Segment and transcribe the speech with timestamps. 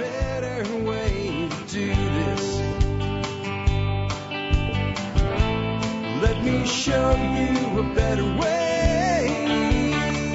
[0.00, 2.58] better way to do this.
[6.22, 9.26] Let me show you a better way.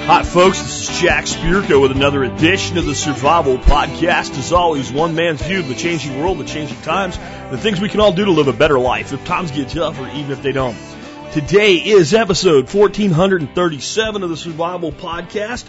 [0.06, 0.62] Hi, folks.
[0.62, 4.38] This is Jack Spirko with another edition of the Survival Podcast.
[4.38, 7.18] As always, one man's view of the changing world, the changing times,
[7.50, 9.98] the things we can all do to live a better life if times get tough
[9.98, 10.76] or even if they don't.
[11.32, 15.64] Today is episode 1437 of the Survival Podcast.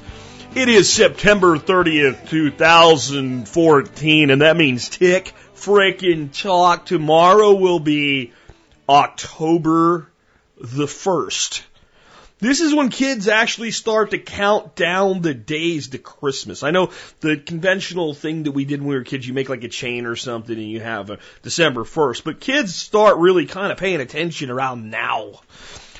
[0.57, 6.87] It is September 30th, 2014, and that means tick frickin' talk.
[6.87, 8.33] Tomorrow will be
[8.89, 10.09] October
[10.59, 11.61] the 1st.
[12.39, 16.63] This is when kids actually start to count down the days to Christmas.
[16.63, 16.89] I know
[17.19, 20.07] the conventional thing that we did when we were kids, you make like a chain
[20.07, 24.01] or something and you have a December 1st, but kids start really kind of paying
[24.01, 25.33] attention around now.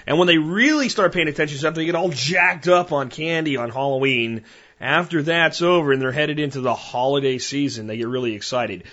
[0.08, 3.10] And when they really start paying attention to something, they get all jacked up on
[3.10, 4.46] candy on Halloween.
[4.80, 8.86] After that's over and they're headed into the holiday season, they get really excited.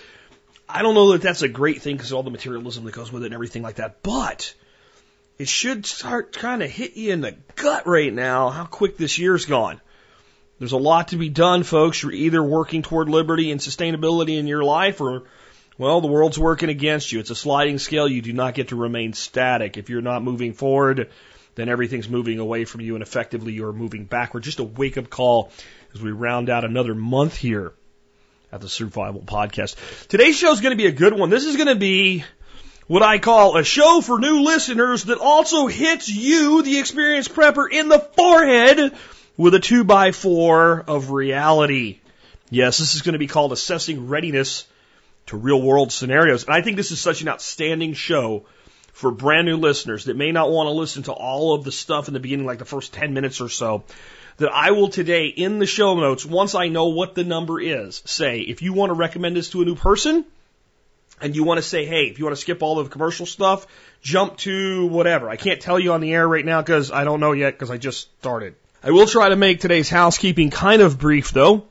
[0.67, 3.23] I don't know that that's a great thing because all the materialism that goes with
[3.23, 4.53] it and everything like that, but
[5.37, 9.17] it should start kind of hit you in the gut right now how quick this
[9.17, 9.79] year's gone.
[10.59, 12.01] There's a lot to be done, folks.
[12.01, 15.23] You're either working toward liberty and sustainability in your life or,
[15.77, 17.19] well, the world's working against you.
[17.19, 18.07] It's a sliding scale.
[18.07, 19.77] You do not get to remain static.
[19.77, 21.09] If you're not moving forward,
[21.55, 24.43] then everything's moving away from you and effectively you're moving backward.
[24.43, 25.51] Just a wake up call
[25.93, 27.73] as we round out another month here
[28.51, 29.75] at the Survival Podcast.
[30.07, 31.29] Today's show is going to be a good one.
[31.29, 32.23] This is going to be
[32.87, 37.69] what I call a show for new listeners that also hits you, the experienced prepper,
[37.69, 38.93] in the forehead
[39.35, 41.99] with a two by four of reality.
[42.49, 44.67] Yes, this is going to be called assessing readiness
[45.27, 46.45] to real world scenarios.
[46.45, 48.45] And I think this is such an outstanding show
[48.93, 52.07] for brand new listeners that may not want to listen to all of the stuff
[52.07, 53.83] in the beginning, like the first 10 minutes or so,
[54.37, 58.01] that I will today in the show notes, once I know what the number is,
[58.05, 60.25] say, if you want to recommend this to a new person,
[61.21, 63.25] and you want to say, hey, if you want to skip all of the commercial
[63.25, 63.67] stuff,
[64.01, 65.29] jump to whatever.
[65.29, 67.71] I can't tell you on the air right now because I don't know yet because
[67.71, 68.55] I just started.
[68.83, 71.65] I will try to make today's housekeeping kind of brief though.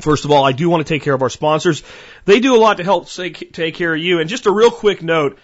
[0.00, 1.82] First of all, I do want to take care of our sponsors.
[2.24, 4.20] They do a lot to help say, take care of you.
[4.20, 5.38] And just a real quick note.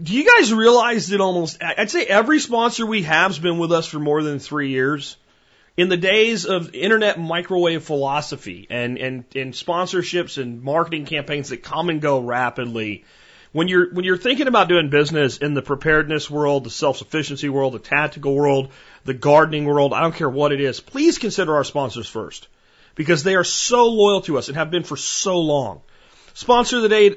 [0.00, 3.72] Do you guys realize that almost, I'd say every sponsor we have has been with
[3.72, 5.16] us for more than three years?
[5.76, 11.62] in the days of internet microwave philosophy and, and, and sponsorships and marketing campaigns that
[11.62, 13.04] come and go rapidly,
[13.52, 17.74] when you're when you're thinking about doing business in the preparedness world, the self-sufficiency world,
[17.74, 18.70] the tactical world,
[19.04, 22.48] the gardening world, I don't care what it is, please consider our sponsors first
[22.94, 25.82] because they are so loyal to us and have been for so long.
[26.36, 27.14] Sponsor of the day,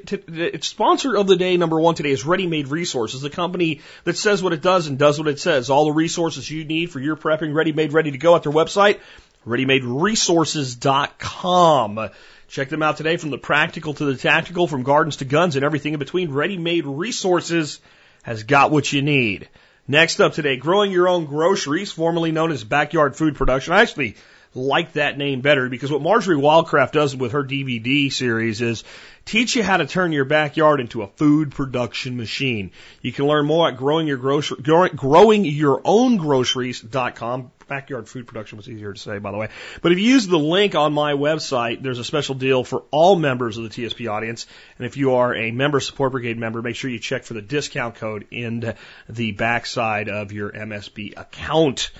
[0.61, 4.43] sponsor of the day number one today is Ready Made Resources, the company that says
[4.43, 5.71] what it does and does what it says.
[5.71, 8.51] All the resources you need for your prepping, ready made, ready to go at their
[8.51, 8.99] website,
[9.47, 12.09] readymaderesources.com.
[12.47, 15.65] Check them out today from the practical to the tactical, from gardens to guns and
[15.65, 16.31] everything in between.
[16.31, 17.79] Ready Made Resources
[18.21, 19.49] has got what you need.
[19.87, 23.73] Next up today, growing your own groceries, formerly known as backyard food production.
[23.73, 24.15] I actually
[24.57, 28.83] like that name better because what Marjorie Wildcraft does with her DVD series is
[29.23, 32.71] teach you how to turn your backyard into a food production machine.
[33.01, 34.57] You can learn more at growing your grocery,
[34.95, 37.51] growing your own groceries.com.
[37.67, 39.49] Backyard food production was easier to say, by the way.
[39.81, 43.17] But if you use the link on my website, there's a special deal for all
[43.17, 44.47] members of the TSP audience.
[44.77, 47.41] And if you are a member support brigade member, make sure you check for the
[47.41, 48.73] discount code in
[49.09, 51.91] the backside of your MSB account.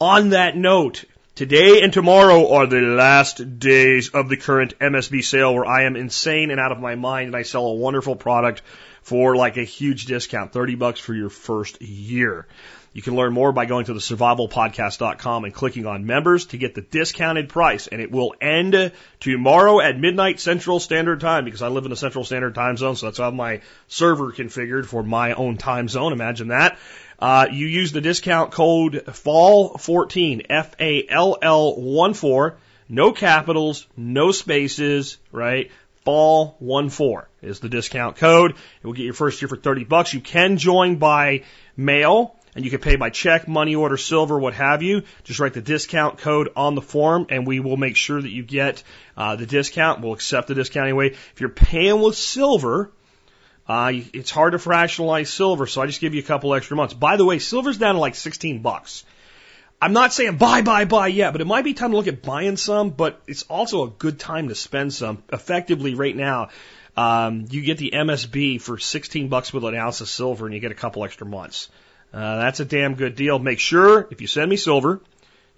[0.00, 1.04] On that note,
[1.38, 5.94] Today and tomorrow are the last days of the current MSB sale where I am
[5.94, 8.60] insane and out of my mind and I sell a wonderful product
[9.02, 12.48] for like a huge discount, 30 bucks for your first year.
[12.92, 16.74] You can learn more by going to the survivalpodcast.com and clicking on members to get
[16.74, 17.86] the discounted price.
[17.86, 18.90] And it will end
[19.20, 22.96] tomorrow at midnight Central Standard Time because I live in the Central Standard Time Zone.
[22.96, 26.12] So that's how my server configured for my own time zone.
[26.12, 26.78] Imagine that.
[27.18, 32.54] Uh, you use the discount code FALL14, F-A-L-L-1-4,
[32.88, 35.70] no capitals, no spaces, right?
[36.06, 38.52] Fall14 is the discount code.
[38.52, 40.14] It will get your first year for 30 bucks.
[40.14, 41.42] You can join by
[41.76, 45.02] mail and you can pay by check, money order, silver, what have you.
[45.24, 48.42] Just write the discount code on the form and we will make sure that you
[48.42, 48.82] get
[49.16, 50.00] uh, the discount.
[50.00, 51.10] We'll accept the discount anyway.
[51.10, 52.90] If you're paying with silver,
[53.68, 56.94] uh, it's hard to fractionalize silver, so I just give you a couple extra months.
[56.94, 59.04] By the way, silver's down to like 16 bucks.
[59.80, 62.22] I'm not saying buy, buy, buy yet, but it might be time to look at
[62.22, 65.22] buying some, but it's also a good time to spend some.
[65.32, 66.48] Effectively, right now,
[66.96, 70.60] um, you get the MSB for 16 bucks with an ounce of silver and you
[70.60, 71.68] get a couple extra months.
[72.12, 73.38] Uh, that's a damn good deal.
[73.38, 75.00] Make sure, if you send me silver,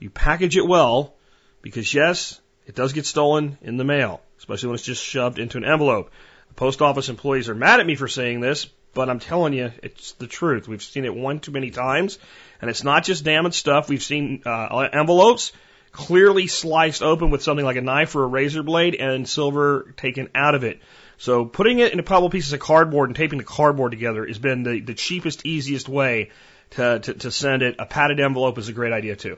[0.00, 1.14] you package it well,
[1.62, 4.20] because yes, it does get stolen in the mail.
[4.38, 6.10] especially when it's just shoved into an envelope.
[6.56, 10.12] Post office employees are mad at me for saying this, but I'm telling you, it's
[10.12, 10.68] the truth.
[10.68, 12.18] We've seen it one too many times,
[12.60, 13.88] and it's not just damaged stuff.
[13.88, 15.52] We've seen uh, envelopes
[15.92, 20.28] clearly sliced open with something like a knife or a razor blade and silver taken
[20.34, 20.80] out of it.
[21.18, 24.38] So putting it in a couple pieces of cardboard and taping the cardboard together has
[24.38, 26.30] been the, the cheapest, easiest way
[26.70, 27.76] to, to, to send it.
[27.78, 29.36] A padded envelope is a great idea too.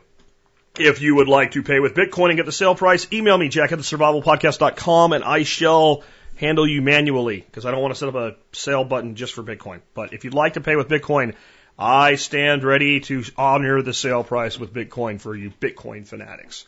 [0.79, 3.49] If you would like to pay with Bitcoin and get the sale price, email me,
[3.49, 6.03] jack at the survivalpodcast.com, and I shall
[6.43, 9.45] handle you manually because I don't want to set up a sale button just for
[9.45, 9.81] Bitcoin.
[9.95, 11.35] But if you'd like to pay with Bitcoin,
[11.79, 16.67] I stand ready to honor the sale price with Bitcoin for you Bitcoin fanatics.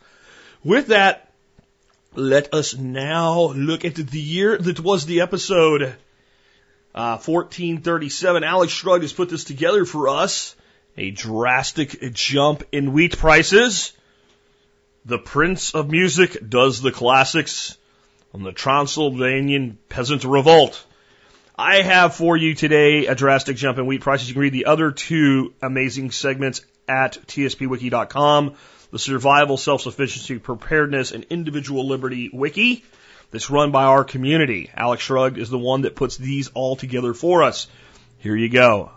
[0.63, 1.29] With that,
[2.13, 5.83] let us now look at the year that was the episode
[6.95, 8.45] uh, 1437.
[8.45, 10.55] Alex Shrugged has put this together for us.
[10.97, 13.91] A drastic jump in wheat prices.
[15.03, 17.77] The Prince of Music does the classics
[18.35, 20.85] on the Transylvanian Peasant Revolt.
[21.57, 24.27] I have for you today a drastic jump in wheat prices.
[24.27, 28.55] You can read the other two amazing segments at tspwiki.com
[28.91, 32.83] the Survival, Self-Sufficiency, Preparedness, and Individual Liberty Wiki
[33.31, 34.69] that's run by our community.
[34.75, 37.67] Alex Shrugged is the one that puts these all together for us.
[38.17, 38.91] Here you go.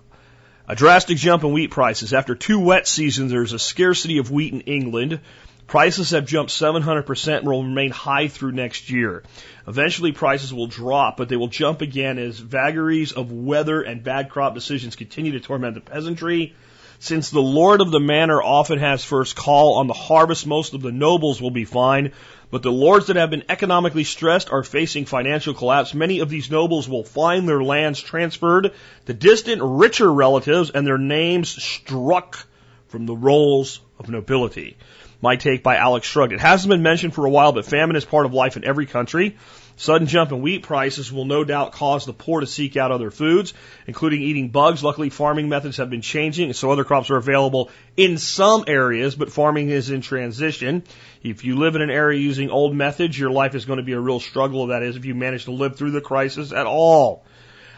[0.66, 2.12] A drastic jump in wheat prices.
[2.12, 5.20] After two wet seasons, there's a scarcity of wheat in England.
[5.68, 9.22] Prices have jumped 700% and will remain high through next year.
[9.68, 14.30] Eventually prices will drop, but they will jump again as vagaries of weather and bad
[14.30, 16.54] crop decisions continue to torment the peasantry
[17.00, 20.82] since the lord of the manor often has first call on the harvest, most of
[20.82, 22.12] the nobles will be fine.
[22.50, 25.94] But the lords that have been economically stressed are facing financial collapse.
[25.94, 28.72] Many of these nobles will find their lands transferred
[29.06, 32.46] to distant, richer relatives and their names struck
[32.88, 34.76] from the rolls of nobility.
[35.20, 36.32] My take by Alex Shrugged.
[36.32, 38.86] It hasn't been mentioned for a while, but famine is part of life in every
[38.86, 39.36] country.
[39.74, 43.12] Sudden jump in wheat prices will no doubt cause the poor to seek out other
[43.12, 43.54] foods,
[43.86, 44.82] including eating bugs.
[44.82, 49.32] Luckily, farming methods have been changing, so other crops are available in some areas, but
[49.32, 50.82] farming is in transition.
[51.22, 53.92] If you live in an area using old methods, your life is going to be
[53.92, 54.68] a real struggle.
[54.68, 57.24] That is, if you manage to live through the crisis at all.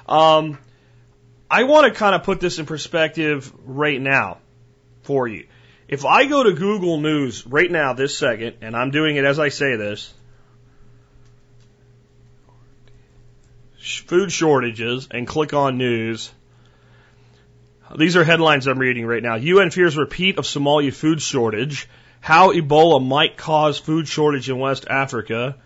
[0.07, 0.59] Um,
[1.51, 4.39] I want to kind of put this in perspective right now
[5.03, 5.47] for you.
[5.91, 9.41] If I go to Google News right now, this second, and I'm doing it as
[9.41, 10.15] I say this,
[14.07, 16.31] food shortages and click on news.
[17.99, 19.35] These are headlines I'm reading right now.
[19.35, 21.89] UN fears repeat of Somalia food shortage.
[22.21, 25.57] How Ebola might cause food shortage in West Africa.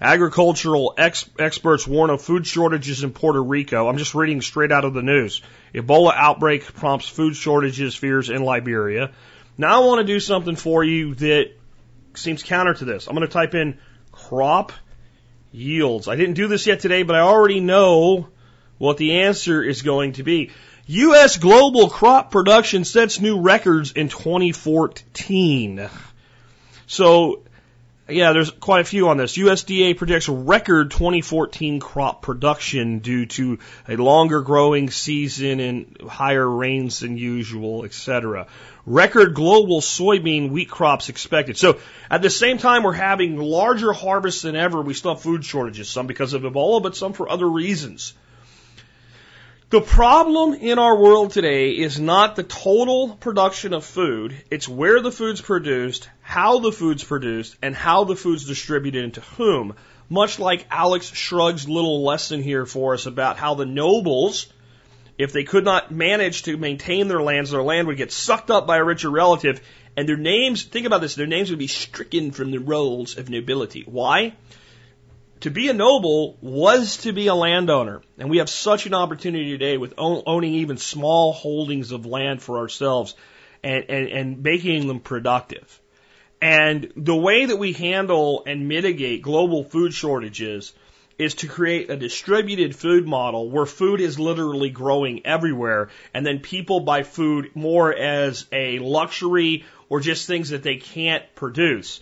[0.00, 3.86] Agricultural ex- experts warn of food shortages in Puerto Rico.
[3.86, 5.40] I'm just reading straight out of the news.
[5.72, 9.12] Ebola outbreak prompts food shortages fears in Liberia.
[9.60, 11.50] Now I want to do something for you that
[12.14, 13.08] seems counter to this.
[13.08, 13.78] I'm going to type in
[14.12, 14.72] crop
[15.50, 16.06] yields.
[16.06, 18.28] I didn't do this yet today, but I already know
[18.78, 20.52] what the answer is going to be.
[20.86, 21.36] U.S.
[21.36, 25.90] global crop production sets new records in 2014.
[26.86, 27.42] So,
[28.08, 29.36] yeah, there's quite a few on this.
[29.36, 33.58] USDA projects record 2014 crop production due to
[33.88, 38.46] a longer growing season and higher rains than usual, etc
[38.88, 41.56] record global soybean wheat crops expected.
[41.56, 41.78] So
[42.10, 44.80] at the same time, we're having larger harvests than ever.
[44.80, 48.14] We still have food shortages, some because of Ebola, but some for other reasons.
[49.70, 54.34] The problem in our world today is not the total production of food.
[54.50, 59.12] It's where the food's produced, how the food's produced, and how the food's distributed and
[59.12, 59.74] to whom.
[60.08, 64.46] Much like Alex Shrug's little lesson here for us about how the nobles
[65.18, 68.66] if they could not manage to maintain their lands, their land would get sucked up
[68.66, 69.60] by a richer relative,
[69.98, 73.28] and their names, think about this, their names would be stricken from the rolls of
[73.28, 73.82] nobility.
[73.84, 74.32] Why?
[75.42, 78.02] To be a noble was to be a landowner.
[78.18, 82.58] And we have such an opportunity today with owning even small holdings of land for
[82.58, 83.14] ourselves
[83.62, 85.80] and, and, and making them productive.
[86.40, 90.72] And the way that we handle and mitigate global food shortages
[91.18, 96.38] is to create a distributed food model where food is literally growing everywhere and then
[96.38, 102.00] people buy food more as a luxury or just things that they can't produce.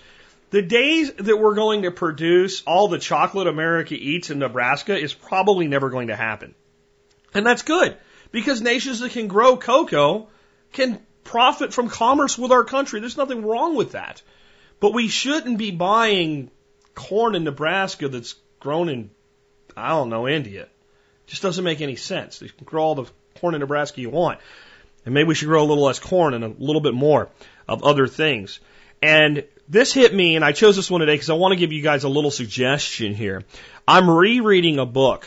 [0.50, 5.12] The days that we're going to produce all the chocolate America eats in Nebraska is
[5.12, 6.55] probably never going to happen.
[7.35, 7.97] And that's good
[8.31, 10.29] because nations that can grow cocoa
[10.73, 13.00] can profit from commerce with our country.
[13.00, 14.23] There's nothing wrong with that.
[14.79, 16.50] But we shouldn't be buying
[16.95, 19.11] corn in Nebraska that's grown in,
[19.76, 20.62] I don't know, India.
[20.62, 22.41] It just doesn't make any sense.
[22.41, 23.11] You can grow all the
[23.41, 24.38] corn in Nebraska you want.
[25.05, 27.29] And maybe we should grow a little less corn and a little bit more
[27.69, 28.61] of other things.
[29.03, 31.73] And this hit me, and I chose this one today because I want to give
[31.73, 33.43] you guys a little suggestion here.
[33.87, 35.27] I'm rereading a book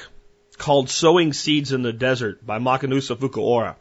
[0.58, 3.76] called Sowing Seeds in the Desert by Makanusa Fukuoka,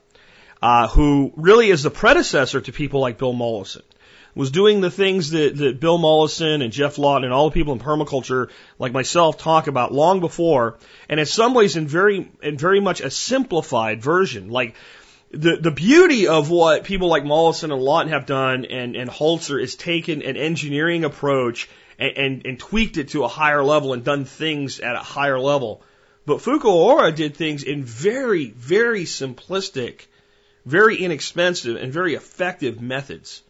[0.62, 3.82] uh, who really is the predecessor to people like Bill Mollison.
[4.34, 7.72] Was doing the things that, that Bill Mollison and Geoff Lawton and all the people
[7.72, 12.56] in permaculture like myself talk about long before, and in some ways in very in
[12.56, 14.48] very much a simplified version.
[14.48, 14.76] Like
[15.30, 19.62] the the beauty of what people like Mollison and Lawton have done and, and Holzer
[19.62, 21.68] is taken an engineering approach
[21.98, 25.38] and, and, and tweaked it to a higher level and done things at a higher
[25.38, 25.82] level.
[26.24, 30.06] But Fukuoka did things in very, very simplistic,
[30.66, 33.42] very inexpensive, and very effective methods.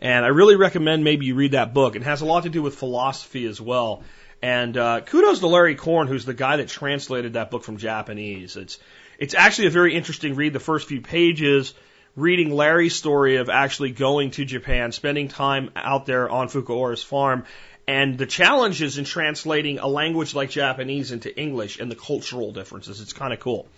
[0.00, 1.94] And I really recommend maybe you read that book.
[1.94, 4.02] It has a lot to do with philosophy as well.
[4.42, 8.56] And uh, kudos to Larry Korn, who's the guy that translated that book from Japanese.
[8.56, 8.78] It's
[9.22, 10.52] it's actually a very interesting read.
[10.52, 11.74] The first few pages,
[12.16, 17.44] reading Larry's story of actually going to Japan, spending time out there on Fukuoka's farm,
[17.86, 23.00] and the challenges in translating a language like Japanese into English and the cultural differences.
[23.00, 23.68] It's kind of cool.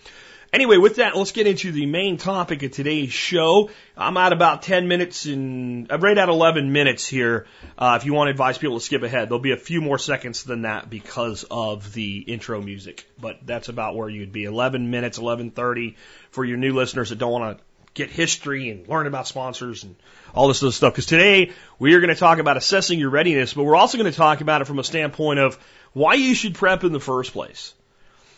[0.54, 3.70] Anyway, with that, let's get into the main topic of today's show.
[3.96, 7.46] I'm at about 10 minutes and I'm right at 11 minutes here.
[7.76, 9.99] Uh, if you want to advise people to skip ahead, there'll be a few more
[9.99, 14.44] seconds than that because of the intro music, but that's about where you'd be.
[14.44, 15.96] 11 minutes, 11:30
[16.30, 19.96] for your new listeners that don't want to get history and learn about sponsors and
[20.37, 20.92] all this other stuff.
[20.92, 24.08] Because today we are going to talk about assessing your readiness, but we're also going
[24.11, 25.58] to talk about it from a standpoint of
[25.94, 27.75] why you should prep in the first place.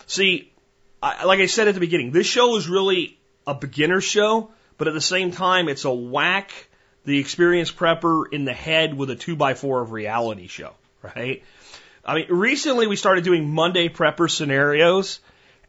[0.06, 0.50] See,
[1.06, 4.88] I, like I said at the beginning, this show is really a beginner show, but
[4.88, 6.52] at the same time, it's a whack
[7.04, 11.44] the experienced prepper in the head with a two by four of reality show, right?
[12.04, 15.20] I mean, recently we started doing Monday prepper scenarios,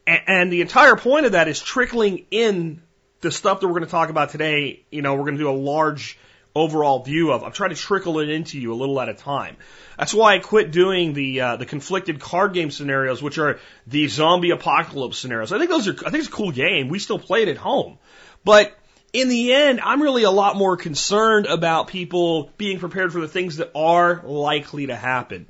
[0.08, 2.82] and, and the entire point of that is trickling in
[3.22, 4.84] the stuff that we're going to talk about today.
[4.90, 6.18] You know, we're going to do a large
[6.58, 7.44] overall view of.
[7.44, 9.58] I'm trying to trickle it into you a little at a time.
[9.98, 14.08] That's why I quit doing the uh, the conflicted card game scenarios, which are the
[14.08, 15.52] zombie apocalypse scenarios.
[15.52, 16.90] I think those are I think it's a cool game.
[16.90, 17.98] We still play it at home,
[18.44, 18.78] but
[19.14, 23.28] in the end, I'm really a lot more concerned about people being prepared for the
[23.28, 25.48] things that are likely to happen.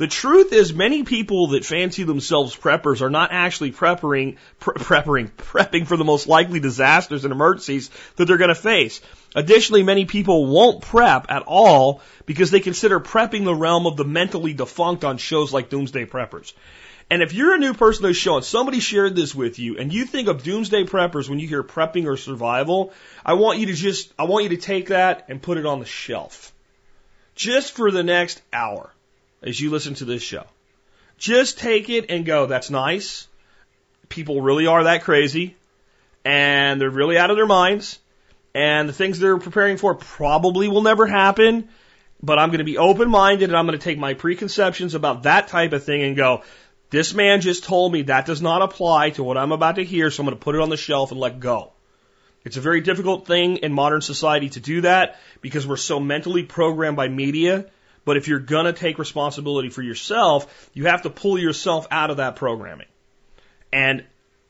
[0.00, 5.30] The truth is, many people that fancy themselves preppers are not actually prepping, pre- prepping,
[5.32, 9.02] prepping for the most likely disasters and emergencies that they're going to face.
[9.34, 14.06] Additionally, many people won't prep at all because they consider prepping the realm of the
[14.06, 16.54] mentally defunct on shows like Doomsday Preppers.
[17.10, 19.76] And if you're a new person to the show and somebody shared this with you
[19.76, 23.66] and you think of doomsday preppers when you hear prepping or survival, I want you
[23.66, 26.54] to just, I want you to take that and put it on the shelf.
[27.34, 28.90] Just for the next hour
[29.42, 30.44] as you listen to this show.
[31.18, 33.28] Just take it and go, that's nice.
[34.08, 35.56] People really are that crazy
[36.24, 37.98] and they're really out of their minds
[38.54, 41.68] and the things they're preparing for probably will never happen,
[42.22, 45.22] but I'm going to be open minded and I'm going to take my preconceptions about
[45.24, 46.42] that type of thing and go,
[46.90, 50.10] this man just told me that does not apply to what I'm about to hear,
[50.10, 51.72] so I'm going to put it on the shelf and let go.
[52.44, 56.42] It's a very difficult thing in modern society to do that because we're so mentally
[56.42, 57.66] programmed by media
[58.10, 62.10] but if you're going to take responsibility for yourself, you have to pull yourself out
[62.10, 62.88] of that programming.
[63.72, 64.02] And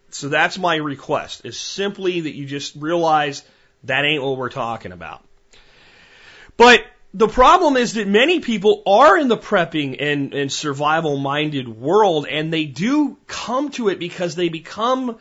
[0.08, 3.42] so that's my request is simply that you just realize
[3.84, 5.22] that ain't what we're talking about.
[6.56, 11.68] But the problem is that many people are in the prepping and, and survival minded
[11.68, 15.18] world and they do come to it because they become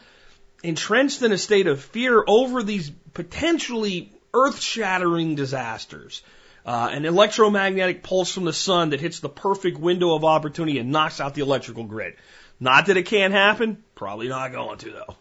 [0.63, 6.23] entrenched in a state of fear over these potentially earth shattering disasters
[6.65, 10.91] uh, an electromagnetic pulse from the sun that hits the perfect window of opportunity and
[10.91, 12.15] knocks out the electrical grid.
[12.59, 15.15] Not that it can't happen, probably not going to though.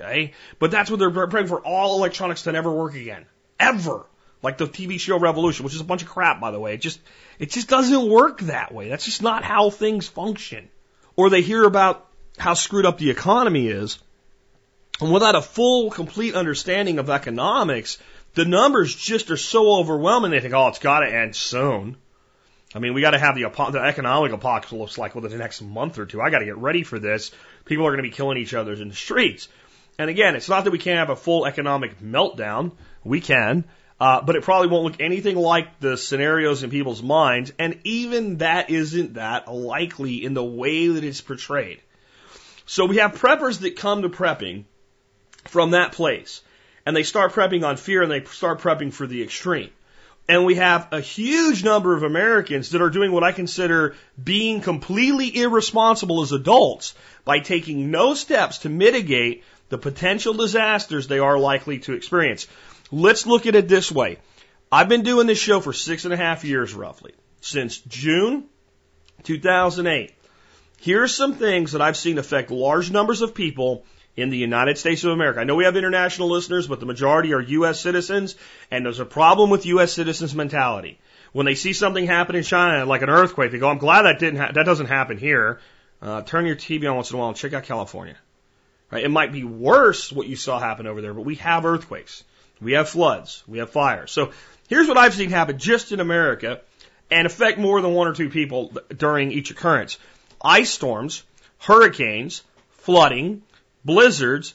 [0.00, 0.32] Okay?
[0.58, 3.26] But that's what they're praying for all electronics to never work again.
[3.58, 4.06] Ever.
[4.42, 6.74] Like the TV show Revolution, which is a bunch of crap, by the way.
[6.74, 7.00] It just,
[7.38, 8.88] it just doesn't work that way.
[8.88, 10.68] That's just not how things function.
[11.16, 13.98] Or they hear about how screwed up the economy is,
[15.00, 17.98] and without a full, complete understanding of economics,
[18.34, 20.30] the numbers just are so overwhelming.
[20.30, 21.96] They think, oh, it's got to end soon.
[22.74, 25.98] I mean, we got to have the, the economic apocalypse like within the next month
[25.98, 26.20] or two.
[26.20, 27.30] I got to get ready for this.
[27.64, 29.48] People are going to be killing each other in the streets.
[29.96, 32.72] And again, it's not that we can't have a full economic meltdown.
[33.04, 33.64] We can.
[34.00, 37.52] Uh, but it probably won't look anything like the scenarios in people's minds.
[37.60, 41.80] And even that isn't that likely in the way that it's portrayed.
[42.66, 44.64] So we have preppers that come to prepping
[45.44, 46.42] from that place
[46.86, 49.70] and they start prepping on fear and they start prepping for the extreme.
[50.26, 54.62] And we have a huge number of Americans that are doing what I consider being
[54.62, 61.38] completely irresponsible as adults by taking no steps to mitigate the potential disasters they are
[61.38, 62.46] likely to experience.
[62.90, 64.18] Let's look at it this way.
[64.72, 67.12] I've been doing this show for six and a half years roughly.
[67.40, 68.44] since June
[69.24, 70.14] 2008.
[70.80, 73.84] Here are some things that I've seen affect large numbers of people
[74.16, 75.40] in the United States of America.
[75.40, 77.80] I know we have international listeners, but the majority are U.S.
[77.80, 78.36] citizens,
[78.70, 79.92] and there's a problem with U.S.
[79.92, 80.98] citizens mentality.
[81.32, 84.20] When they see something happen in China, like an earthquake, they go, "I'm glad that
[84.20, 85.60] didn't ha- that doesn't happen here."
[86.00, 88.16] Uh, turn your TV on once in a while and check out California.
[88.90, 89.04] Right?
[89.04, 92.22] It might be worse what you saw happen over there, but we have earthquakes,
[92.60, 94.12] we have floods, we have fires.
[94.12, 94.32] So
[94.68, 96.60] here's what I've seen happen just in America
[97.10, 99.98] and affect more than one or two people during each occurrence:
[100.40, 101.24] ice storms,
[101.58, 103.42] hurricanes, flooding,
[103.84, 104.54] blizzards,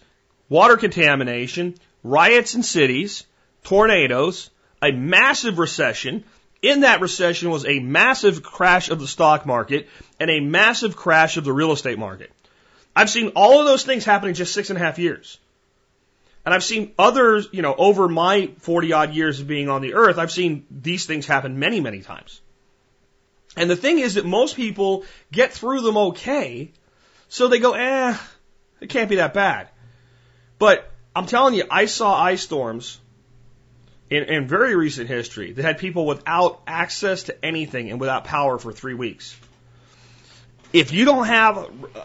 [0.50, 3.25] water contamination, riots in cities,
[3.63, 4.50] tornadoes,
[4.81, 6.24] a massive recession.
[6.62, 9.88] In that recession was a massive crash of the stock market
[10.19, 12.31] and a massive crash of the real estate market.
[12.95, 15.38] I've seen all of those things happen in just six and a half years.
[16.45, 19.93] And I've seen others, you know, over my 40 odd years of being on the
[19.93, 22.41] earth, I've seen these things happen many, many times.
[23.55, 26.71] And the thing is that most people get through them okay,
[27.27, 28.17] so they go, eh,
[28.81, 29.69] it can't be that bad.
[30.57, 33.00] But I'm telling you, I saw ice storms
[34.09, 38.57] in, in very recent history that had people without access to anything and without power
[38.57, 39.38] for three weeks.
[40.71, 42.03] If you don't have uh,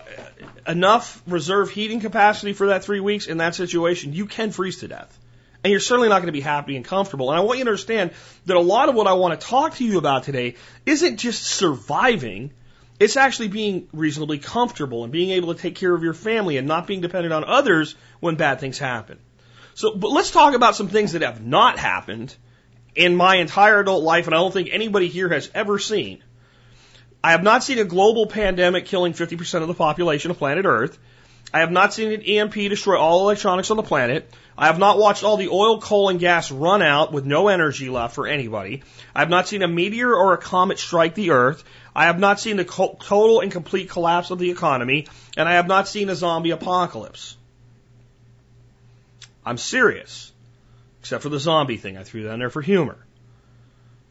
[0.66, 4.88] enough reserve heating capacity for that three weeks in that situation, you can freeze to
[4.88, 5.18] death.
[5.62, 7.30] And you're certainly not going to be happy and comfortable.
[7.30, 8.12] And I want you to understand
[8.46, 11.42] that a lot of what I want to talk to you about today isn't just
[11.42, 12.52] surviving,
[13.00, 16.68] it's actually being reasonably comfortable and being able to take care of your family and
[16.68, 19.18] not being dependent on others when bad things happen.
[19.74, 22.34] So, but let's talk about some things that have not happened
[22.94, 26.22] in my entire adult life, and I don't think anybody here has ever seen.
[27.24, 30.98] I have not seen a global pandemic killing 50% of the population of planet Earth.
[31.52, 34.28] I have not seen an EMP destroy all electronics on the planet.
[34.58, 37.88] I have not watched all the oil, coal, and gas run out with no energy
[37.88, 38.82] left for anybody.
[39.14, 41.64] I have not seen a meteor or a comet strike the Earth.
[41.94, 45.06] I have not seen the total and complete collapse of the economy.
[45.36, 47.36] And I have not seen a zombie apocalypse.
[49.46, 50.32] I'm serious.
[51.00, 51.96] Except for the zombie thing.
[51.96, 52.96] I threw that in there for humor.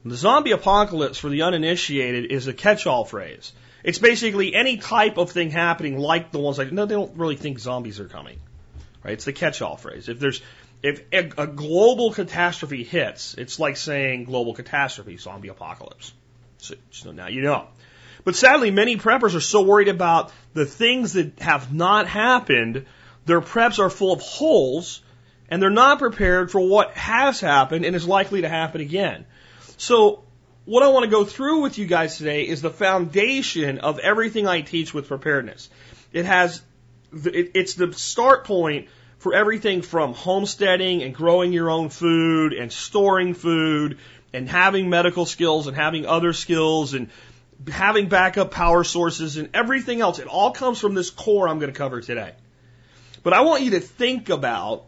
[0.05, 3.53] The zombie apocalypse for the uninitiated is a catch-all phrase.
[3.83, 7.37] It's basically any type of thing happening like the ones like, no, they don't really
[7.37, 8.39] think zombies are coming.
[9.03, 9.13] Right?
[9.13, 10.09] It's the catch-all phrase.
[10.09, 10.41] If there's,
[10.81, 16.13] if a global catastrophe hits, it's like saying global catastrophe, zombie apocalypse.
[16.63, 17.67] So, so now you know.
[18.23, 22.85] But sadly, many preppers are so worried about the things that have not happened,
[23.25, 25.01] their preps are full of holes,
[25.49, 29.25] and they're not prepared for what has happened and is likely to happen again.
[29.75, 30.23] So,
[30.63, 34.47] what I want to go through with you guys today is the foundation of everything
[34.47, 35.69] I teach with preparedness.
[36.13, 36.61] It has,
[37.11, 43.33] it's the start point for everything from homesteading and growing your own food and storing
[43.33, 43.97] food
[44.33, 47.09] and having medical skills and having other skills and
[47.71, 50.19] having backup power sources and everything else.
[50.19, 52.33] It all comes from this core I'm going to cover today.
[53.21, 54.85] But I want you to think about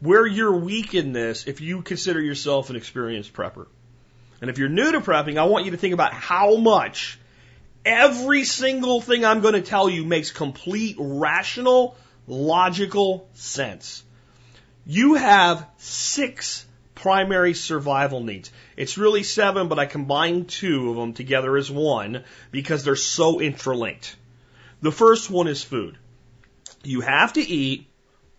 [0.00, 3.66] where you're weak in this if you consider yourself an experienced prepper.
[4.40, 7.18] And if you're new to prepping, I want you to think about how much
[7.84, 14.02] every single thing I'm going to tell you makes complete, rational, logical sense.
[14.84, 18.50] You have six primary survival needs.
[18.76, 23.38] It's really seven, but I combined two of them together as one because they're so
[23.38, 24.16] interlinked.
[24.82, 25.96] The first one is food.
[26.82, 27.86] You have to eat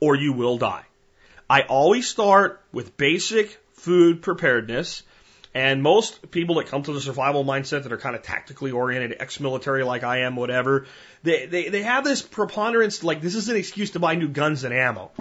[0.01, 0.83] or you will die.
[1.49, 5.03] I always start with basic food preparedness
[5.53, 9.15] and most people that come to the survival mindset that are kind of tactically oriented,
[9.19, 10.85] ex-military like I am, whatever,
[11.23, 14.65] they, they, they have this preponderance, like this is an excuse to buy new guns
[14.65, 15.11] and ammo.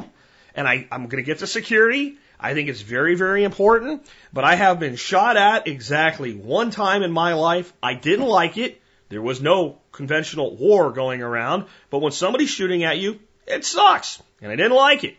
[0.55, 2.18] And I, I'm going to get to security.
[2.38, 7.03] I think it's very, very important, but I have been shot at exactly one time
[7.03, 7.72] in my life.
[7.83, 8.81] I didn't like it.
[9.09, 14.22] There was no conventional war going around, but when somebody's shooting at you, it sucks.
[14.42, 15.16] And I didn't like it.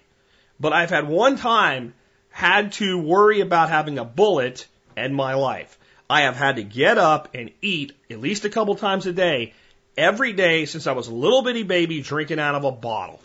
[0.60, 1.94] But I've had one time
[2.30, 5.78] had to worry about having a bullet and my life.
[6.10, 9.54] I have had to get up and eat at least a couple times a day
[9.98, 13.20] every day since I was a little bitty baby drinking out of a bottle.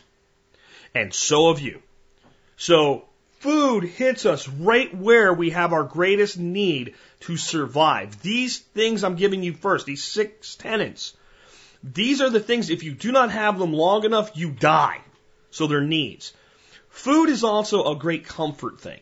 [0.94, 1.83] And so have you.
[2.57, 3.05] So
[3.42, 8.22] food hits us right where we have our greatest need to survive.
[8.22, 11.14] These things I'm giving you first, these six tenants,
[11.83, 15.00] these are the things, if you do not have them long enough, you die.
[15.50, 16.33] So they're needs.
[16.88, 19.00] Food is also a great comfort thing.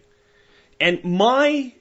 [0.80, 1.74] And my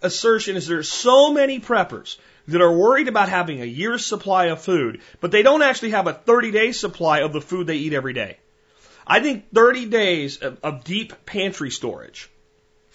[0.00, 2.16] assertion is there are so many preppers
[2.48, 6.06] that are worried about having a year's supply of food, but they don't actually have
[6.06, 8.38] a 30 day supply of the food they eat every day.
[9.10, 12.30] I think 30 days of, of deep pantry storage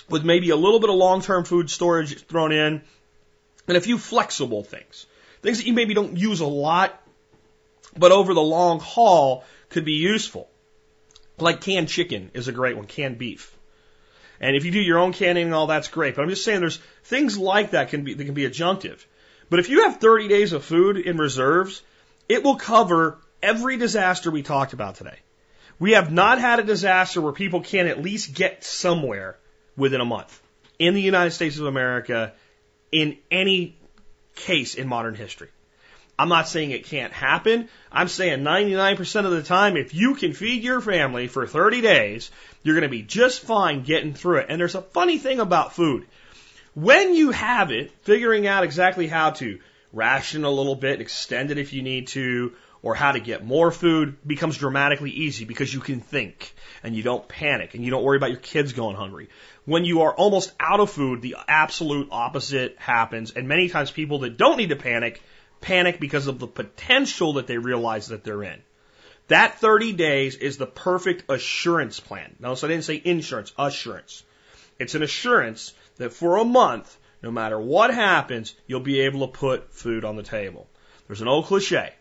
[0.09, 2.81] with maybe a little bit of long term food storage thrown in
[3.67, 5.07] and a few flexible things.
[5.41, 6.97] Things that you maybe don't use a lot,
[7.97, 10.49] but over the long haul could be useful.
[11.37, 13.53] Like canned chicken is a great one, canned beef.
[14.39, 16.15] And if you do your own canning and all, that's great.
[16.15, 19.03] But I'm just saying there's things like that can be, that can be adjunctive.
[19.49, 21.81] But if you have 30 days of food in reserves,
[22.29, 25.19] it will cover every disaster we talked about today.
[25.79, 29.37] We have not had a disaster where people can't at least get somewhere
[29.75, 30.41] within a month
[30.79, 32.33] in the United States of America
[32.91, 33.77] in any
[34.35, 35.49] case in modern history.
[36.17, 37.67] I'm not saying it can't happen.
[37.91, 42.31] I'm saying 99% of the time, if you can feed your family for 30 days,
[42.63, 44.45] you're going to be just fine getting through it.
[44.47, 46.07] And there's a funny thing about food.
[46.73, 49.59] When you have it, figuring out exactly how to
[49.91, 52.53] ration a little bit, extend it if you need to,
[52.85, 57.01] or how to get more food becomes dramatically easy because you can think and you
[57.01, 59.27] don't panic and you don't worry about your kids going hungry.
[59.65, 63.31] When you are almost out of food, the absolute opposite happens.
[63.31, 65.19] And many times people that don't need to panic
[65.61, 68.61] panic because of the potential that they realize that they're in.
[69.29, 72.35] That 30 days is the perfect assurance plan.
[72.39, 74.21] Notice I didn't say insurance, assurance.
[74.77, 79.33] It's an assurance that for a month, no matter what happens, you'll be able to
[79.33, 80.67] put food on the table.
[81.07, 81.95] There's an old cliche.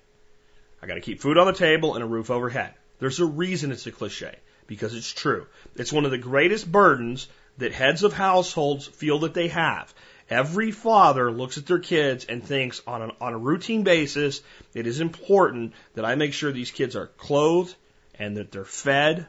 [0.85, 2.75] I gotta keep food on the table and a roof overhead.
[2.99, 5.47] There's a reason it's a cliche, because it's true.
[5.77, 9.95] It's one of the greatest burdens that heads of households feel that they have.
[10.29, 14.43] Every father looks at their kids and thinks on, an, on a routine basis,
[14.75, 17.75] it is important that I make sure these kids are clothed
[18.19, 19.27] and that they're fed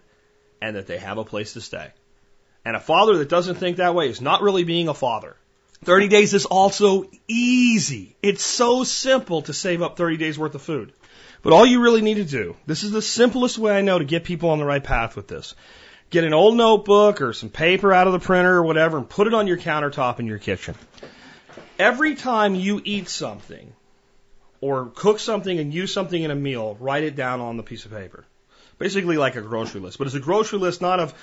[0.61, 1.87] and that they have a place to stay.
[2.65, 5.37] And a father that doesn't think that way is not really being a father.
[5.85, 8.17] 30 days is also easy.
[8.21, 10.91] It's so simple to save up 30 days worth of food.
[11.45, 14.03] But all you really need to do, this is the simplest way I know to
[14.03, 15.53] get people on the right path with this
[16.10, 19.27] get an old notebook or some paper out of the printer or whatever and put
[19.27, 20.73] it on your countertop in your kitchen.
[21.77, 23.73] Every time you eat something
[24.60, 27.86] or cook something and use something in a meal, write it down on the piece
[27.86, 28.25] of paper.
[28.79, 31.13] Basically like a grocery list, but it's a grocery list not of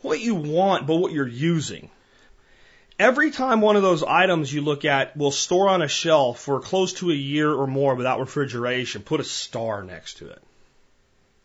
[0.00, 1.90] what you want, but what you're using.
[3.00, 6.60] Every time one of those items you look at will store on a shelf for
[6.60, 10.42] close to a year or more without refrigeration, put a star next to it.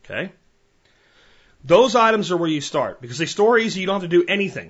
[0.04, 0.34] Okay?
[1.64, 3.80] Those items are where you start because they store easy.
[3.80, 4.70] You don't have to do anything.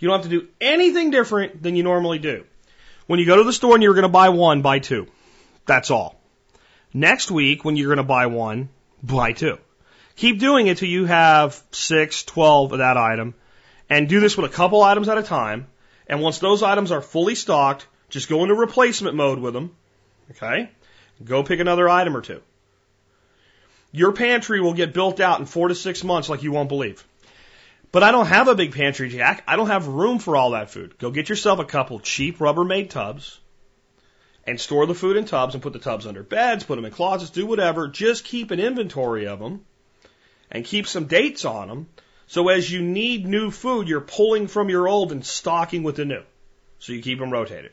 [0.00, 2.44] You don't have to do anything different than you normally do.
[3.06, 5.06] When you go to the store and you're going to buy one, buy two.
[5.64, 6.20] That's all.
[6.92, 8.68] Next week, when you're going to buy one,
[9.00, 9.58] buy two.
[10.16, 13.34] Keep doing it till you have six, twelve of that item,
[13.90, 15.66] and do this with a couple items at a time.
[16.06, 19.76] And once those items are fully stocked, just go into replacement mode with them.
[20.30, 20.70] Okay?
[21.24, 22.42] Go pick another item or two.
[23.92, 27.04] Your pantry will get built out in four to six months like you won't believe.
[27.90, 29.42] But I don't have a big pantry, Jack.
[29.46, 30.98] I don't have room for all that food.
[30.98, 33.40] Go get yourself a couple cheap Rubbermaid tubs
[34.46, 36.92] and store the food in tubs and put the tubs under beds, put them in
[36.92, 37.88] closets, do whatever.
[37.88, 39.64] Just keep an inventory of them
[40.50, 41.88] and keep some dates on them.
[42.28, 46.04] So as you need new food, you're pulling from your old and stocking with the
[46.04, 46.22] new.
[46.78, 47.72] So you keep them rotated.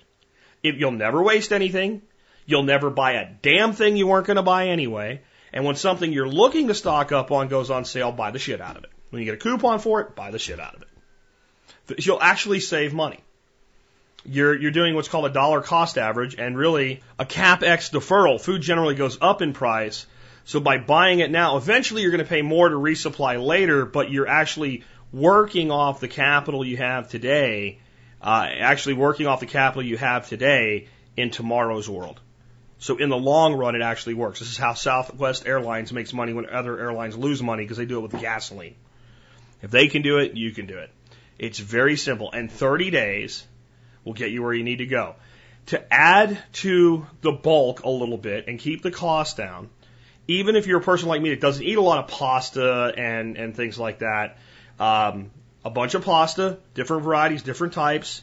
[0.63, 2.01] If you'll never waste anything,
[2.45, 5.21] you'll never buy a damn thing you weren't going to buy anyway,
[5.53, 8.61] and when something you're looking to stock up on goes on sale, buy the shit
[8.61, 8.89] out of it.
[9.09, 12.05] When you get a coupon for it, buy the shit out of it.
[12.05, 13.19] You'll actually save money.
[14.25, 18.41] You're, you're doing what's called a dollar cost average and really a CapEx deferral.
[18.41, 20.07] Food generally goes up in price.
[20.45, 24.11] So by buying it now, eventually you're going to pay more to resupply later, but
[24.11, 27.79] you're actually working off the capital you have today,
[28.21, 32.19] uh, actually working off the capital you have today in tomorrow's world.
[32.77, 34.39] So in the long run, it actually works.
[34.39, 37.97] This is how Southwest Airlines makes money when other airlines lose money because they do
[37.97, 38.75] it with gasoline.
[39.63, 40.91] If they can do it, you can do it.
[41.39, 42.31] It's very simple.
[42.31, 43.43] And 30 days
[44.03, 45.15] will get you where you need to go.
[45.67, 49.69] To add to the bulk a little bit and keep the cost down,
[50.27, 53.37] even if you're a person like me that doesn't eat a lot of pasta and,
[53.37, 54.37] and things like that,
[54.79, 55.31] um,
[55.63, 58.21] a bunch of pasta, different varieties, different types,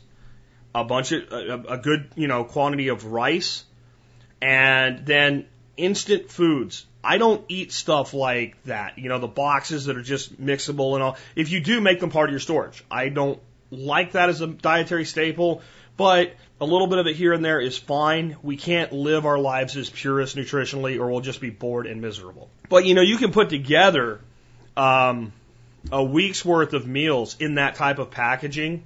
[0.75, 3.65] a bunch of, a, a good, you know, quantity of rice,
[4.41, 6.87] and then instant foods.
[7.05, 8.99] I don't eat stuff like that.
[8.99, 11.17] You know, the boxes that are just mixable and all.
[11.35, 12.85] If you do, make them part of your storage.
[12.91, 15.63] I don't like that as a dietary staple,
[15.97, 18.37] but a little bit of it here and there is fine.
[18.43, 22.49] We can't live our lives as purists nutritionally or we'll just be bored and miserable.
[22.69, 24.21] But you know, you can put together,
[24.77, 25.33] um,
[25.91, 28.85] a week's worth of meals in that type of packaging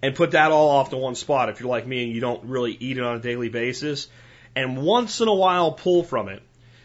[0.00, 2.44] and put that all off to one spot if you're like me and you don't
[2.44, 4.08] really eat it on a daily basis.
[4.56, 6.42] And once in a while pull from it.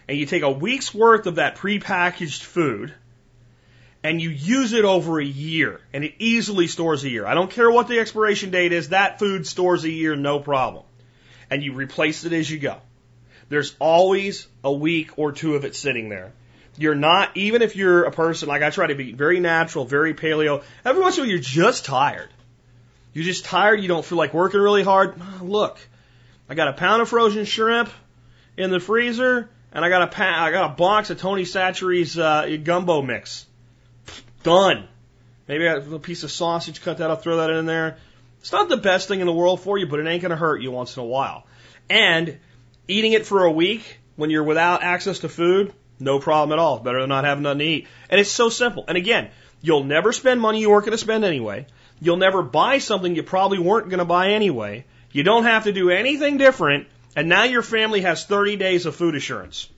[0.09, 2.93] And you take a week's worth of that prepackaged food
[4.07, 7.25] and you use it over a year and it easily stores a year.
[7.25, 10.85] I don't care what the expiration date is, that food stores a year, no problem.
[11.49, 12.77] And you replace it as you go.
[13.49, 16.31] There's always a week or two of it sitting there.
[16.77, 20.13] You're not, even if you're a person, like I try to be very natural, very
[20.13, 22.29] paleo, every once in a while you're just tired.
[23.11, 25.19] You're just tired, you don't feel like working really hard.
[25.41, 25.79] Look,
[26.47, 27.89] I got a pound of frozen shrimp
[28.55, 32.17] in the freezer, and I got a pa- I got a box of Tony Chachere's
[32.17, 33.46] uh, gumbo mix.
[34.47, 34.87] Done.
[35.47, 37.97] Maybe I got a piece of sausage, cut that, I'll throw that in there.
[38.39, 40.61] It's not the best thing in the world for you, but it ain't gonna hurt
[40.61, 41.45] you once in a while.
[41.89, 42.39] And
[42.87, 46.79] eating it for a week when you're without access to food, no problem at all.
[46.79, 47.87] Better than not having nothing to eat.
[48.09, 48.85] And it's so simple.
[48.87, 49.29] And again,
[49.61, 51.67] you'll never spend money you weren't going to spend anyway.
[51.99, 54.85] You'll never buy something you probably weren't going to buy anyway.
[55.11, 56.87] You don't have to do anything different.
[57.15, 59.69] And now your family has 30 days of food assurance.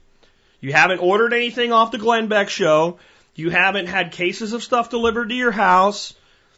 [0.60, 3.00] You haven't ordered anything off the Glenn Beck show.
[3.40, 6.14] You haven't had cases of stuff delivered to your house.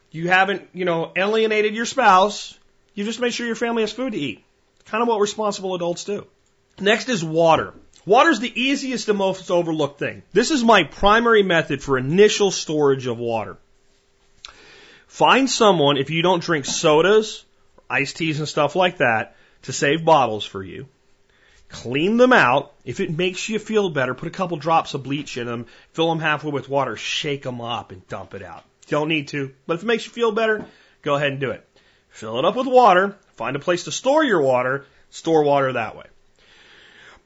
[0.10, 2.58] You haven't, you know, alienated your spouse.
[2.96, 4.44] You just made sure your family has food to eat.
[4.86, 6.26] Kind of what responsible adults do.
[6.80, 7.76] Next is water.
[8.04, 10.24] Water is the easiest and most overlooked thing.
[10.34, 13.58] This is my primary method for initial storage of water.
[15.06, 17.46] Find someone, if you don't drink sodas,
[17.92, 20.88] iced teas and stuff like that, to save bottles for you.
[21.72, 22.74] Clean them out.
[22.86, 26.10] If it makes you feel better, put a couple drops of bleach in them, fill
[26.10, 28.64] them halfway with water, shake them up and dump it out.
[28.88, 30.66] Don't need to, but if it makes you feel better,
[31.02, 31.68] go ahead and do it.
[32.10, 35.96] Fill it up with water, find a place to store your water, store water that
[35.96, 36.06] way.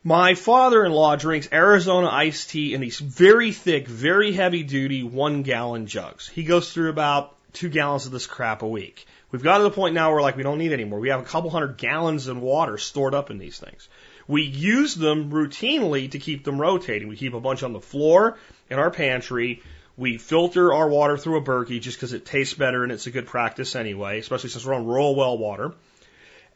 [0.04, 5.88] My father-in-law drinks Arizona iced tea in these very thick, very heavy duty one gallon
[5.88, 6.28] jugs.
[6.28, 9.08] He goes through about two gallons of this crap a week.
[9.32, 11.00] We've got to the point now where like we don't need anymore.
[11.00, 13.90] We have a couple hundred gallons of water stored up in these things.
[14.28, 17.08] We use them routinely to keep them rotating.
[17.08, 18.38] We keep a bunch on the floor
[18.70, 19.62] in our pantry.
[19.98, 23.12] We filter our water through a Berkey just because it tastes better and it's a
[23.12, 25.74] good practice anyway, especially since we're on rural well water.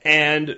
[0.03, 0.57] And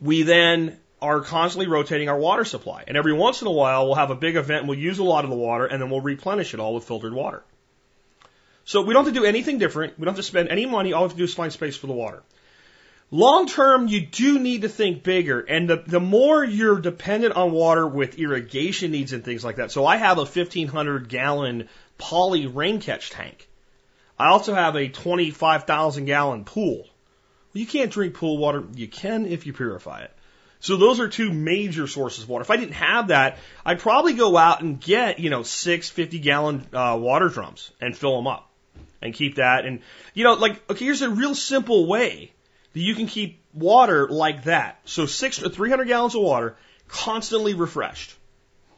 [0.00, 2.84] we then are constantly rotating our water supply.
[2.86, 5.04] And every once in a while, we'll have a big event, and we'll use a
[5.04, 7.42] lot of the water, and then we'll replenish it all with filtered water.
[8.64, 9.98] So we don't have to do anything different.
[9.98, 10.94] We don't have to spend any money.
[10.94, 12.22] All we have to do is find space for the water.
[13.10, 15.40] Long term, you do need to think bigger.
[15.40, 19.70] And the, the more you're dependent on water with irrigation needs and things like that.
[19.70, 23.48] So I have a 1500 gallon poly rain catch tank.
[24.18, 26.88] I also have a 25,000 gallon pool.
[27.52, 28.64] You can't drink pool water.
[28.74, 30.10] You can if you purify it.
[30.60, 32.42] So those are two major sources of water.
[32.42, 36.18] If I didn't have that, I'd probably go out and get, you know, six 50
[36.20, 38.50] gallon uh, water drums and fill them up
[39.02, 39.66] and keep that.
[39.66, 39.80] And,
[40.14, 42.32] you know, like, okay, here's a real simple way
[42.74, 44.80] that you can keep water like that.
[44.84, 46.56] So six or 300 gallons of water
[46.88, 48.14] constantly refreshed.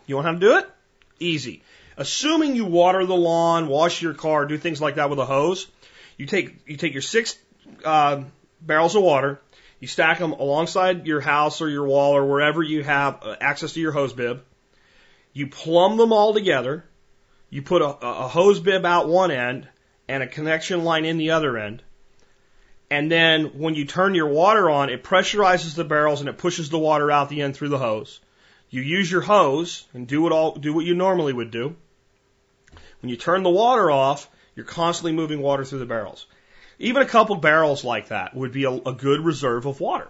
[0.06, 0.70] You want how to do it?
[1.18, 1.62] Easy.
[1.96, 5.66] Assuming you water the lawn, wash your car, do things like that with a hose,
[6.18, 7.36] you take, you take your six,
[7.84, 8.22] uh,
[8.60, 9.40] barrels of water,
[9.80, 13.72] you stack them alongside your house or your wall or wherever you have uh, access
[13.72, 14.44] to your hose bib.
[15.32, 16.84] You plumb them all together.
[17.50, 19.68] You put a, a hose bib out one end
[20.08, 21.82] and a connection line in the other end.
[22.90, 26.70] And then when you turn your water on, it pressurizes the barrels and it pushes
[26.70, 28.20] the water out the end through the hose.
[28.70, 31.74] You use your hose and do what all, do what you normally would do.
[33.00, 36.26] When you turn the water off, you're constantly moving water through the barrels.
[36.78, 40.08] Even a couple barrels like that would be a, a good reserve of water.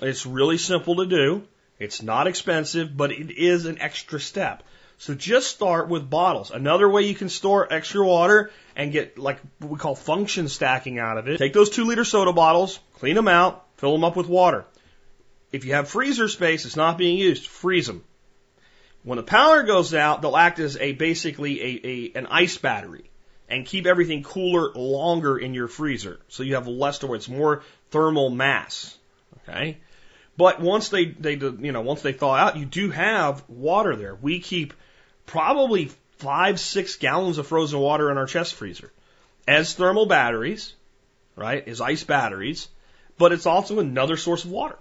[0.00, 1.46] It's really simple to do.
[1.78, 4.62] It's not expensive, but it is an extra step.
[4.98, 6.50] So just start with bottles.
[6.50, 10.98] Another way you can store extra water and get like what we call function stacking
[10.98, 11.36] out of it.
[11.36, 14.64] Take those two liter soda bottles, clean them out, fill them up with water.
[15.50, 18.04] If you have freezer space, it's not being used, freeze them.
[19.02, 23.10] When the power goes out, they'll act as a basically a, a an ice battery
[23.48, 26.20] and keep everything cooler longer in your freezer.
[26.28, 28.96] So you have less to it's more thermal mass.
[29.42, 29.78] Okay.
[30.36, 34.14] But once they, they, you know, once they thaw out, you do have water there.
[34.14, 34.72] We keep
[35.26, 38.92] probably five, six gallons of frozen water in our chest freezer
[39.46, 40.74] as thermal batteries,
[41.36, 41.66] right?
[41.66, 42.68] As ice batteries,
[43.16, 44.76] but it's also another source of water.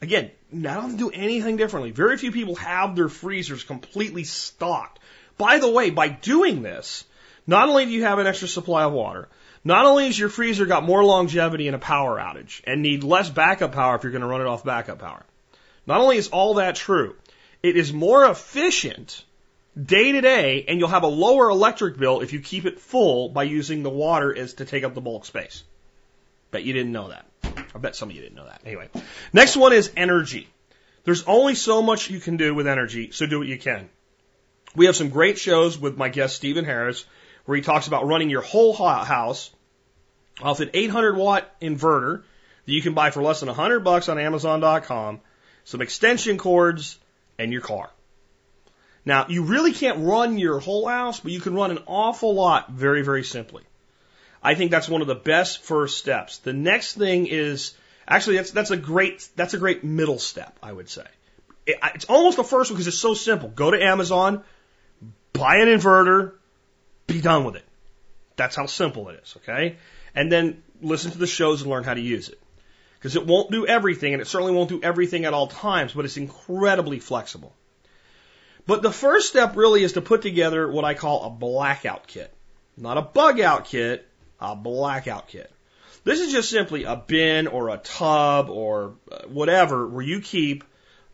[0.00, 1.90] Again, I don't do anything differently.
[1.90, 4.98] Very few people have their freezers completely stocked.
[5.38, 7.04] By the way, by doing this,
[7.46, 9.28] not only do you have an extra supply of water,
[9.64, 13.30] not only has your freezer got more longevity in a power outage and need less
[13.30, 15.24] backup power if you're going to run it off backup power.
[15.86, 17.16] Not only is all that true,
[17.62, 19.24] it is more efficient
[19.80, 23.28] day to day and you'll have a lower electric bill if you keep it full
[23.28, 25.64] by using the water as to take up the bulk space.
[26.50, 27.26] Bet you didn't know that.
[27.74, 28.62] I bet some of you didn't know that.
[28.64, 28.88] Anyway,
[29.32, 30.48] next one is energy.
[31.04, 33.88] There's only so much you can do with energy, so do what you can.
[34.74, 37.04] We have some great shows with my guest Steven Harris
[37.44, 39.50] where he talks about running your whole house
[40.40, 42.22] off an 800 watt inverter
[42.64, 45.20] that you can buy for less than 100 bucks on Amazon.com,
[45.64, 46.98] some extension cords,
[47.38, 47.90] and your car.
[49.06, 52.70] Now, you really can't run your whole house, but you can run an awful lot
[52.70, 53.62] very, very simply.
[54.42, 56.38] I think that's one of the best first steps.
[56.38, 57.74] The next thing is
[58.06, 61.06] actually that's that's a great that's a great middle step, I would say.
[61.66, 63.48] It, it's almost the first one because it's so simple.
[63.48, 64.42] Go to Amazon,
[65.32, 66.32] buy an inverter,
[67.06, 67.64] be done with it.
[68.36, 69.76] That's how simple it is, okay?
[70.14, 72.40] And then listen to the shows and learn how to use it.
[72.98, 76.04] Because it won't do everything, and it certainly won't do everything at all times, but
[76.04, 77.54] it's incredibly flexible.
[78.66, 82.32] But the first step really is to put together what I call a blackout kit.
[82.76, 84.08] Not a bug out kit,
[84.40, 85.50] a blackout kit.
[86.04, 90.64] This is just simply a bin or a tub or uh, whatever where you keep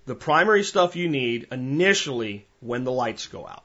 [0.07, 3.65] the primary stuff you need initially when the lights go out.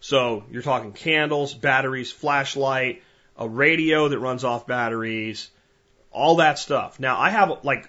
[0.00, 3.02] So you're talking candles, batteries, flashlight,
[3.36, 5.50] a radio that runs off batteries,
[6.10, 7.00] all that stuff.
[7.00, 7.88] Now I have like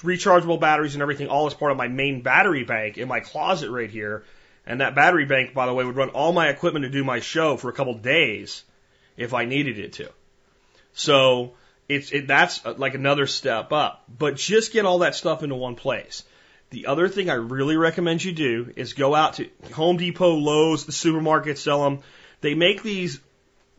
[0.00, 3.70] rechargeable batteries and everything all as part of my main battery bank in my closet
[3.70, 4.24] right here.
[4.66, 7.20] And that battery bank, by the way, would run all my equipment to do my
[7.20, 8.64] show for a couple days
[9.16, 10.10] if I needed it to.
[10.92, 11.54] So
[11.88, 14.04] it's it, that's uh, like another step up.
[14.08, 16.24] But just get all that stuff into one place.
[16.70, 20.84] The other thing I really recommend you do is go out to Home Depot, Lowe's,
[20.84, 22.00] the supermarkets sell them.
[22.42, 23.20] They make these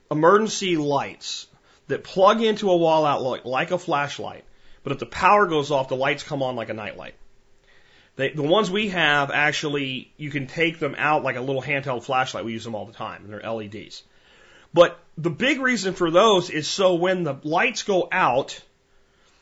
[0.09, 1.45] emergency lights
[1.87, 4.43] that plug into a wall outlet like a flashlight.
[4.89, 7.13] But if the power goes off, the lights come on like a nightlight.
[8.15, 12.03] They, the ones we have actually, you can take them out like a little handheld
[12.03, 12.43] flashlight.
[12.43, 14.01] We use them all the time, and they're LEDs.
[14.73, 18.59] But the big reason for those is so when the lights go out,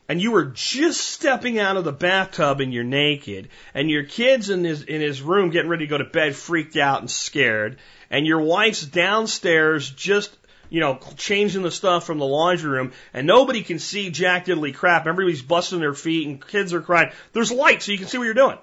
[0.10, 4.50] and you were just stepping out of the bathtub and you're naked, and your kid's
[4.50, 7.78] in his in his room getting ready to go to bed, freaked out and scared,
[8.10, 10.37] and your wife's downstairs just
[10.70, 14.74] you know, changing the stuff from the laundry room, and nobody can see jack diddly
[14.74, 15.08] crap.
[15.08, 17.12] Everybody's busting their feet, and kids are crying.
[17.34, 18.58] There's light, so you can see what you're doing.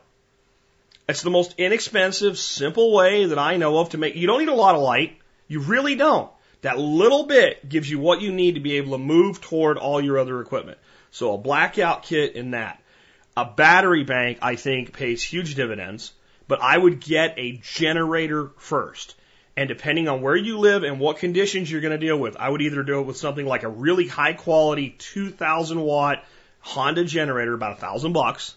[1.08, 4.14] It's the most inexpensive, simple way that I know of to make.
[4.14, 5.18] You don't need a lot of light.
[5.48, 6.30] You really don't.
[6.62, 10.00] That little bit gives you what you need to be able to move toward all
[10.00, 10.78] your other equipment.
[11.10, 12.82] So a blackout kit in that.
[13.36, 16.12] A battery bank, I think, pays huge dividends,
[16.48, 19.14] but I would get a generator first.
[19.56, 22.48] And depending on where you live and what conditions you're going to deal with, I
[22.48, 26.24] would either do it with something like a really high quality 2000 watt
[26.60, 28.56] Honda generator, about a thousand bucks.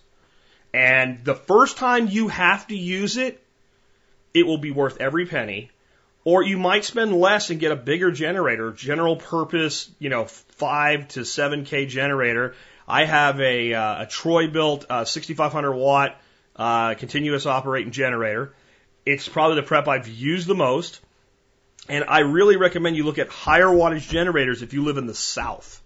[0.74, 3.44] And the first time you have to use it,
[4.34, 5.72] it will be worth every penny.
[6.24, 11.08] Or you might spend less and get a bigger generator, general purpose, you know, five
[11.10, 12.56] to seven K generator.
[12.88, 16.20] I have a, uh, a Troy-Bilt uh, 6500 watt
[16.56, 18.54] uh, continuous operating generator
[19.08, 21.00] it's probably the prep I've used the most.
[21.90, 25.16] And I really recommend you look at higher wattage generators if you live in the
[25.16, 25.82] south.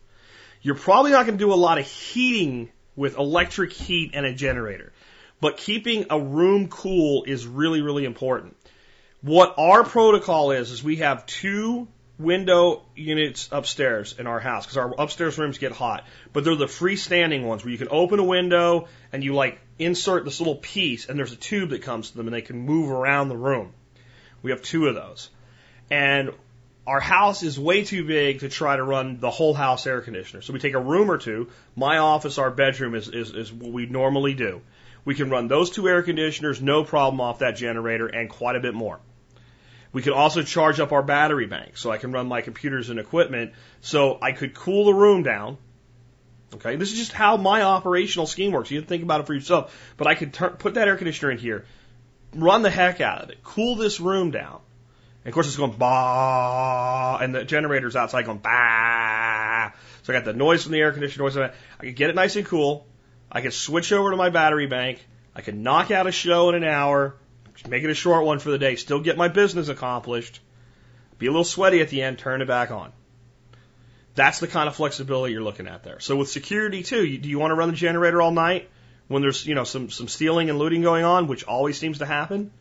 [0.61, 4.33] You're probably not going to do a lot of heating with electric heat and a
[4.33, 4.91] generator.
[5.39, 8.57] But keeping a room cool is really, really important.
[9.21, 11.87] What our protocol is, is we have two
[12.21, 16.05] window units upstairs in our house because our upstairs rooms get hot.
[16.33, 20.25] But they're the freestanding ones where you can open a window and you like insert
[20.25, 22.91] this little piece and there's a tube that comes to them and they can move
[22.91, 23.73] around the room.
[24.41, 25.29] We have two of those.
[25.89, 26.31] And
[26.87, 30.41] our house is way too big to try to run the whole house air conditioner.
[30.41, 31.49] So we take a room or two.
[31.75, 34.61] My office, our bedroom is, is, is what we normally do.
[35.05, 38.59] We can run those two air conditioners, no problem off that generator and quite a
[38.59, 38.99] bit more.
[39.93, 42.99] We could also charge up our battery bank so I can run my computers and
[42.99, 45.57] equipment so I could cool the room down.
[46.53, 48.71] Okay, this is just how my operational scheme works.
[48.71, 51.31] You can think about it for yourself, but I could turn, put that air conditioner
[51.31, 51.65] in here,
[52.33, 54.59] run the heck out of it, cool this room down.
[55.23, 59.71] And of course, it's going bah, and the generator's outside going bah.
[60.03, 61.37] So I got the noise from the air conditioner, noise.
[61.37, 62.85] I could get it nice and cool.
[63.31, 65.05] I could switch over to my battery bank.
[65.35, 67.15] I could knock out a show in an hour.
[67.67, 68.75] Make it a short one for the day.
[68.75, 70.39] Still get my business accomplished.
[71.17, 72.17] Be a little sweaty at the end.
[72.17, 72.91] Turn it back on.
[74.15, 75.99] That's the kind of flexibility you're looking at there.
[75.99, 78.69] So with security too, you, do you want to run the generator all night
[79.07, 82.05] when there's you know some some stealing and looting going on, which always seems to
[82.05, 82.51] happen,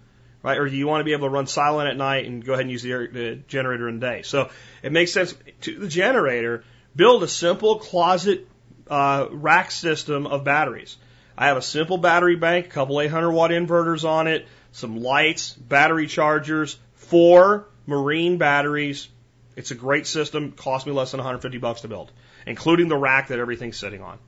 [0.43, 0.59] right?
[0.59, 2.63] Or do you want to be able to run silent at night and go ahead
[2.63, 4.23] and use the, the generator in the day?
[4.23, 4.51] So
[4.83, 8.47] it makes sense to the generator build a simple closet
[8.89, 10.97] uh, rack system of batteries.
[11.41, 15.55] I have a simple battery bank, a couple 800 watt inverters on it, some lights,
[15.55, 19.09] battery chargers, four marine batteries.
[19.57, 20.53] It's a great system.
[20.53, 22.13] Cost me less than 150 bucks to build,
[22.47, 24.19] including the rack that everything's sitting on.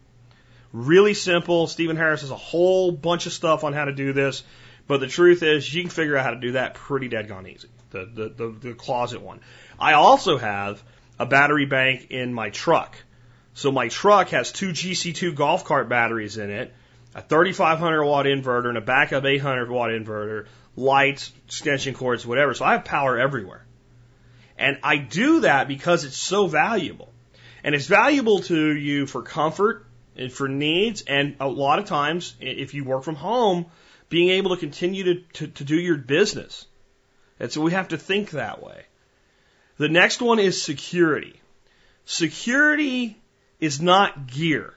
[0.72, 1.66] Really simple.
[1.66, 4.42] Steven Harris has a whole bunch of stuff on how to do this.
[4.86, 7.46] But the truth is, you can figure out how to do that pretty dead gone
[7.46, 7.68] easy.
[7.90, 9.40] The, the, the, the closet one.
[9.78, 10.82] I also have
[11.18, 12.96] a battery bank in my truck.
[13.52, 16.72] So my truck has two GC2 golf cart batteries in it,
[17.14, 20.46] a 3500 watt inverter and a backup 800 watt inverter,
[20.76, 22.54] lights, extension cords, whatever.
[22.54, 23.64] So I have power everywhere.
[24.58, 27.12] And I do that because it's so valuable.
[27.64, 29.86] And it's valuable to you for comfort
[30.16, 31.02] and for needs.
[31.02, 33.66] And a lot of times, if you work from home,
[34.08, 36.66] being able to continue to, to, to do your business.
[37.40, 38.82] And so we have to think that way.
[39.78, 41.40] The next one is security.
[42.04, 43.18] Security
[43.58, 44.74] is not gear.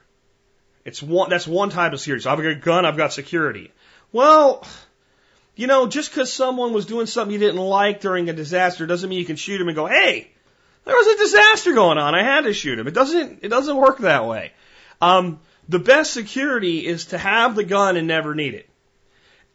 [0.86, 2.22] It's one, that's one type of security.
[2.22, 3.72] So I've got a gun, I've got security.
[4.12, 4.64] Well,
[5.56, 9.10] you know, just because someone was doing something you didn't like during a disaster doesn't
[9.10, 10.30] mean you can shoot him and go, hey,
[10.84, 12.14] there was a disaster going on.
[12.14, 12.86] I had to shoot him.
[12.86, 14.52] It doesn't, it doesn't work that way.
[15.00, 18.68] Um, the best security is to have the gun and never need it.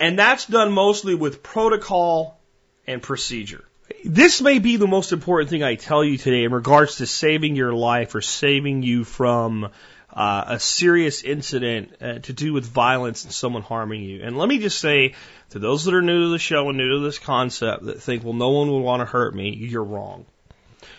[0.02, 2.42] And that's done mostly with protocol
[2.86, 3.64] and procedure.
[4.04, 7.56] This may be the most important thing I tell you today in regards to saving
[7.56, 9.70] your life or saving you from
[10.14, 14.22] uh, a serious incident uh, to do with violence and someone harming you.
[14.24, 15.16] And let me just say
[15.52, 18.24] to those that are new to the show and new to this concept that think,
[18.24, 20.26] well, no one will want to hurt me, you're wrong.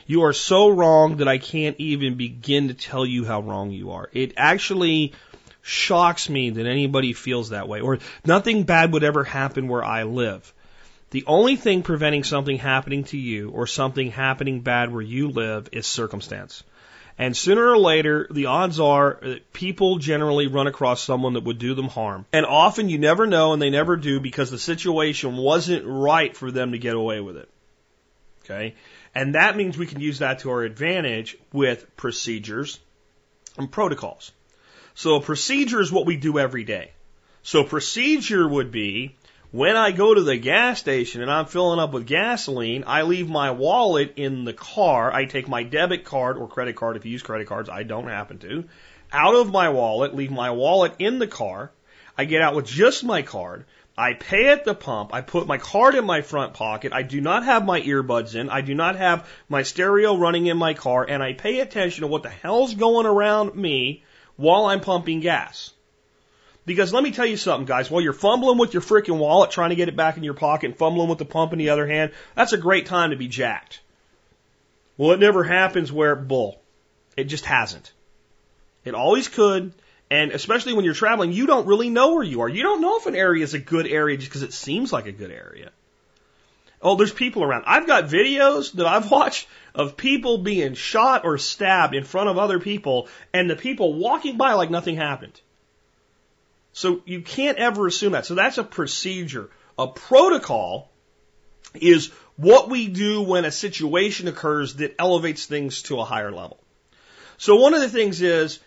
[0.07, 3.93] You are so wrong that I can't even begin to tell you how wrong you
[3.93, 4.09] are.
[4.13, 5.13] It actually
[5.63, 10.03] shocks me that anybody feels that way, or nothing bad would ever happen where I
[10.03, 10.53] live.
[11.11, 15.69] The only thing preventing something happening to you or something happening bad where you live
[15.71, 16.65] is circumstance.
[17.19, 21.59] And sooner or later, the odds are that people generally run across someone that would
[21.59, 22.25] do them harm.
[22.33, 26.51] And often you never know and they never do because the situation wasn't right for
[26.51, 27.49] them to get away with it.
[28.45, 28.75] Okay?
[29.15, 32.81] And that means we can use that to our advantage with procedures
[33.59, 34.33] and protocols.
[34.95, 36.93] So a procedure is what we do every day.
[37.43, 39.17] So procedure would be
[39.53, 43.29] when I go to the gas station and I'm filling up with gasoline, I leave
[43.29, 45.13] my wallet in the car.
[45.13, 47.69] I take my debit card or credit card if you use credit cards.
[47.69, 48.65] I don't happen to.
[49.13, 51.71] Out of my wallet, leave my wallet in the car.
[52.17, 53.67] I get out with just my card.
[53.97, 55.13] I pay at the pump.
[55.13, 56.95] I put my card in my front pocket.
[56.95, 58.49] I do not have my earbuds in.
[58.49, 61.05] I do not have my stereo running in my car.
[61.07, 64.03] And I pay attention to what the hell's going around me
[64.37, 65.75] while I'm pumping gas.
[66.65, 67.91] Because let me tell you something, guys.
[67.91, 70.67] While you're fumbling with your freaking wallet, trying to get it back in your pocket,
[70.67, 73.27] and fumbling with the pump in the other hand, that's a great time to be
[73.27, 73.81] jacked.
[74.97, 76.61] Well, it never happens where bull.
[77.17, 77.93] It just hasn't.
[78.85, 79.73] It always could.
[80.11, 82.49] And especially when you're traveling, you don't really know where you are.
[82.49, 85.07] You don't know if an area is a good area just because it seems like
[85.07, 85.71] a good area.
[86.83, 87.65] Oh, there's people around.
[87.67, 92.39] I've got videos that I've watched of people being shot or stabbed in front of
[92.39, 95.41] other people and the people walking by like nothing happened.
[96.73, 98.27] So you can't ever assume that.
[98.27, 99.51] So that's a procedure.
[99.79, 100.91] A protocol
[101.75, 106.59] is what we do when a situation occurs that elevates things to a higher level.
[107.37, 108.59] So one of the things is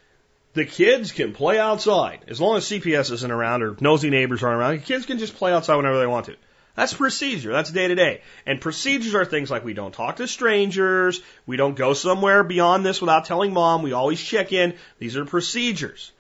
[0.54, 4.60] the kids can play outside as long as CPS isn't around or nosy neighbors aren't
[4.60, 4.84] around.
[4.84, 6.36] Kids can just play outside whenever they want to.
[6.76, 7.54] That's procedure.
[7.54, 8.22] That's day to day.
[8.46, 11.22] And procedures are things like we don't talk to strangers.
[11.46, 13.82] We don't go somewhere beyond this without telling mom.
[13.82, 14.76] We always check in.
[15.00, 16.12] These are procedures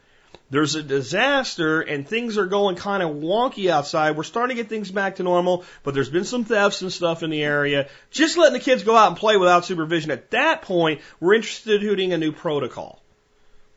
[0.50, 4.16] there's a disaster and things are going kind of wonky outside.
[4.16, 7.24] We're starting to get things back to normal, but there's been some thefts and stuff
[7.24, 7.89] in the area.
[8.12, 10.12] Just letting the kids go out and play without supervision.
[10.12, 13.02] At that point, we're interested in doing a new protocol.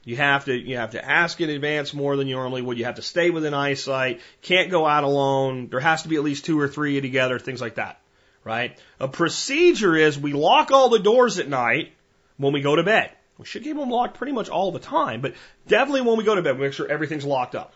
[0.05, 2.79] You have to you have to ask in advance more than you normally would.
[2.79, 4.21] You have to stay within eyesight.
[4.41, 5.69] Can't go out alone.
[5.69, 7.39] There has to be at least two or three together.
[7.39, 8.01] Things like that,
[8.43, 8.79] right?
[9.01, 11.93] A procedure is we lock all the doors at night
[12.39, 13.11] when we go to bed.
[13.39, 15.34] We should keep them locked pretty much all the time, but
[15.68, 17.72] definitely when we go to bed, we make sure everything's locked up,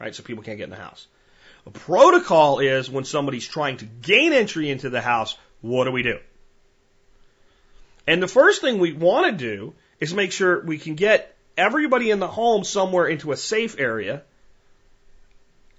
[0.00, 0.14] right?
[0.14, 1.06] So people can't get in the house.
[1.66, 6.02] A protocol is when somebody's trying to gain entry into the house, what do we
[6.02, 6.18] do?
[8.06, 12.10] And the first thing we want to do is make sure we can get everybody
[12.10, 14.22] in the home somewhere into a safe area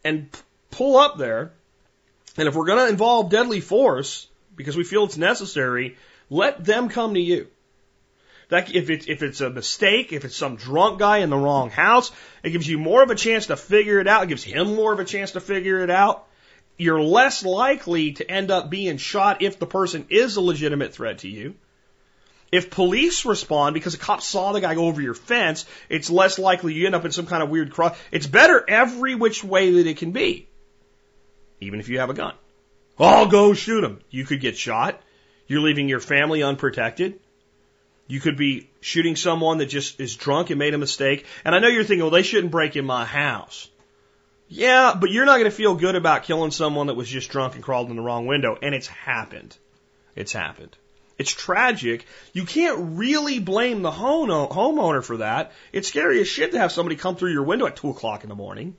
[0.03, 0.29] and
[0.71, 1.51] pull up there.
[2.37, 5.97] And if we're going to involve deadly force because we feel it's necessary,
[6.29, 7.47] let them come to you.
[8.49, 11.69] That if it's if it's a mistake, if it's some drunk guy in the wrong
[11.69, 12.11] house,
[12.43, 14.23] it gives you more of a chance to figure it out.
[14.23, 16.27] It gives him more of a chance to figure it out.
[16.77, 21.19] You're less likely to end up being shot if the person is a legitimate threat
[21.19, 21.55] to you.
[22.51, 26.37] If police respond because a cop saw the guy go over your fence, it's less
[26.37, 27.97] likely you end up in some kind of weird cross.
[28.11, 30.47] It's better every which way that it can be.
[31.59, 32.33] Even if you have a gun.
[32.99, 33.99] I'll go shoot him.
[34.09, 35.01] You could get shot.
[35.47, 37.19] You're leaving your family unprotected.
[38.07, 41.25] You could be shooting someone that just is drunk and made a mistake.
[41.43, 43.67] And I know you're thinking, well, they shouldn't break in my house.
[44.47, 47.55] Yeah, but you're not going to feel good about killing someone that was just drunk
[47.55, 48.57] and crawled in the wrong window.
[48.61, 49.57] And it's happened.
[50.15, 50.75] It's happened.
[51.17, 52.05] It's tragic.
[52.33, 55.53] You can't really blame the home homeowner for that.
[55.71, 58.29] It's scary as shit to have somebody come through your window at two o'clock in
[58.29, 58.75] the morning.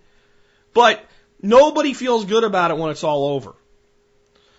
[0.74, 1.03] But
[1.41, 3.55] nobody feels good about it when it's all over.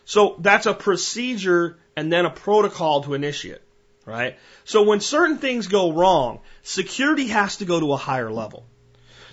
[0.05, 3.61] So that's a procedure and then a protocol to initiate,
[4.07, 4.39] right?
[4.63, 8.65] So when certain things go wrong, security has to go to a higher level.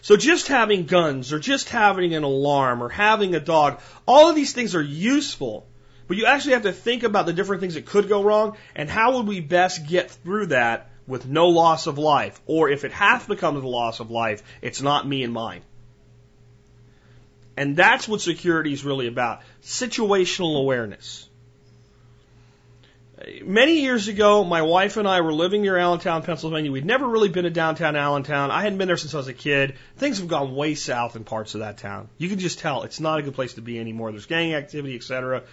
[0.02, 4.34] So just having guns or just having an alarm or having a dog, all of
[4.34, 5.66] these things are useful,
[6.08, 8.90] but you actually have to think about the different things that could go wrong and
[8.90, 12.38] how would we best get through that with no loss of life?
[12.44, 15.62] Or if it has become the loss of life, it's not me and mine.
[17.56, 19.42] And that's what security is really about.
[19.62, 21.28] Situational awareness.
[23.42, 26.72] Many years ago, my wife and I were living near Allentown, Pennsylvania.
[26.72, 28.50] We'd never really been to downtown Allentown.
[28.50, 29.76] I hadn't been there since I was a kid.
[29.96, 32.08] Things have gone way south in parts of that town.
[32.18, 34.10] You can just tell it's not a good place to be anymore.
[34.10, 35.44] There's gang activity, etc.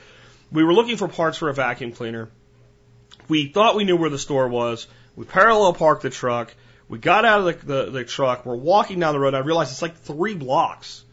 [0.51, 2.29] We were looking for parts for a vacuum cleaner.
[3.27, 4.87] We thought we knew where the store was.
[5.15, 6.53] We parallel parked the truck.
[6.89, 8.45] We got out of the, the, the truck.
[8.45, 9.33] We're walking down the road.
[9.33, 11.03] I realized it's like three blocks.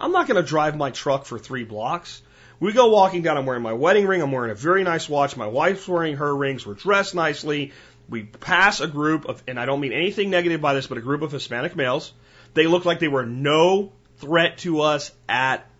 [0.00, 2.22] I'm not going to drive my truck for three blocks.
[2.60, 3.36] We go walking down.
[3.36, 4.20] I'm wearing my wedding ring.
[4.20, 5.36] I'm wearing a very nice watch.
[5.36, 6.66] My wife's wearing her rings.
[6.66, 7.72] We're dressed nicely.
[8.08, 11.02] We pass a group of, and I don't mean anything negative by this, but a
[11.02, 12.12] group of Hispanic males.
[12.54, 15.70] They looked like they were no threat to us at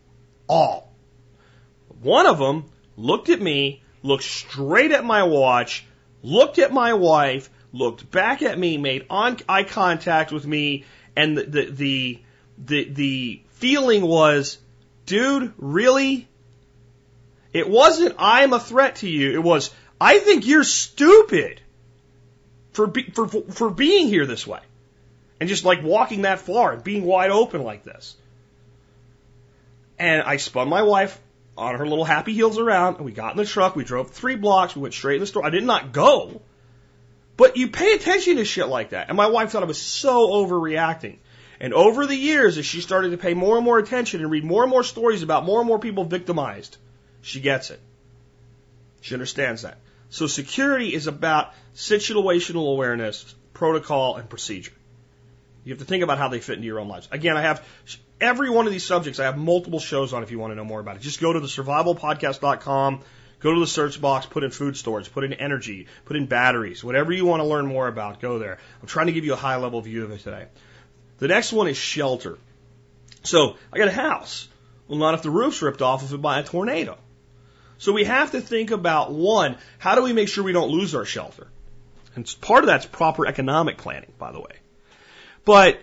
[0.48, 0.92] all.
[2.00, 2.66] One of them
[2.96, 5.84] looked at me, looked straight at my watch,
[6.22, 10.84] looked at my wife, looked back at me, made on eye contact with me,
[11.16, 12.22] and the the the
[12.58, 14.58] the, the feeling was,
[15.06, 16.27] dude, really?
[17.58, 19.32] It wasn't I'm a threat to you.
[19.32, 21.60] It was I think you're stupid
[22.72, 24.60] for be, for for being here this way,
[25.40, 28.16] and just like walking that far and being wide open like this.
[29.98, 31.20] And I spun my wife
[31.56, 33.74] on her little happy heels around, and we got in the truck.
[33.74, 34.76] We drove three blocks.
[34.76, 35.44] We went straight in the store.
[35.44, 36.40] I did not go,
[37.36, 39.08] but you pay attention to shit like that.
[39.08, 41.16] And my wife thought I was so overreacting.
[41.60, 44.44] And over the years, as she started to pay more and more attention and read
[44.44, 46.76] more and more stories about more and more people victimized,
[47.22, 47.80] she gets it.
[49.00, 49.78] She understands that.
[50.10, 54.72] So security is about situational awareness, protocol, and procedure.
[55.64, 57.08] You have to think about how they fit into your own lives.
[57.10, 57.66] Again, I have
[58.20, 60.64] every one of these subjects, I have multiple shows on if you want to know
[60.64, 61.02] more about it.
[61.02, 63.00] Just go to the survivalpodcast.com,
[63.40, 66.82] go to the search box, put in food storage, put in energy, put in batteries,
[66.82, 68.58] whatever you want to learn more about, go there.
[68.80, 70.46] I'm trying to give you a high level view of it today.
[71.18, 72.38] The next one is shelter.
[73.24, 74.48] So I got a house.
[74.86, 76.96] Well, not if the roof's ripped off if it by a tornado.
[77.78, 80.94] So we have to think about one, how do we make sure we don't lose
[80.94, 81.46] our shelter?
[82.16, 84.56] And part of that's proper economic planning, by the way.
[85.44, 85.80] But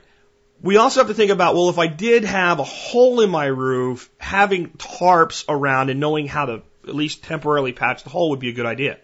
[0.62, 3.46] we also have to think about, well, if I did have a hole in my
[3.46, 8.40] roof, having tarps around and knowing how to at least temporarily patch the hole would
[8.40, 8.98] be a good idea.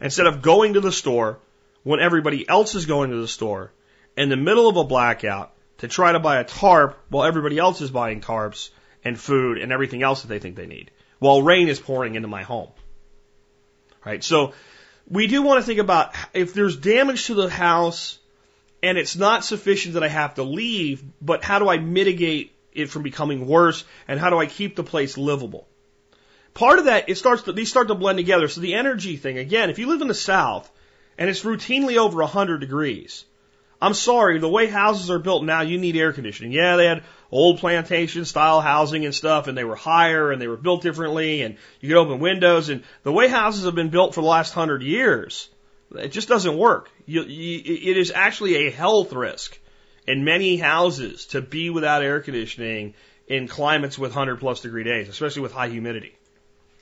[0.00, 1.38] Instead of going to the store
[1.84, 3.70] when everybody else is going to the store
[4.16, 7.80] in the middle of a blackout to try to buy a tarp while everybody else
[7.80, 8.70] is buying tarps
[9.04, 12.28] and food and everything else that they think they need while rain is pouring into
[12.28, 12.68] my home.
[14.04, 14.22] Right?
[14.22, 14.52] So
[15.08, 18.18] we do want to think about if there's damage to the house
[18.82, 22.90] and it's not sufficient that I have to leave, but how do I mitigate it
[22.90, 25.66] from becoming worse and how do I keep the place livable?
[26.52, 28.46] Part of that, it starts to, these start to blend together.
[28.48, 30.70] So the energy thing, again, if you live in the South
[31.18, 33.24] and it's routinely over 100 degrees,
[33.80, 36.52] I'm sorry, the way houses are built now, you need air conditioning.
[36.52, 37.02] Yeah, they had
[37.34, 41.42] old plantation style housing and stuff, and they were higher and they were built differently,
[41.42, 42.68] and you could open windows.
[42.68, 45.48] And the way houses have been built for the last hundred years,
[45.96, 46.90] it just doesn't work.
[47.06, 47.60] You, you,
[47.90, 49.58] it is actually a health risk
[50.06, 52.94] in many houses to be without air conditioning
[53.26, 56.16] in climates with 100 plus degree days, especially with high humidity,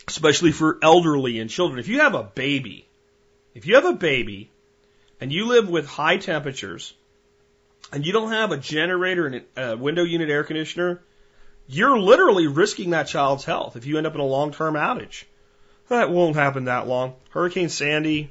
[0.07, 1.81] especially for elderly and children.
[1.81, 2.87] If you have a baby,
[3.55, 4.51] if you have a baby
[5.19, 6.93] and you live with high temperatures
[7.91, 11.03] and you don't have a generator and a window unit air conditioner,
[11.66, 15.24] you're literally risking that child's health if you end up in a long term outage.
[15.89, 17.14] That won't happen that long.
[17.30, 18.30] Hurricane Sandy.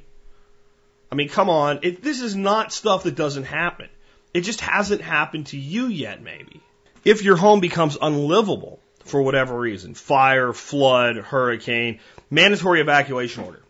[1.10, 1.80] I mean, come on.
[1.82, 3.88] It, this is not stuff that doesn't happen.
[4.34, 6.60] It just hasn't happened to you yet, maybe.
[7.04, 12.00] If your home becomes unlivable for whatever reason, fire, flood, hurricane,
[12.30, 13.61] mandatory evacuation order.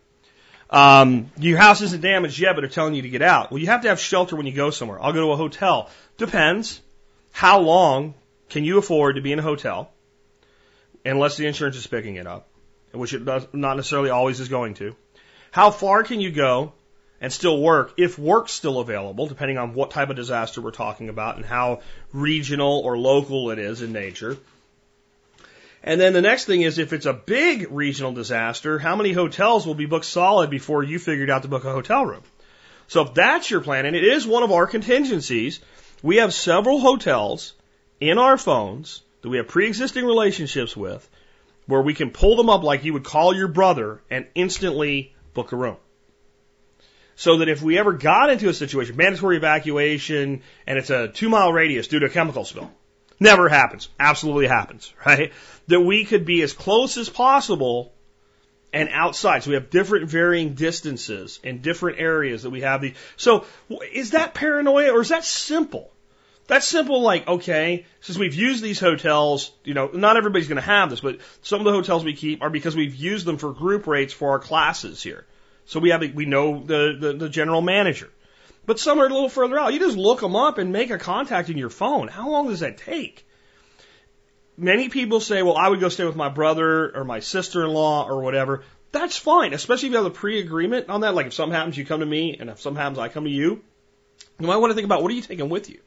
[0.73, 3.51] Um, your house isn't damaged yet, but they're telling you to get out.
[3.51, 5.01] Well, you have to have shelter when you go somewhere.
[5.01, 5.89] I'll go to a hotel.
[6.17, 6.81] Depends.
[7.31, 8.15] How long
[8.49, 9.91] can you afford to be in a hotel?
[11.05, 12.47] Unless the insurance is picking it up,
[12.91, 14.95] which it does not necessarily always is going to.
[15.51, 16.73] How far can you go?
[17.23, 21.07] and still work if work's still available, depending on what type of disaster we're talking
[21.07, 21.79] about and how
[22.11, 24.35] regional or local it is in nature.
[25.83, 29.67] And then the next thing is if it's a big regional disaster, how many hotels
[29.67, 32.23] will be booked solid before you figured out to book a hotel room?
[32.87, 35.59] So if that's your plan, and it is one of our contingencies,
[36.01, 37.53] we have several hotels
[37.99, 41.07] in our phones that we have pre-existing relationships with
[41.65, 45.51] where we can pull them up like you would call your brother and instantly book
[45.51, 45.77] a room
[47.15, 51.29] so that if we ever got into a situation, mandatory evacuation, and it's a two
[51.29, 52.71] mile radius due to a chemical spill,
[53.23, 55.33] never happens, absolutely happens, right?
[55.67, 57.93] That we could be as close as possible
[58.71, 59.43] and outside.
[59.43, 62.93] So we have different varying distances in different areas that we have the.
[63.17, 63.45] So
[63.91, 65.89] is that paranoia or is that simple?
[66.47, 70.61] That's simple, like, okay, since we've used these hotels, you know, not everybody's going to
[70.61, 73.53] have this, but some of the hotels we keep are because we've used them for
[73.53, 75.25] group rates for our classes here.
[75.65, 78.09] So we have we know the, the, the general manager.
[78.65, 79.73] But some are a little further out.
[79.73, 82.07] You just look them up and make a contact in your phone.
[82.07, 83.27] How long does that take?
[84.55, 88.21] Many people say, well, I would go stay with my brother or my sister-in-law or
[88.21, 88.63] whatever.
[88.91, 91.15] That's fine, especially if you have a pre-agreement on that.
[91.15, 93.29] Like if something happens, you come to me, and if something happens, I come to
[93.29, 93.63] you.
[94.39, 95.79] You might want to think about what are you taking with you?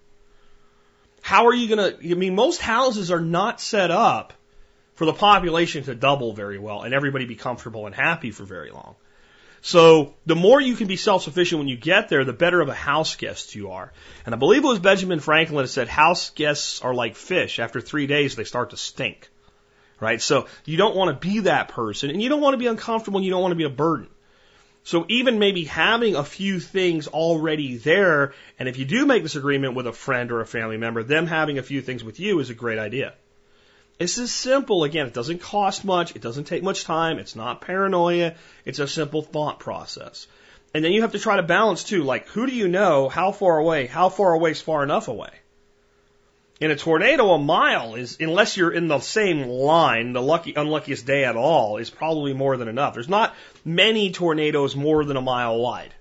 [1.22, 4.32] How are you going to, I mean, most houses are not set up
[4.94, 8.70] for the population to double very well and everybody be comfortable and happy for very
[8.70, 8.96] long.
[9.62, 12.74] So the more you can be self-sufficient when you get there, the better of a
[12.74, 13.92] house guest you are.
[14.24, 17.58] And I believe it was Benjamin Franklin that said house guests are like fish.
[17.58, 19.28] After three days, they start to stink.
[19.98, 20.20] Right?
[20.20, 23.18] So you don't want to be that person and you don't want to be uncomfortable
[23.18, 24.08] and you don't want to be a burden.
[24.84, 29.34] So even maybe having a few things already there, and if you do make this
[29.34, 32.38] agreement with a friend or a family member, them having a few things with you
[32.38, 33.14] is a great idea.
[33.98, 34.84] This is simple.
[34.84, 36.14] Again, it doesn't cost much.
[36.14, 37.18] It doesn't take much time.
[37.18, 38.34] It's not paranoia.
[38.64, 40.26] It's a simple thought process.
[40.74, 43.32] And then you have to try to balance too, like who do you know, how
[43.32, 45.30] far away, how far away is far enough away?
[46.60, 51.06] In a tornado, a mile is, unless you're in the same line, the lucky, unluckiest
[51.06, 52.94] day at all, is probably more than enough.
[52.94, 53.34] There's not
[53.64, 55.94] many tornadoes more than a mile wide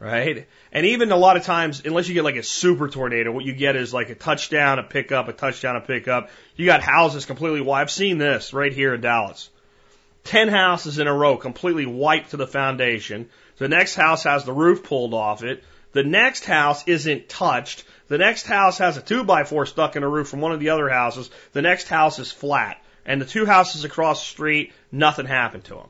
[0.00, 0.46] right?
[0.72, 3.52] And even a lot of times, unless you get like a super tornado, what you
[3.52, 6.30] get is like a touchdown, a pickup, a touchdown, a pickup.
[6.56, 7.82] You got houses completely wiped.
[7.82, 9.50] I've seen this right here in Dallas.
[10.24, 13.30] Ten houses in a row completely wiped to the foundation.
[13.56, 15.64] The next house has the roof pulled off it.
[15.92, 17.84] The next house isn't touched.
[18.08, 20.60] The next house has a two by four stuck in a roof from one of
[20.60, 21.30] the other houses.
[21.52, 22.82] The next house is flat.
[23.06, 25.88] And the two houses across the street, nothing happened to them.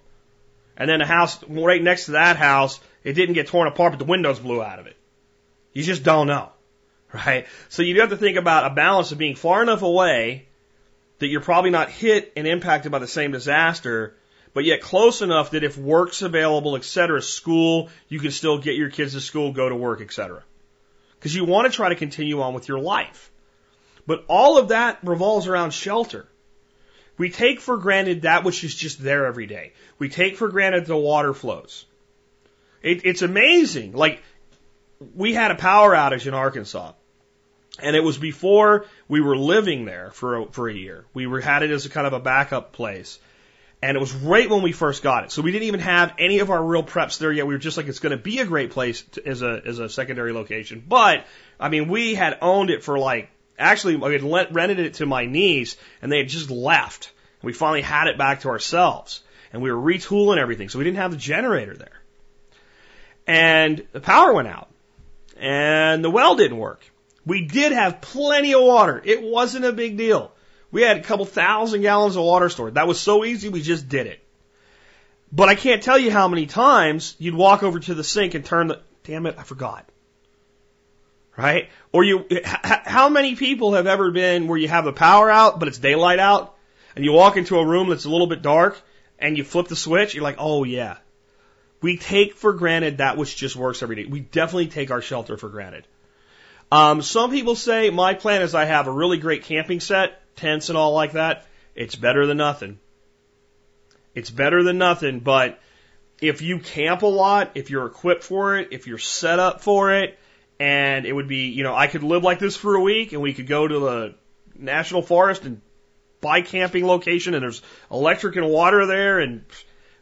[0.76, 3.98] And then a house right next to that house it didn't get torn apart, but
[3.98, 4.96] the windows blew out of it.
[5.72, 6.50] You just don't know,
[7.12, 7.46] right?
[7.68, 10.46] So you have to think about a balance of being far enough away
[11.18, 14.16] that you're probably not hit and impacted by the same disaster,
[14.54, 18.76] but yet close enough that if work's available, et cetera, school, you can still get
[18.76, 20.42] your kids to school, go to work, et cetera.
[21.14, 23.30] Because you want to try to continue on with your life.
[24.06, 26.28] But all of that revolves around shelter.
[27.18, 29.72] We take for granted that which is just there every day.
[29.98, 31.84] We take for granted the water flows.
[32.82, 33.92] It, it's amazing.
[33.92, 34.22] Like,
[35.14, 36.92] we had a power outage in Arkansas.
[37.80, 41.04] And it was before we were living there for a, for a year.
[41.14, 43.20] We were had it as a kind of a backup place.
[43.80, 45.30] And it was right when we first got it.
[45.30, 47.46] So we didn't even have any of our real preps there yet.
[47.46, 49.78] We were just like, it's going to be a great place to, as a, as
[49.78, 50.82] a secondary location.
[50.86, 51.24] But,
[51.60, 55.06] I mean, we had owned it for like, actually, we had let, rented it to
[55.06, 57.12] my niece and they had just left.
[57.42, 59.22] We finally had it back to ourselves
[59.52, 60.68] and we were retooling everything.
[60.68, 61.97] So we didn't have the generator there
[63.28, 64.68] and the power went out
[65.38, 66.82] and the well didn't work.
[67.24, 69.00] We did have plenty of water.
[69.04, 70.32] It wasn't a big deal.
[70.70, 72.74] We had a couple thousand gallons of water stored.
[72.74, 74.20] That was so easy, we just did it.
[75.30, 78.44] But I can't tell you how many times you'd walk over to the sink and
[78.44, 79.86] turn the, damn it, I forgot.
[81.36, 81.68] Right?
[81.92, 85.68] Or you, how many people have ever been where you have the power out, but
[85.68, 86.56] it's daylight out,
[86.96, 88.80] and you walk into a room that's a little bit dark,
[89.18, 90.96] and you flip the switch, you're like, oh yeah,
[91.80, 94.04] we take for granted that which just works every day.
[94.04, 95.86] We definitely take our shelter for granted.
[96.70, 100.68] Um, some people say my plan is I have a really great camping set, tents
[100.68, 101.46] and all like that.
[101.74, 102.78] It's better than nothing.
[104.14, 105.60] It's better than nothing, but
[106.20, 109.94] if you camp a lot, if you're equipped for it, if you're set up for
[109.94, 110.18] it,
[110.60, 113.22] and it would be, you know, I could live like this for a week and
[113.22, 114.14] we could go to the
[114.56, 115.60] national forest and
[116.20, 119.44] buy camping location and there's electric and water there and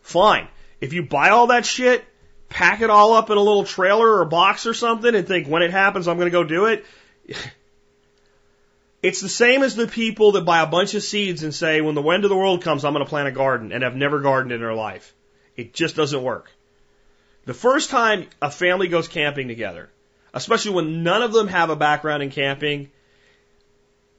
[0.00, 0.48] fine.
[0.80, 2.04] If you buy all that shit,
[2.48, 5.62] pack it all up in a little trailer or box or something and think when
[5.62, 6.84] it happens I'm going to go do it.
[9.02, 11.94] It's the same as the people that buy a bunch of seeds and say when
[11.94, 14.18] the end of the world comes I'm going to plant a garden and have never
[14.18, 15.14] gardened in their life.
[15.56, 16.50] It just doesn't work.
[17.44, 19.90] The first time a family goes camping together,
[20.34, 22.90] especially when none of them have a background in camping,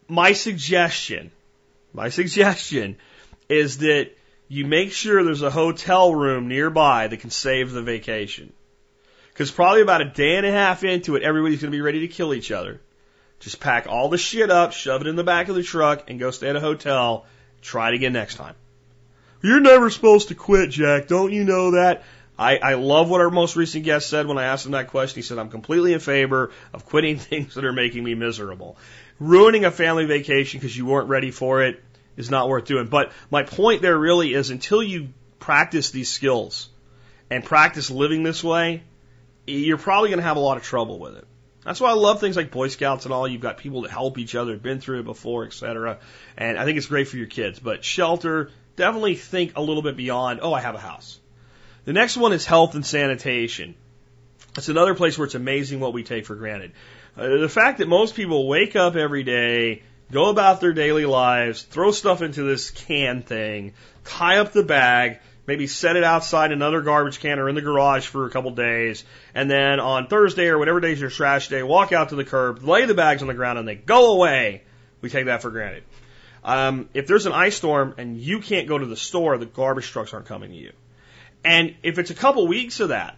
[0.08, 1.32] my suggestion,
[1.92, 2.96] my suggestion
[3.50, 4.12] is that
[4.48, 8.54] you make sure there's a hotel room nearby that can save the vacation.
[9.34, 12.02] Because probably about a day and a half into it, everybody's going to be ready
[12.02, 12.82] to kill each other.
[13.40, 16.20] Just pack all the shit up, shove it in the back of the truck, and
[16.20, 17.26] go stay at a hotel.
[17.62, 18.56] Try it again next time.
[19.44, 21.08] You're never supposed to quit, Jack.
[21.08, 22.04] Don't you know that?
[22.40, 25.18] I, I love what our most recent guest said when I asked him that question.
[25.18, 28.78] He said, I'm completely in favor of quitting things that are making me miserable.
[29.20, 31.84] Ruining a family vacation because you weren't ready for it
[32.18, 32.88] is not worth doing.
[32.88, 35.10] But my point there really is until you
[35.40, 36.68] practice these skills
[37.30, 38.84] and practice living this way,
[39.46, 41.26] you're probably going to have a lot of trouble with it.
[41.64, 43.28] That's why I love things like Boy Scouts and all.
[43.28, 46.00] You've got people that help each other, been through it before, etc.
[46.38, 47.60] And I think it's great for your kids.
[47.60, 51.20] But shelter, definitely think a little bit beyond, oh, I have a house.
[51.84, 53.76] The next one is health and sanitation.
[54.58, 56.72] It's another place where it's amazing what we take for granted.
[57.18, 61.62] Uh, the fact that most people wake up every day, go about their daily lives,
[61.62, 63.74] throw stuff into this can thing,
[64.06, 68.06] tie up the bag, maybe set it outside another garbage can or in the garage
[68.06, 69.04] for a couple days,
[69.34, 72.26] and then on Thursday or whatever day is your trash day, walk out to the
[72.26, 74.64] curb, lay the bags on the ground, and they go away.
[75.02, 75.84] We take that for granted.
[76.44, 79.92] Um, if there's an ice storm and you can't go to the store, the garbage
[79.92, 80.72] trucks aren't coming to you.
[81.44, 83.18] And if it's a couple weeks of that,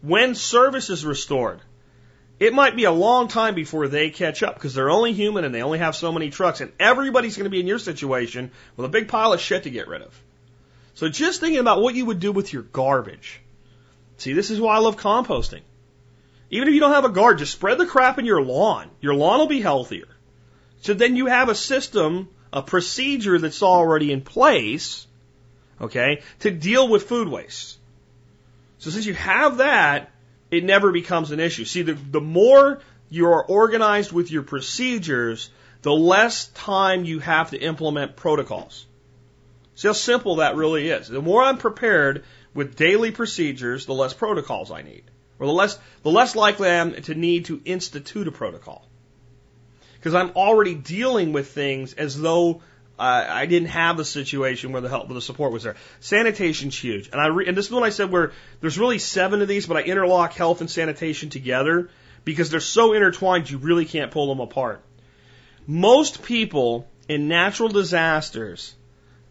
[0.00, 1.60] when service is restored,
[2.38, 5.54] it might be a long time before they catch up because they're only human and
[5.54, 8.86] they only have so many trucks, and everybody's going to be in your situation with
[8.86, 10.22] a big pile of shit to get rid of.
[10.94, 13.40] So just thinking about what you would do with your garbage.
[14.18, 15.62] See, this is why I love composting.
[16.50, 18.90] Even if you don't have a garden, just spread the crap in your lawn.
[19.00, 20.08] Your lawn will be healthier.
[20.82, 25.06] So then you have a system, a procedure that's already in place,
[25.80, 27.78] okay, to deal with food waste.
[28.78, 30.10] So since you have that,
[30.50, 31.64] it never becomes an issue.
[31.64, 32.80] See, the, the more
[33.10, 35.50] you are organized with your procedures,
[35.82, 38.86] the less time you have to implement protocols.
[39.74, 41.08] See how simple that really is.
[41.08, 45.04] The more I'm prepared with daily procedures, the less protocols I need.
[45.38, 48.84] Or the less, the less likely I am to need to institute a protocol.
[49.94, 52.62] Because I'm already dealing with things as though
[52.98, 55.76] uh, I didn't have the situation where the help, where the support was there.
[56.00, 59.40] Sanitation's huge, and I re- and this is what I said where there's really seven
[59.40, 61.90] of these, but I interlock health and sanitation together
[62.24, 64.82] because they're so intertwined you really can't pull them apart.
[65.66, 68.74] Most people in natural disasters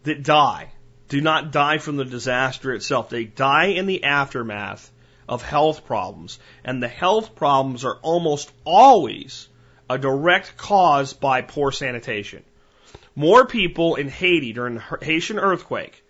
[0.04, 0.72] that die
[1.08, 3.10] do not die from the disaster itself.
[3.10, 4.90] They die in the aftermath
[5.28, 6.38] of health problems.
[6.64, 9.48] And the health problems are almost always
[9.88, 12.44] a direct cause by poor sanitation.
[13.18, 16.04] More people in Haiti during the Haitian earthquake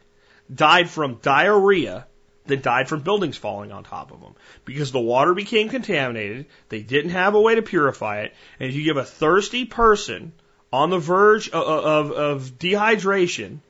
[0.54, 2.06] died from diarrhea
[2.44, 4.34] than died from buildings falling on top of them
[4.66, 6.44] because the water became contaminated.
[6.68, 8.34] They didn't have a way to purify it.
[8.60, 10.32] And if you give a thirsty person
[10.70, 13.60] on the verge of, of, of dehydration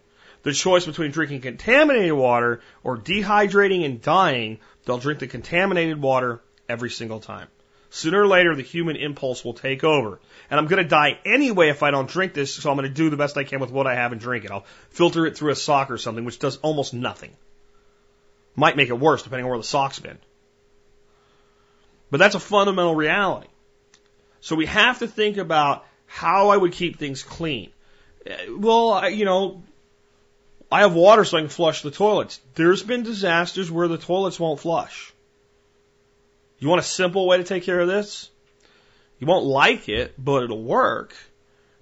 [0.43, 6.41] the choice between drinking contaminated water or dehydrating and dying, they'll drink the contaminated water
[6.68, 7.47] every single time.
[7.91, 10.20] Sooner or later, the human impulse will take over.
[10.51, 12.95] And I'm going to die anyway if I don't drink this, so I'm going to
[12.95, 14.51] do the best I can with what I have and drink it.
[14.51, 17.34] I'll filter it through a sock or something, which does almost nothing.
[18.55, 20.18] Might make it worse depending on where the sock's been.
[22.11, 23.49] But that's a fundamental reality.
[24.41, 27.70] So we have to think about how I would keep things clean.
[28.26, 29.62] Eh, well, you know,
[30.70, 32.41] I have water so I can flush the toilets.
[32.55, 35.12] There's been disasters where the toilets won't flush.
[36.59, 38.30] You want a simple way to take care of this?
[39.18, 41.14] You won't like it, but it'll work.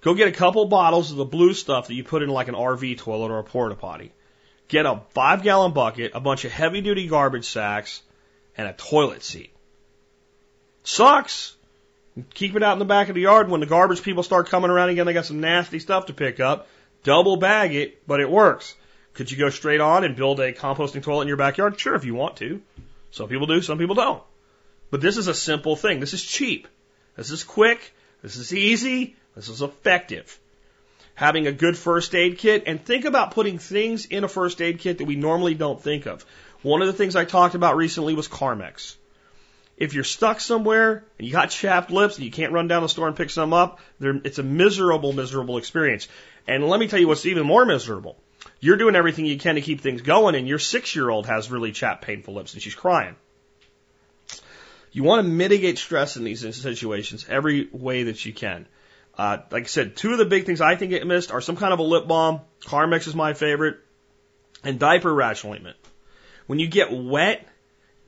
[0.00, 2.54] Go get a couple bottles of the blue stuff that you put in like an
[2.54, 4.12] RV toilet or a porta potty.
[4.68, 8.02] Get a five gallon bucket, a bunch of heavy duty garbage sacks,
[8.56, 9.52] and a toilet seat.
[10.82, 11.56] Sucks.
[12.34, 14.70] Keep it out in the back of the yard when the garbage people start coming
[14.70, 15.06] around again.
[15.06, 16.68] They got some nasty stuff to pick up.
[17.02, 18.74] Double bag it, but it works.
[19.12, 21.78] Could you go straight on and build a composting toilet in your backyard?
[21.78, 22.62] Sure, if you want to.
[23.10, 24.22] Some people do, some people don't.
[24.96, 26.00] But this is a simple thing.
[26.00, 26.66] This is cheap.
[27.16, 27.92] This is quick.
[28.22, 29.14] This is easy.
[29.34, 30.40] This is effective.
[31.14, 34.78] Having a good first aid kit and think about putting things in a first aid
[34.78, 36.24] kit that we normally don't think of.
[36.62, 38.96] One of the things I talked about recently was Carmex.
[39.76, 42.88] If you're stuck somewhere and you got chapped lips and you can't run down the
[42.88, 46.08] store and pick some up, it's a miserable, miserable experience.
[46.48, 48.16] And let me tell you what's even more miserable.
[48.60, 51.50] You're doing everything you can to keep things going, and your six year old has
[51.50, 53.16] really chapped, painful lips and she's crying.
[54.96, 58.66] You want to mitigate stress in these situations every way that you can.
[59.18, 61.56] Uh, like I said, two of the big things I think get missed are some
[61.56, 62.40] kind of a lip balm.
[62.62, 63.76] Carmex is my favorite,
[64.64, 65.76] and diaper rash ointment.
[66.46, 67.46] When you get wet,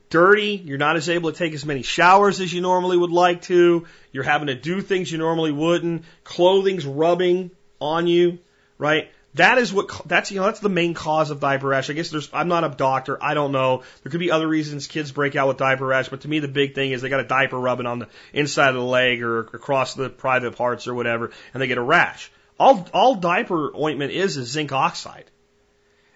[0.09, 0.59] dirty.
[0.65, 3.85] You're not as able to take as many showers as you normally would like to.
[4.11, 6.05] You're having to do things you normally wouldn't.
[6.23, 8.39] Clothing's rubbing on you,
[8.79, 9.11] right?
[9.35, 11.89] That is what that's you know that's the main cause of diaper rash.
[11.89, 13.21] I guess there's I'm not a doctor.
[13.23, 13.83] I don't know.
[14.01, 16.47] There could be other reasons kids break out with diaper rash, but to me the
[16.47, 19.41] big thing is they got a diaper rubbing on the inside of the leg or
[19.41, 22.31] across the private parts or whatever, and they get a rash.
[22.59, 25.25] All all diaper ointment is is zinc oxide.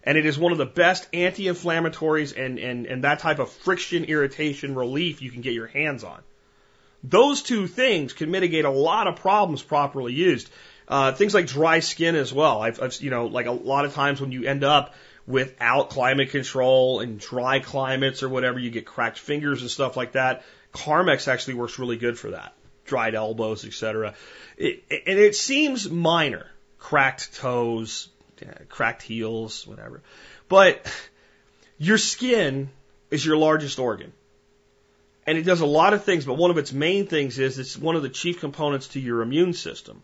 [0.06, 4.04] And it is one of the best anti-inflammatories and, and, and that type of friction
[4.04, 6.20] irritation relief you can get your hands on.
[7.06, 10.50] Those two things can mitigate a lot of problems properly used.
[10.88, 12.62] Uh, things like dry skin as well.
[12.62, 14.94] I've, I've, you know, like a lot of times when you end up
[15.26, 20.14] without climate control and dry climates or whatever, you get cracked fingers and stuff like
[20.14, 20.44] that.
[20.74, 22.54] Carmex actually works really good for that.
[22.86, 24.16] Dried elbows, etc.
[24.58, 26.48] And it seems minor.
[26.80, 28.10] Cracked toes,
[28.68, 30.02] cracked heels, whatever.
[30.50, 30.92] But
[31.78, 32.70] your skin
[33.10, 34.12] is your largest organ.
[35.26, 37.78] And it does a lot of things, but one of its main things is it's
[37.78, 40.02] one of the chief components to your immune system.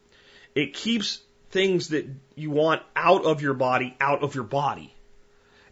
[0.55, 1.19] It keeps
[1.51, 4.93] things that you want out of your body out of your body.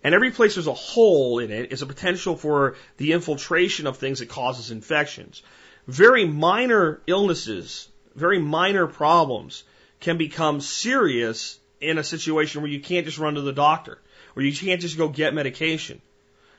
[0.03, 3.97] And every place there's a hole in it is a potential for the infiltration of
[3.97, 5.43] things that causes infections.
[5.87, 9.63] Very minor illnesses, very minor problems
[9.99, 13.99] can become serious in a situation where you can't just run to the doctor
[14.35, 16.01] or you can't just go get medication.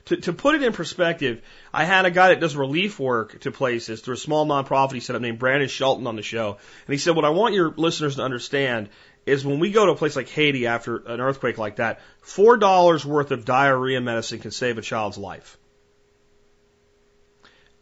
[0.09, 3.51] To, to put it in perspective, I had a guy that does relief work to
[3.51, 6.57] places through a small nonprofit he set up named Brandon Shelton on the show.
[6.87, 8.89] And he said, what I want your listeners to understand
[9.27, 13.05] is when we go to a place like Haiti after an earthquake like that, $4
[13.05, 15.59] worth of diarrhea medicine can save a child's life.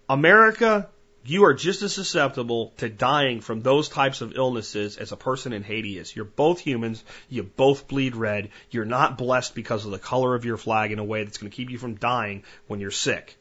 [0.09, 0.89] America,
[1.29, 5.51] you are just as susceptible to dying from those types of illnesses as a person
[5.51, 6.15] in Haiti is.
[6.15, 7.03] You're both humans.
[7.29, 8.49] You both bleed red.
[8.71, 11.51] You're not blessed because of the color of your flag in a way that's going
[11.51, 13.37] to keep you from dying when you're sick.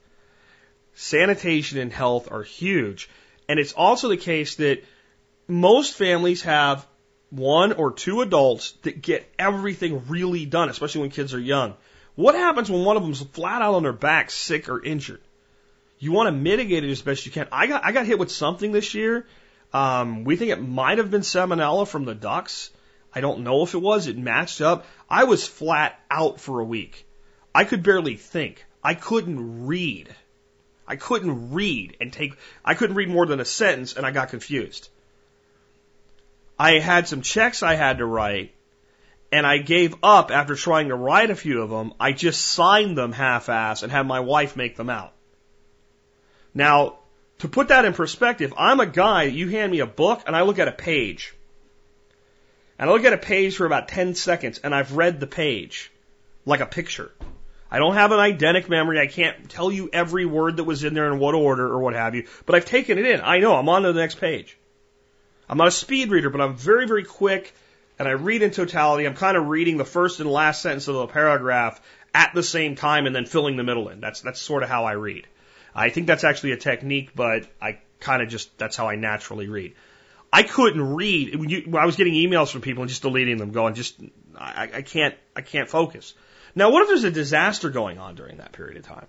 [0.94, 3.08] Sanitation and health are huge.
[3.48, 4.82] And it's also the case that
[5.46, 6.84] most families have
[7.30, 11.74] one or two adults that get everything really done, especially when kids are young.
[12.14, 15.20] What happens when one of them's flat out on their back, sick or injured?
[15.98, 17.48] You want to mitigate it as best you can.
[17.50, 19.26] I got I got hit with something this year.
[19.72, 22.70] Um, we think it might have been salmonella from the ducks.
[23.14, 24.06] I don't know if it was.
[24.06, 24.84] It matched up.
[25.08, 27.06] I was flat out for a week.
[27.54, 28.64] I could barely think.
[28.84, 30.14] I couldn't read.
[30.86, 32.34] I couldn't read and take.
[32.64, 34.88] I couldn't read more than a sentence, and I got confused.
[36.58, 38.54] I had some checks I had to write,
[39.32, 41.94] and I gave up after trying to write a few of them.
[41.98, 45.12] I just signed them half-ass and had my wife make them out.
[46.56, 47.00] Now,
[47.40, 50.40] to put that in perspective, I'm a guy, you hand me a book and I
[50.40, 51.34] look at a page.
[52.78, 55.92] And I look at a page for about 10 seconds and I've read the page
[56.46, 57.12] like a picture.
[57.70, 58.98] I don't have an eidetic memory.
[58.98, 61.92] I can't tell you every word that was in there in what order or what
[61.92, 63.20] have you, but I've taken it in.
[63.20, 64.56] I know I'm on to the next page.
[65.50, 67.54] I'm not a speed reader, but I'm very, very quick
[67.98, 69.06] and I read in totality.
[69.06, 71.82] I'm kind of reading the first and last sentence of the paragraph
[72.14, 74.00] at the same time and then filling the middle in.
[74.00, 75.26] That's, that's sort of how I read.
[75.76, 79.48] I think that's actually a technique, but I kind of just, that's how I naturally
[79.48, 79.74] read.
[80.32, 83.36] I couldn't read when, you, when I was getting emails from people and just deleting
[83.36, 83.96] them, going just
[84.36, 86.14] I, I can't I can't focus.
[86.54, 89.06] Now, what if there's a disaster going on during that period of time?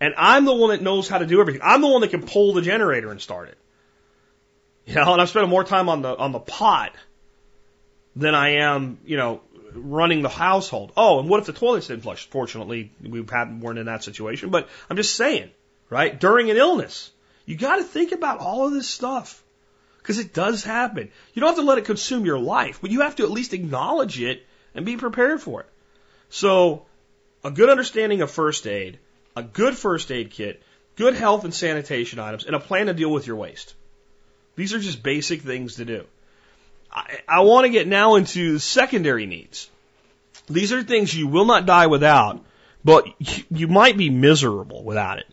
[0.00, 1.62] And I'm the one that knows how to do everything.
[1.64, 3.58] I'm the one that can pull the generator and start it.
[4.86, 6.92] You know, and I'm spending more time on the on the pot
[8.16, 9.42] than I am, you know,
[9.72, 10.92] running the household.
[10.96, 12.28] Oh, and what if the toilets didn't flush?
[12.28, 15.50] Fortunately, we weren't in that situation, but I'm just saying,
[15.90, 16.18] right?
[16.18, 17.10] During an illness,
[17.46, 19.42] you got to think about all of this stuff
[19.98, 21.10] because it does happen.
[21.34, 23.54] You don't have to let it consume your life, but you have to at least
[23.54, 25.66] acknowledge it and be prepared for it.
[26.30, 26.86] So,
[27.44, 28.98] a good understanding of first aid,
[29.36, 30.62] a good first aid kit,
[30.96, 33.74] good health and sanitation items, and a plan to deal with your waste.
[34.56, 36.06] These are just basic things to do.
[36.92, 39.70] I, I want to get now into secondary needs.
[40.48, 42.44] These are things you will not die without,
[42.84, 43.06] but
[43.50, 45.26] you might be miserable without it.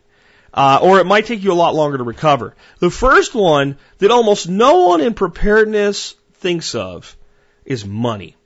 [0.54, 2.56] Uh, or it might take you a lot longer to recover.
[2.80, 7.18] The first one that almost no one in preparedness thinks of
[7.66, 8.38] is money.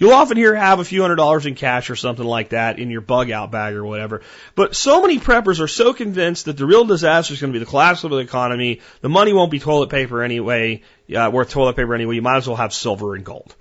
[0.00, 2.88] You'll often hear have a few hundred dollars in cash or something like that in
[2.88, 4.22] your bug out bag or whatever.
[4.54, 7.62] But so many preppers are so convinced that the real disaster is going to be
[7.62, 8.80] the collapse of the economy.
[9.02, 10.82] The money won't be toilet paper anyway,
[11.14, 12.14] uh, worth toilet paper anyway.
[12.14, 13.54] You might as well have silver and gold.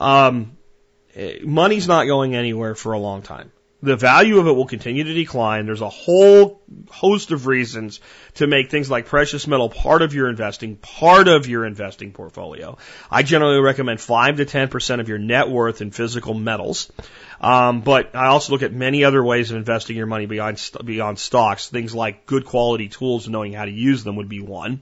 [0.00, 0.56] Um,
[1.42, 3.52] money's not going anywhere for a long time.
[3.82, 5.66] The value of it will continue to decline.
[5.66, 8.00] There's a whole host of reasons
[8.36, 12.78] to make things like precious metal part of your investing, part of your investing portfolio.
[13.10, 16.90] I generally recommend 5 to 10% of your net worth in physical metals.
[17.42, 21.18] Um, but I also look at many other ways of investing your money beyond, beyond
[21.18, 21.68] stocks.
[21.68, 24.80] Things like good quality tools and knowing how to use them would be one.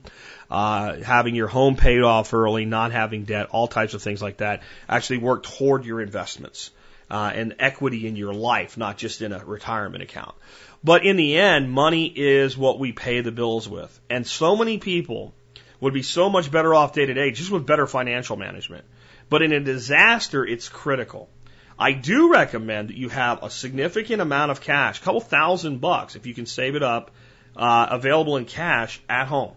[0.53, 4.37] Uh, having your home paid off early, not having debt, all types of things like
[4.37, 6.69] that actually work toward your investments
[7.09, 10.35] uh, and equity in your life, not just in a retirement account.
[10.83, 13.99] But in the end, money is what we pay the bills with.
[14.11, 15.33] And so many people
[15.79, 18.85] would be so much better off day to day just with better financial management.
[19.31, 21.31] But in a disaster, it's critical.
[21.79, 26.15] I do recommend that you have a significant amount of cash, a couple thousand bucks,
[26.15, 27.09] if you can save it up,
[27.57, 29.53] uh, available in cash at home.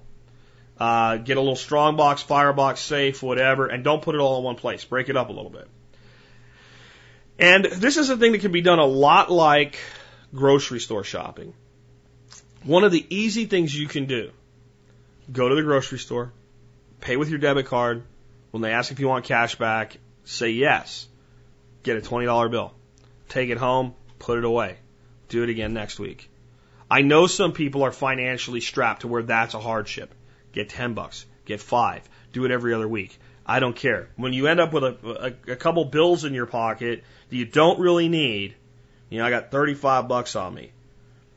[0.79, 4.45] Uh, get a little strong box, firebox, safe, whatever, and don't put it all in
[4.45, 4.85] one place.
[4.85, 5.69] Break it up a little bit.
[7.39, 9.79] And this is a thing that can be done a lot like
[10.35, 11.55] grocery store shopping.
[12.63, 14.31] One of the easy things you can do
[15.33, 16.33] go to the grocery store,
[17.01, 18.03] pay with your debit card.
[18.51, 21.07] When they ask if you want cash back, say yes.
[21.83, 22.73] Get a $20 bill.
[23.29, 24.79] Take it home, put it away.
[25.29, 26.31] Do it again next week.
[26.91, 30.15] I know some people are financially strapped to where that's a hardship.
[30.57, 33.19] Get 10 bucks, get five, do it every other week.
[33.45, 34.09] I don't care.
[34.17, 37.45] When you end up with a, a, a couple bills in your pocket that you
[37.45, 38.55] don't really need,
[39.11, 40.73] you know, I got 35 bucks on me.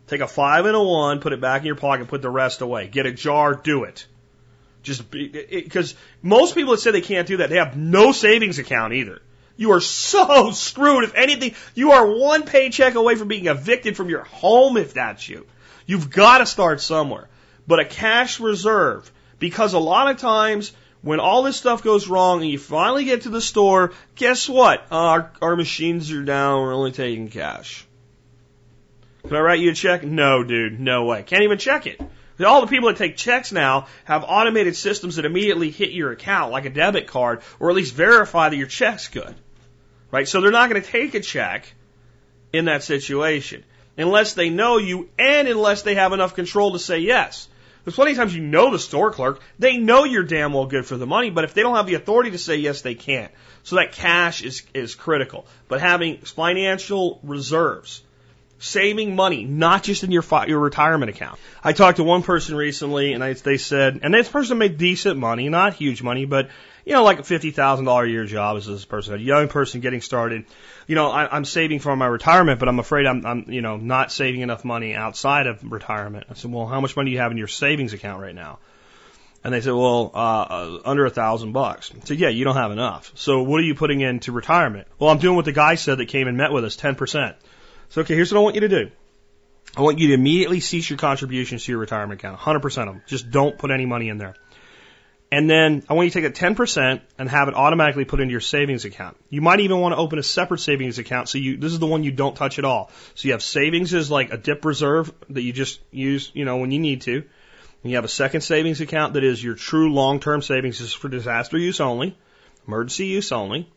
[0.08, 2.62] Take a five and a one, put it back in your pocket, put the rest
[2.62, 2.88] away.
[2.88, 4.08] Get a jar, do it.
[4.84, 8.94] Just because most people that say they can't do that, they have no savings account
[8.94, 9.22] either.
[9.58, 11.04] You are so screwed.
[11.04, 15.28] If anything, you are one paycheck away from being evicted from your home if that's
[15.28, 15.46] you.
[15.86, 17.28] You've got to start somewhere.
[17.70, 22.42] But a cash reserve, because a lot of times when all this stuff goes wrong
[22.42, 24.88] and you finally get to the store, guess what?
[24.90, 26.64] Our, our machines are down.
[26.64, 27.86] We're only taking cash.
[29.22, 30.04] Can I write you a check?
[30.04, 30.80] No, dude.
[30.80, 31.22] No way.
[31.22, 32.02] Can't even check it.
[32.44, 36.52] All the people that take checks now have automated systems that immediately hit your account,
[36.52, 39.36] like a debit card, or at least verify that your check's good.
[40.10, 40.28] Right?
[40.28, 41.72] So they're not going to take a check
[42.52, 43.64] in that situation
[43.96, 47.48] unless they know you and unless they have enough control to say yes.
[47.84, 49.42] There's plenty of times you know the store clerk.
[49.58, 51.96] They know you're damn well good for the money, but if they don't have the
[51.96, 53.32] authority to say yes, they can't.
[53.64, 55.48] So that cash is, is critical.
[55.68, 58.02] But having financial reserves,
[58.60, 61.40] saving money, not just in your fi- your retirement account.
[61.64, 65.18] I talked to one person recently, and I, they said, and this person made decent
[65.18, 66.50] money, not huge money, but
[66.86, 69.48] you know, like a fifty thousand dollar a year job as this person, a young
[69.48, 70.46] person getting started.
[70.88, 73.78] You know, I, I'm saving for my retirement, but I'm afraid I'm, I'm, you know,
[73.78, 76.28] not saving enough money outside of retirement.
[76.30, 78.60] I said, well, how much money do you have in your savings account right now?
[79.44, 81.92] And they said, well, uh, uh, under a thousand bucks.
[81.96, 83.12] I said, yeah, you don't have enough.
[83.16, 84.88] So what are you putting into retirement?
[85.00, 87.36] Well, I'm doing what the guy said that came and met with us, 10%.
[87.90, 88.92] So, okay, here's what I want you to do.
[89.78, 93.02] I want you to immediately cease your contributions to your retirement account, 100% of them.
[93.08, 94.36] Just don't put any money in there.
[95.32, 98.32] And then I want you to take that 10% and have it automatically put into
[98.32, 99.16] your savings account.
[99.30, 101.30] You might even want to open a separate savings account.
[101.30, 102.90] So you, this is the one you don't touch at all.
[103.14, 106.58] So you have savings as like a dip reserve that you just use, you know,
[106.58, 107.18] when you need to.
[107.84, 111.10] And you have a second savings account that is your true long-term savings is for
[111.10, 112.18] disaster use only,
[112.68, 113.70] emergency use only.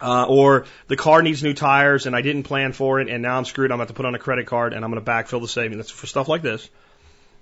[0.00, 3.38] Uh, or the car needs new tires and I didn't plan for it and now
[3.38, 3.72] I'm screwed.
[3.72, 5.78] I'm to to put on a credit card and I'm going to backfill the savings.
[5.78, 6.68] That's for stuff like this.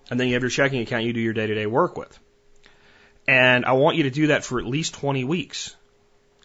[0.08, 2.16] And then you have your checking account you do your day to day work with.
[3.26, 5.76] And I want you to do that for at least 20 weeks.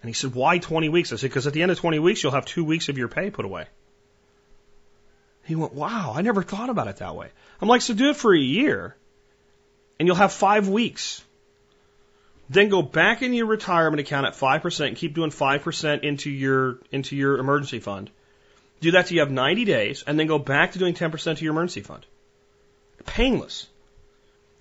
[0.01, 1.11] And he said, why 20 weeks?
[1.11, 3.07] I said, because at the end of 20 weeks, you'll have two weeks of your
[3.07, 3.65] pay put away.
[5.43, 7.29] He went, wow, I never thought about it that way.
[7.61, 8.95] I'm like, so do it for a year
[9.99, 11.23] and you'll have five weeks.
[12.49, 16.79] Then go back in your retirement account at 5% and keep doing 5% into your,
[16.91, 18.09] into your emergency fund.
[18.79, 21.43] Do that till you have 90 days and then go back to doing 10% to
[21.43, 22.05] your emergency fund.
[23.05, 23.67] Painless.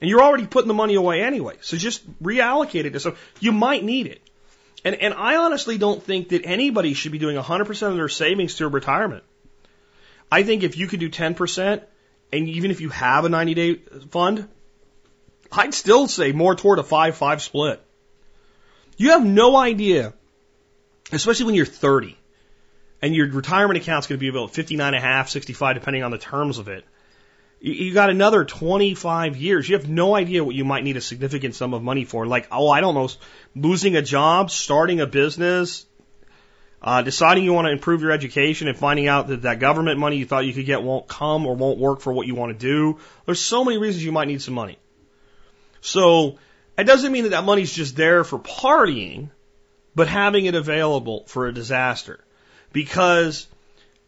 [0.00, 1.56] And you're already putting the money away anyway.
[1.62, 3.00] So just reallocate it.
[3.00, 4.20] So you might need it.
[4.84, 8.56] And, and I honestly don't think that anybody should be doing 100% of their savings
[8.56, 9.24] to retirement.
[10.30, 11.82] I think if you could do 10%,
[12.32, 13.74] and even if you have a 90 day
[14.10, 14.48] fund,
[15.50, 17.82] I'd still say more toward a 5-5 split.
[18.96, 20.14] You have no idea,
[21.12, 22.16] especially when you're 30,
[23.02, 26.10] and your retirement account's going to be about 59 and a half, 65, depending on
[26.10, 26.84] the terms of it.
[27.58, 29.68] You got another 25 years.
[29.68, 32.26] You have no idea what you might need a significant sum of money for.
[32.26, 33.08] Like, oh, I don't know,
[33.54, 35.86] losing a job, starting a business,
[36.82, 40.16] uh, deciding you want to improve your education and finding out that that government money
[40.18, 42.58] you thought you could get won't come or won't work for what you want to
[42.58, 42.98] do.
[43.24, 44.78] There's so many reasons you might need some money.
[45.80, 46.38] So,
[46.76, 49.30] it doesn't mean that that money's just there for partying,
[49.94, 52.20] but having it available for a disaster.
[52.72, 53.46] Because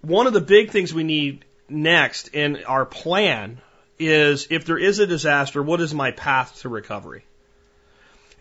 [0.02, 3.60] one of the big things we need next in our plan
[3.98, 7.24] is if there is a disaster, what is my path to recovery?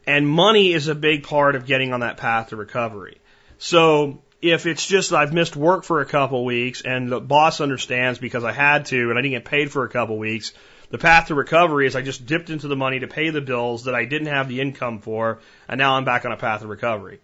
[0.06, 3.18] And money is a big part of getting on that path to recovery.
[3.58, 8.20] So if it's just I've missed work for a couple weeks and the boss understands
[8.20, 10.54] because I had to and I didn't get paid for a couple weeks,
[10.90, 13.86] the path to recovery is I just dipped into the money to pay the bills
[13.86, 16.70] that I didn't have the income for, and now I'm back on a path of
[16.70, 17.20] recovery.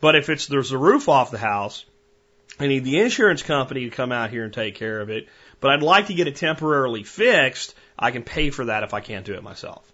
[0.00, 1.86] But if it's there's a roof off the house,
[2.58, 5.28] I need the insurance company to come out here and take care of it,
[5.60, 7.74] but I'd like to get it temporarily fixed.
[7.98, 9.90] I can pay for that if I can't do it myself.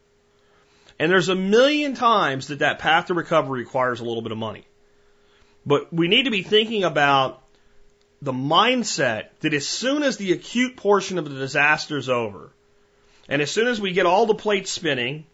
[0.99, 4.39] And there's a million times that that path to recovery requires a little bit of
[4.39, 4.67] money.
[5.65, 7.43] But we need to be thinking about
[8.21, 12.51] the mindset that as soon as the acute portion of the disaster is over,
[13.29, 15.27] and as soon as we get all the plates spinning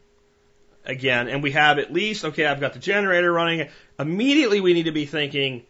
[0.84, 3.68] again, and we have at least, okay, I've got the generator running,
[3.98, 5.64] immediately we need to be thinking,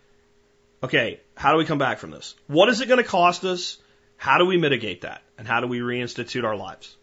[0.85, 2.35] okay, how do we come back from this?
[2.47, 3.79] What is it going to cost us?
[4.17, 5.23] How do we mitigate that?
[5.39, 6.95] And how do we reinstitute our lives?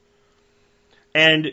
[1.14, 1.52] And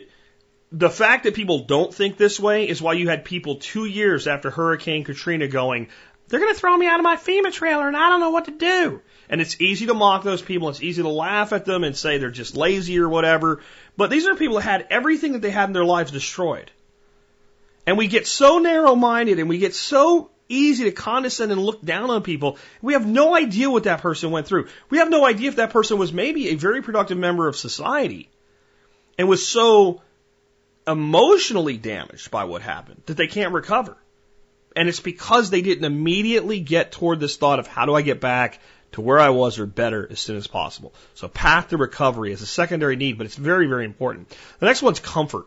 [0.71, 4.27] the fact that people don't think this way is why you had people two years
[4.27, 5.89] after Hurricane Katrina going,
[6.27, 8.45] they're going to throw me out of my FEMA trailer and I don't know what
[8.45, 9.01] to do.
[9.27, 10.69] And it's easy to mock those people.
[10.69, 13.61] It's easy to laugh at them and say they're just lazy or whatever.
[13.97, 16.69] But these are people that had everything that they had in their lives destroyed.
[17.87, 21.81] And we get so narrow minded and we get so easy to condescend and look
[21.83, 22.57] down on people.
[22.81, 24.67] We have no idea what that person went through.
[24.89, 28.29] We have no idea if that person was maybe a very productive member of society
[29.17, 30.01] and was so
[30.87, 33.95] emotionally damaged by what happened that they can't recover.
[34.75, 38.19] And it's because they didn't immediately get toward this thought of how do I get
[38.19, 38.59] back
[38.93, 40.93] to where I was or better as soon as possible.
[41.15, 44.35] So path to recovery is a secondary need, but it's very, very important.
[44.59, 45.45] The next one's comfort.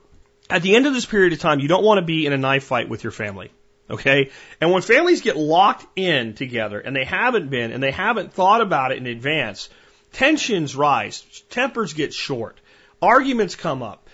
[0.50, 2.38] At the end of this period of time, you don't want to be in a
[2.38, 3.50] knife fight with your family.
[3.93, 4.30] Okay?
[4.61, 8.62] And when families get locked in together and they haven't been and they haven't thought
[8.62, 9.68] about it in advance,
[10.12, 12.59] tensions rise, tempers get short,
[13.01, 14.09] arguments come up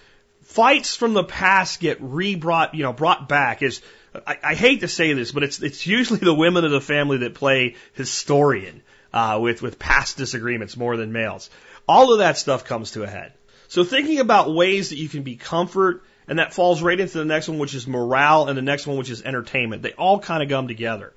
[0.49, 3.83] fights from the past get re-brought, you know, brought back is,
[4.26, 7.18] I, I hate to say this, but it's, it's usually the women of the family
[7.18, 11.51] that play historian, uh, with, with past disagreements more than males.
[11.87, 13.35] All of that stuff comes to a head.
[13.68, 17.24] So thinking about ways that you can be comfort, and that falls right into the
[17.24, 19.83] next one, which is morale, and the next one, which is entertainment.
[19.83, 21.12] They all kind of come together.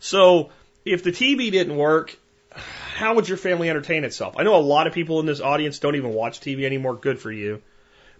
[0.00, 0.50] So
[0.84, 2.16] if the TV didn't work,
[2.50, 4.34] how would your family entertain itself?
[4.38, 6.96] I know a lot of people in this audience don't even watch TV anymore.
[6.96, 7.62] Good for you.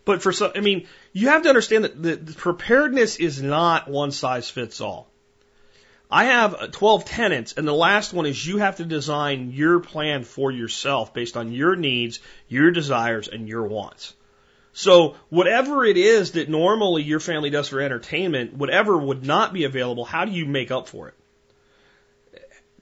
[0.05, 3.89] But for some, I mean, you have to understand that the, the preparedness is not
[3.89, 5.11] one size fits all.
[6.09, 9.81] I have uh, 12 tenants, and the last one is you have to design your
[9.81, 14.15] plan for yourself based on your needs, your desires, and your wants.
[14.79, 19.65] So whatever it is that normally your family does for entertainment, whatever would not be
[19.65, 21.15] available, how do you make up for it?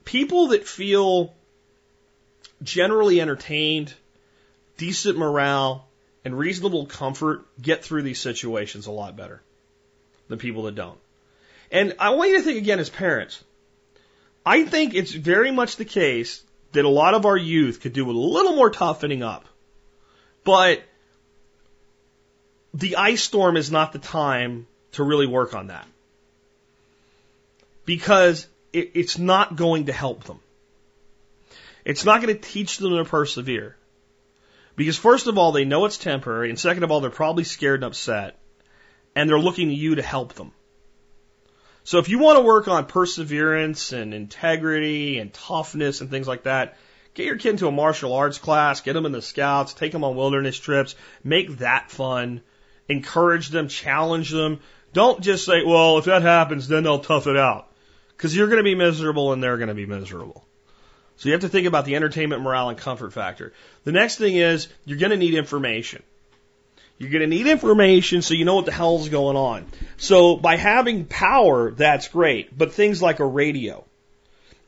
[0.03, 1.33] People that feel
[2.61, 3.93] generally entertained,
[4.75, 5.87] decent morale,
[6.25, 9.41] and reasonable comfort get through these situations a lot better
[10.27, 10.99] than people that don't.
[11.71, 13.41] And I want you to think again as parents.
[14.45, 16.43] I think it's very much the case
[16.73, 19.45] that a lot of our youth could do a little more toughening up.
[20.43, 20.83] But
[22.75, 25.87] the ice storm is not the time to really work on that.
[27.85, 30.39] Because it, it's not going to help them.
[31.85, 33.77] It's not going to teach them to persevere.
[34.75, 37.75] Because first of all, they know it's temporary, and second of all, they're probably scared
[37.75, 38.37] and upset,
[39.15, 40.51] and they're looking to you to help them.
[41.85, 46.43] So if you want to work on perseverance and integrity and toughness and things like
[46.43, 46.77] that,
[47.13, 50.03] get your kid into a martial arts class, get them in the scouts, take them
[50.03, 52.41] on wilderness trips, make that fun,
[52.87, 54.59] encourage them, challenge them.
[54.93, 57.67] Don't just say, well, if that happens, then they'll tough it out.
[58.15, 60.45] Because you're going to be miserable and they're going to be miserable.
[61.17, 63.53] So you have to think about the entertainment, morale, and comfort factor.
[63.83, 66.03] The next thing is you're going to need information.
[66.97, 69.65] You're going to need information so you know what the hell's going on.
[69.97, 72.57] So by having power, that's great.
[72.57, 73.83] But things like a radio,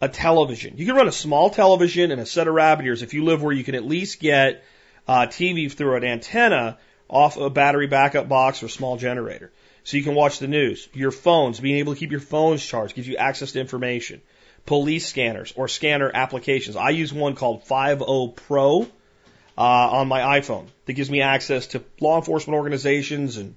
[0.01, 3.13] a television, you can run a small television and a set of rabbit ears if
[3.13, 4.63] you live where you can at least get
[5.07, 6.77] uh, TV through an antenna
[7.09, 9.51] off a battery backup box or small generator.
[9.83, 10.89] So you can watch the news.
[10.93, 14.21] Your phones, being able to keep your phones charged gives you access to information
[14.67, 16.75] police scanners or scanner applications.
[16.75, 21.83] I use one called 50 Pro uh, on my iPhone that gives me access to
[21.99, 23.55] law enforcement organizations and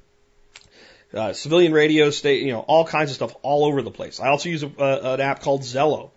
[1.12, 4.20] uh, civilian radio state, you know, all kinds of stuff all over the place.
[4.20, 6.12] I also use a, an app called Zello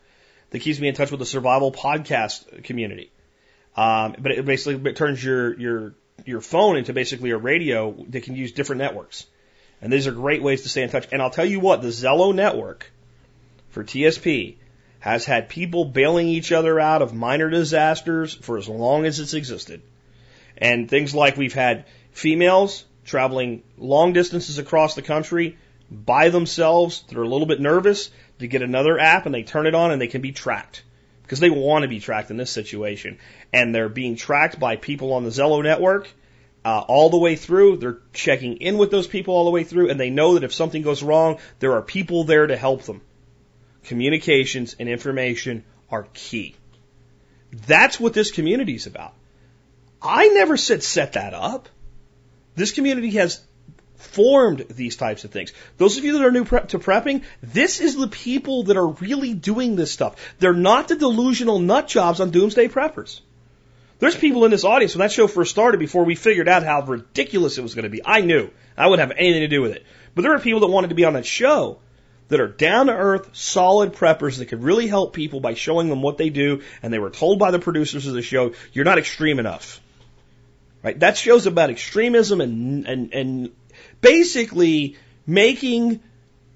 [0.51, 3.11] that keeps me in touch with the survival podcast community.
[3.75, 5.95] Um, but it basically turns your your
[6.25, 9.25] your phone into basically a radio that can use different networks.
[9.81, 11.07] And these are great ways to stay in touch.
[11.11, 12.91] And I'll tell you what, the Zello network
[13.69, 14.55] for TSP
[14.99, 19.33] has had people bailing each other out of minor disasters for as long as it's
[19.33, 19.81] existed.
[20.57, 25.57] And things like we've had females traveling long distances across the country
[25.91, 27.03] by themselves.
[27.09, 28.09] They're a little bit nervous
[28.39, 30.83] to get another app and they turn it on and they can be tracked
[31.23, 33.17] because they want to be tracked in this situation.
[33.53, 36.09] And they're being tracked by people on the Zello network
[36.65, 37.77] uh, all the way through.
[37.77, 40.53] They're checking in with those people all the way through and they know that if
[40.53, 43.01] something goes wrong, there are people there to help them.
[43.83, 46.55] Communications and information are key.
[47.67, 49.13] That's what this community is about.
[50.01, 51.69] I never said set that up.
[52.55, 53.41] This community has
[53.95, 55.53] formed these types of things.
[55.77, 59.33] Those of you that are new to prepping, this is the people that are really
[59.33, 60.15] doing this stuff.
[60.39, 63.21] They're not the delusional nut jobs on doomsday preppers.
[64.03, 66.81] There's people in this audience when that show first started before we figured out how
[66.81, 68.01] ridiculous it was going to be.
[68.03, 68.49] I knew.
[68.75, 69.85] I wouldn't have anything to do with it.
[70.13, 71.79] But there are people that wanted to be on that show
[72.27, 76.01] that are down to earth, solid preppers that could really help people by showing them
[76.01, 76.63] what they do.
[76.81, 79.79] And they were told by the producers of the show, you're not extreme enough.
[80.83, 80.99] Right?
[80.99, 83.51] That show's about extremism and, and, and
[84.01, 86.01] basically making,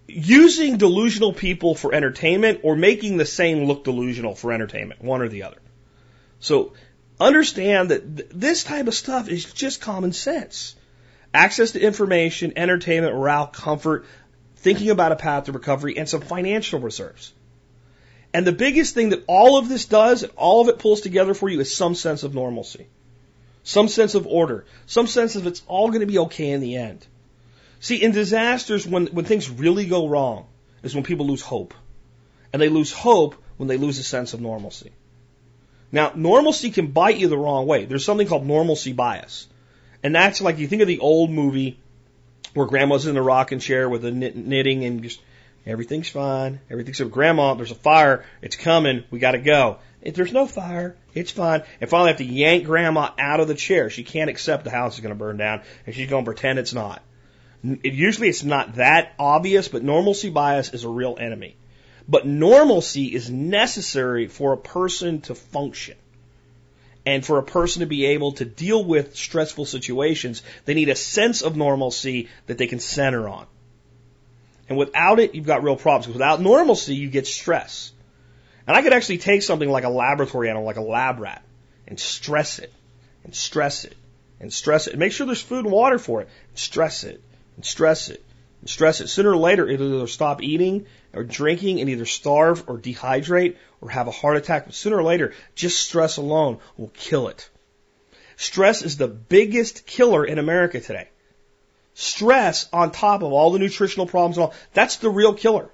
[0.05, 5.29] using delusional people for entertainment or making the same look delusional for entertainment, one or
[5.29, 5.59] the other.
[6.39, 6.73] So
[7.19, 10.75] understand that th- this type of stuff is just common sense.
[11.33, 14.05] Access to information, entertainment, morale, comfort,
[14.57, 17.33] thinking about a path to recovery, and some financial reserves.
[18.33, 21.33] And the biggest thing that all of this does, and all of it pulls together
[21.33, 22.87] for you, is some sense of normalcy
[23.67, 26.77] some sense of order, some sense of it's all going to be okay in the
[26.77, 27.05] end.
[27.81, 30.47] See, in disasters, when, when things really go wrong,
[30.83, 31.73] is when people lose hope.
[32.53, 34.93] And they lose hope when they lose a sense of normalcy.
[35.91, 37.85] Now, normalcy can bite you the wrong way.
[37.85, 39.47] There's something called normalcy bias.
[40.03, 41.79] And that's like, you think of the old movie
[42.53, 45.21] where grandma's in the rocking chair with the knitting and just,
[45.65, 46.59] everything's fine.
[46.69, 48.25] Everything's, so grandma, there's a fire.
[48.41, 49.03] It's coming.
[49.11, 49.79] We gotta go.
[50.01, 51.63] If there's no fire, it's fine.
[51.81, 53.89] And finally, I have to yank grandma out of the chair.
[53.89, 56.59] She can't accept the house is going to burn down, and she's going to pretend
[56.59, 57.01] it's not.
[57.63, 61.57] It, usually, it's not that obvious, but normalcy bias is a real enemy.
[62.07, 65.97] But normalcy is necessary for a person to function.
[67.05, 70.95] And for a person to be able to deal with stressful situations, they need a
[70.95, 73.45] sense of normalcy that they can center on.
[74.69, 76.13] And without it, you've got real problems.
[76.13, 77.91] Without normalcy, you get stress.
[78.67, 81.41] And I could actually take something like a laboratory animal, like a lab rat,
[81.87, 82.73] and stress it,
[83.23, 83.95] and stress it,
[84.41, 87.21] and stress it, and make sure there's food and water for it, and stress it,
[87.55, 88.21] and stress it,
[88.65, 89.07] stress it.
[89.07, 93.89] Sooner or later, it'll either stop eating or drinking and either starve or dehydrate or
[93.89, 94.65] have a heart attack.
[94.65, 97.49] But sooner or later, just stress alone will kill it.
[98.35, 101.09] Stress is the biggest killer in America today.
[101.93, 105.69] Stress on top of all the nutritional problems and all, that's the real killer.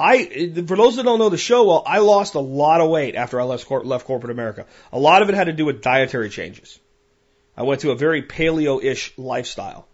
[0.00, 3.14] I, for those that don't know the show well, I lost a lot of weight
[3.14, 4.66] after I left, left corporate America.
[4.92, 6.80] A lot of it had to do with dietary changes.
[7.56, 9.86] I went to a very paleo-ish lifestyle.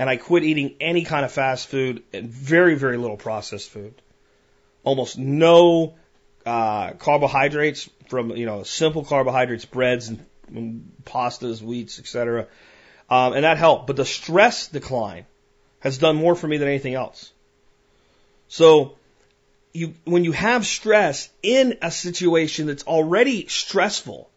[0.00, 4.00] And I quit eating any kind of fast food and very, very little processed food.
[4.82, 5.96] Almost no
[6.46, 12.46] uh, carbohydrates from, you know, simple carbohydrates, breads and, and pastas, wheats, etc.
[13.10, 13.88] Um, and that helped.
[13.88, 15.26] But the stress decline
[15.80, 17.30] has done more for me than anything else.
[18.48, 18.96] So
[19.74, 24.30] you, when you have stress in a situation that's already stressful,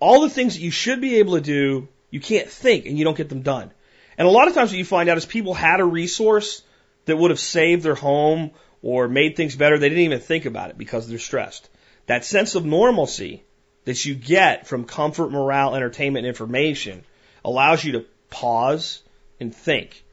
[0.00, 3.04] all the things that you should be able to do, you can't think and you
[3.04, 3.70] don't get them done.
[4.18, 6.62] And a lot of times what you find out is people had a resource
[7.04, 8.50] that would have saved their home
[8.82, 9.78] or made things better.
[9.78, 11.70] They didn't even think about it because they're stressed.
[12.06, 13.44] That sense of normalcy
[13.84, 17.04] that you get from comfort, morale, entertainment, information
[17.44, 19.02] allows you to pause
[19.38, 20.04] and think.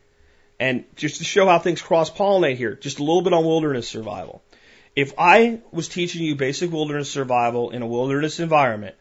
[0.60, 3.88] And just to show how things cross pollinate here, just a little bit on wilderness
[3.88, 4.44] survival.
[4.96, 8.96] If I was teaching you basic wilderness survival in a wilderness environment,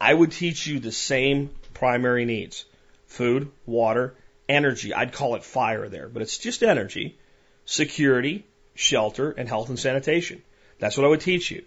[0.00, 2.66] I would teach you the same primary needs
[3.06, 4.14] food, water,
[4.52, 4.94] energy.
[4.94, 7.18] I'd call it fire there, but it's just energy,
[7.64, 10.42] security, shelter, and health and sanitation.
[10.78, 11.64] That's what I would teach you.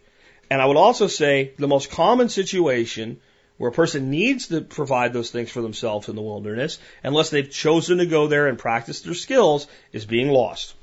[0.50, 3.20] And I would also say the most common situation
[3.58, 7.50] where a person needs to provide those things for themselves in the wilderness, unless they've
[7.50, 10.76] chosen to go there and practice their skills, is being lost.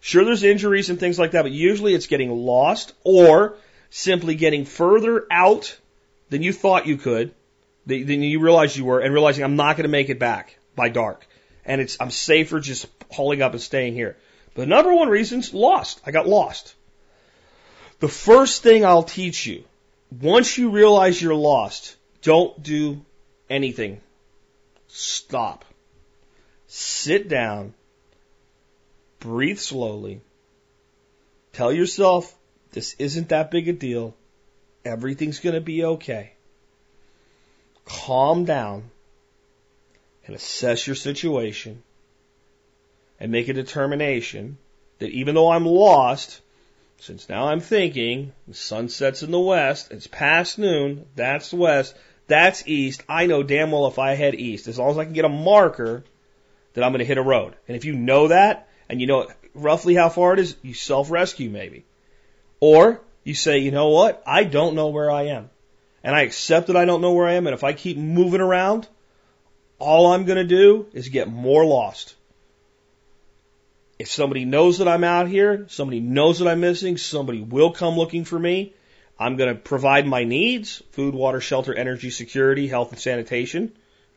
[0.00, 3.56] Sure, there's injuries and things like that, but usually it's getting lost or
[3.90, 5.78] simply getting further out
[6.30, 7.32] than you thought you could,
[7.86, 10.88] than you realized you were, and realizing I'm not going to make it back by
[10.88, 11.26] dark.
[11.70, 14.16] And it's, I'm safer just hauling up and staying here.
[14.54, 16.00] But the number one reason's lost.
[16.04, 16.74] I got lost.
[18.00, 19.62] The first thing I'll teach you,
[20.10, 23.00] once you realize you're lost, don't do
[23.48, 24.00] anything.
[24.88, 25.64] Stop.
[26.66, 27.74] Sit down.
[29.20, 30.22] Breathe slowly.
[31.52, 32.34] Tell yourself
[32.72, 34.16] This isn't that big a deal.
[34.84, 36.32] Everything's going to be okay.
[37.84, 38.90] Calm down
[40.30, 41.82] and assess your situation
[43.18, 44.58] and make a determination
[45.00, 46.40] that even though I'm lost,
[47.00, 51.96] since now I'm thinking the sun sets in the west, it's past noon, that's west,
[52.28, 55.14] that's east, I know damn well if I head east, as long as I can
[55.14, 56.04] get a marker,
[56.74, 57.56] that I'm going to hit a road.
[57.66, 61.10] And if you know that, and you know roughly how far it is, you self
[61.10, 61.84] rescue maybe.
[62.60, 64.22] Or you say, you know what?
[64.24, 65.50] I don't know where I am.
[66.04, 67.48] And I accept that I don't know where I am.
[67.48, 68.86] And if I keep moving around,
[69.80, 72.14] all I'm going to do is get more lost.
[73.98, 77.96] If somebody knows that I'm out here, somebody knows that I'm missing, somebody will come
[77.96, 78.74] looking for me.
[79.18, 83.72] I'm going to provide my needs food, water, shelter, energy, security, health, and sanitation.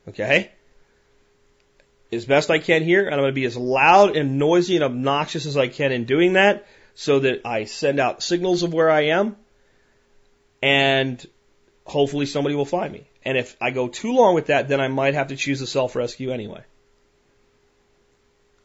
[0.08, 0.50] Okay?
[2.12, 4.84] As best I can here, and I'm going to be as loud and noisy and
[4.84, 8.90] obnoxious as I can in doing that so that I send out signals of where
[8.90, 9.36] I am.
[10.62, 11.24] And
[11.84, 13.06] hopefully somebody will find me.
[13.24, 15.66] And if I go too long with that, then I might have to choose a
[15.66, 16.62] self rescue anyway.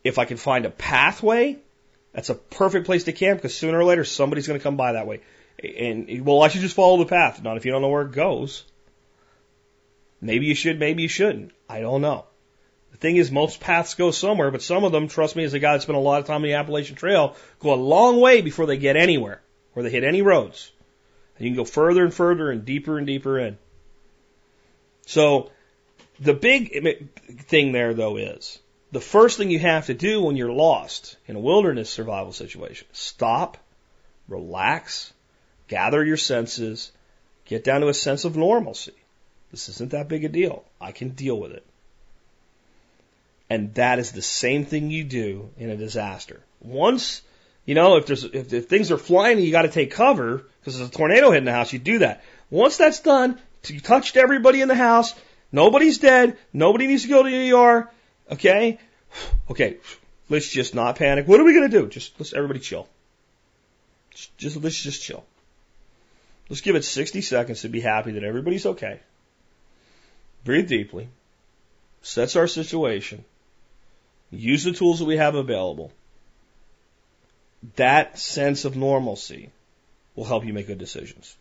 [0.04, 1.58] If I can find a pathway,
[2.14, 4.94] that's a perfect place to camp because sooner or later somebody's going to come by
[4.94, 5.22] that way.
[5.64, 7.42] And well, I should just follow the path.
[7.44, 8.64] Not if you don't know where it goes.
[10.22, 11.52] Maybe you should, maybe you shouldn't.
[11.70, 12.26] I don't know.
[12.92, 15.60] The thing is, most paths go somewhere, but some of them, trust me, as a
[15.60, 18.42] guy that spent a lot of time on the Appalachian Trail, go a long way
[18.42, 19.42] before they get anywhere,
[19.76, 20.72] or they hit any roads.
[21.38, 23.58] And you can go further and further and deeper and deeper in.
[25.10, 25.50] So,
[26.20, 27.10] the big
[27.48, 28.60] thing there, though, is
[28.92, 32.86] the first thing you have to do when you're lost in a wilderness survival situation
[32.94, 33.58] stop,
[34.28, 35.12] relax,
[35.68, 36.92] gather your senses,
[37.46, 38.94] get down to a sense of normalcy.
[39.50, 40.64] This isn't that big a deal.
[40.80, 41.66] I can deal with it.
[43.50, 46.40] And that is the same thing you do in a disaster.
[46.62, 47.24] Once,
[47.66, 50.44] you know, if there's, if, if things are flying and you got to take cover
[50.60, 52.24] because there's a tornado hitting the house, you do that.
[52.52, 55.14] Once that's done, you touched everybody in the house,
[55.52, 57.90] nobody's dead, nobody needs to go to the ER,
[58.32, 58.80] okay?
[59.50, 59.78] Okay,
[60.30, 61.28] let's just not panic.
[61.28, 61.88] What are we going to do?
[61.88, 62.88] Just, let's everybody chill.
[64.12, 65.26] Just, just, let's just chill.
[66.50, 69.00] Let's give it 60 seconds to be happy that everybody's okay.
[70.44, 71.10] Breathe deeply.
[72.02, 73.26] Sets our situation.
[74.32, 75.92] Use the tools that we have available.
[77.76, 79.50] That sense of normalcy
[80.16, 81.36] will help you make good decisions.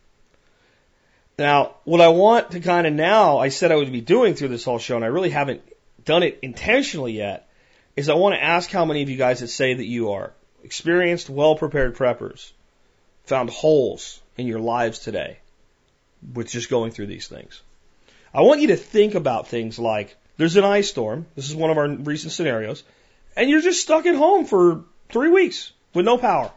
[1.39, 4.49] Now, what I want to kind of now, I said I would be doing through
[4.49, 5.63] this whole show, and I really haven't
[6.05, 7.49] done it intentionally yet,
[7.95, 10.33] is I want to ask how many of you guys that say that you are
[10.65, 12.51] experienced, well prepared preppers
[13.25, 15.39] found holes in your lives today
[16.35, 17.63] with just going through these things.
[18.35, 21.27] I want you to think about things like there's an ice storm.
[21.37, 22.83] This is one of our recent scenarios.
[23.37, 26.51] And you're just stuck at home for three weeks with no power.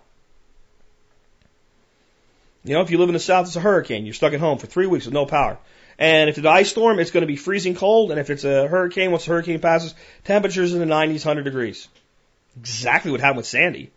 [2.63, 4.05] You know, if you live in the south, it's a hurricane.
[4.05, 5.57] You're stuck at home for three weeks with no power.
[5.97, 8.11] And if it's an ice storm, it's going to be freezing cold.
[8.11, 11.87] And if it's a hurricane, once the hurricane passes, temperatures in the 90s, 100 degrees.
[12.59, 13.91] Exactly what happened with Sandy.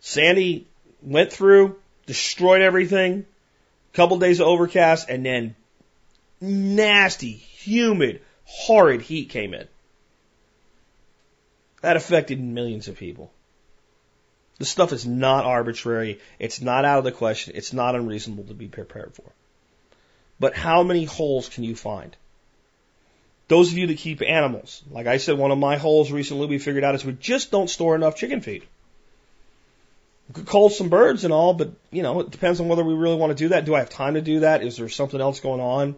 [0.00, 0.66] Sandy
[1.02, 1.76] went through,
[2.06, 3.26] destroyed everything,
[3.92, 5.54] couple days of overcast, and then
[6.40, 9.66] nasty, humid, horrid heat came in.
[11.82, 13.32] That affected millions of people.
[14.58, 16.20] This stuff is not arbitrary.
[16.38, 17.54] It's not out of the question.
[17.56, 19.24] It's not unreasonable to be prepared for.
[20.38, 22.16] But how many holes can you find?
[23.48, 26.58] Those of you that keep animals, like I said, one of my holes recently we
[26.58, 28.62] figured out is we just don't store enough chicken feed.
[30.28, 32.94] We could cull some birds and all, but you know, it depends on whether we
[32.94, 33.66] really want to do that.
[33.66, 34.62] Do I have time to do that?
[34.62, 35.96] Is there something else going on?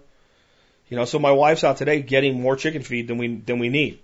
[0.88, 3.68] You know, so my wife's out today getting more chicken feed than we than we
[3.68, 4.00] need.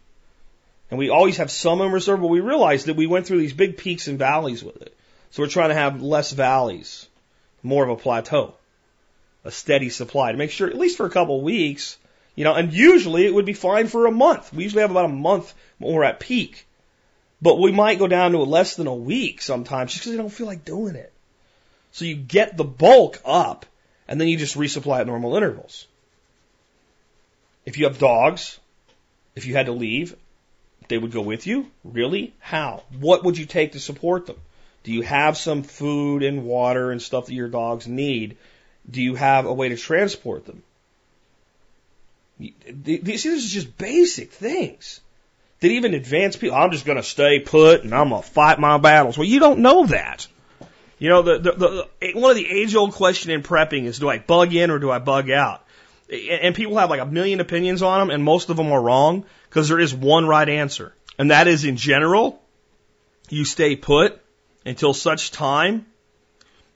[0.93, 3.55] And we always have some in reserve, but we realize that we went through these
[3.55, 4.95] big peaks and valleys with it.
[5.31, 7.09] So we're trying to have less valleys,
[7.63, 8.53] more of a plateau,
[9.43, 11.97] a steady supply to make sure, at least for a couple of weeks,
[12.35, 14.53] you know, and usually it would be fine for a month.
[14.53, 16.67] We usually have about a month when we're at peak.
[17.41, 20.29] But we might go down to less than a week sometimes just because we don't
[20.29, 21.11] feel like doing it.
[21.93, 23.65] So you get the bulk up
[24.07, 25.87] and then you just resupply at normal intervals.
[27.65, 28.61] If you have dogs,
[29.35, 30.17] if you had to leave,
[30.89, 31.71] they would go with you?
[31.85, 32.35] Really?
[32.39, 32.83] How?
[32.99, 34.37] What would you take to support them?
[34.85, 38.37] Do you have some food and water and stuff that your dogs need?
[38.91, 40.63] Do you have a way to transport them?
[42.39, 45.01] See, this is just basic things
[45.61, 48.59] that even advanced people, I'm just going to stay put and I'm going to fight
[48.59, 49.17] my battles.
[49.17, 50.27] Well, you don't know that.
[50.99, 51.53] You know, the, the,
[52.01, 54.79] the, one of the age old question in prepping is do I bug in or
[54.79, 55.62] do I bug out?
[56.13, 59.25] And people have like a million opinions on them, and most of them are wrong
[59.49, 62.41] because there is one right answer, and that is in general,
[63.29, 64.21] you stay put
[64.67, 65.87] until such time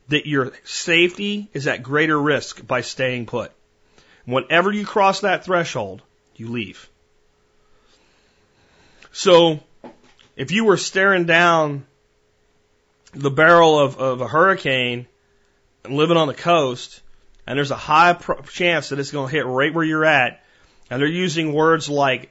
[0.08, 3.52] that your safety is at greater risk by staying put.
[4.24, 6.02] Whenever you cross that threshold,
[6.36, 6.88] you leave.
[9.12, 9.60] So,
[10.36, 11.86] if you were staring down
[13.12, 15.06] the barrel of, of a hurricane
[15.84, 17.00] and living on the coast,
[17.46, 20.42] and there's a high pro- chance that it's going to hit right where you're at,
[20.90, 22.30] and they're using words like,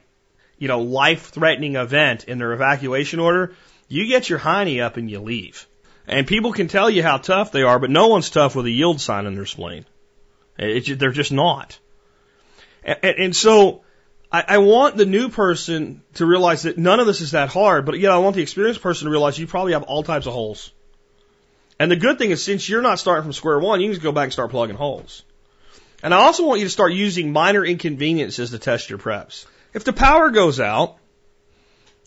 [0.58, 3.54] you know, life threatening event in their evacuation order,
[3.88, 5.66] you get your hiney up and you leave.
[6.06, 8.70] And people can tell you how tough they are, but no one's tough with a
[8.70, 9.84] yield sign in their spleen.
[10.58, 11.78] It, they're just not.
[12.84, 13.82] And, and so
[14.30, 17.84] I, I want the new person to realize that none of this is that hard,
[17.84, 20.32] but yet I want the experienced person to realize you probably have all types of
[20.32, 20.72] holes.
[21.78, 24.02] And the good thing is, since you're not starting from square one, you can just
[24.02, 25.22] go back and start plugging holes.
[26.02, 29.46] And I also want you to start using minor inconveniences to test your preps.
[29.74, 30.96] If the power goes out,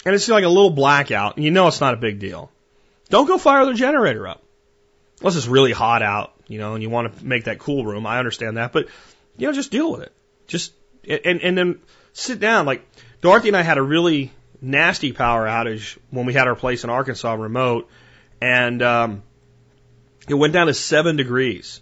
[0.05, 2.51] and it's like a little blackout, and you know it's not a big deal,
[3.09, 4.41] don't go fire the generator up.
[5.19, 8.07] Unless it's really hot out, you know, and you want to make that cool room.
[8.07, 8.87] I understand that, but
[9.37, 10.13] you know, just deal with it.
[10.47, 10.73] Just
[11.07, 11.79] and and then
[12.13, 12.65] sit down.
[12.65, 12.87] Like
[13.21, 14.31] Dorothy and I had a really
[14.61, 17.89] nasty power outage when we had our place in Arkansas remote,
[18.41, 19.23] and um,
[20.27, 21.81] it went down to seven degrees,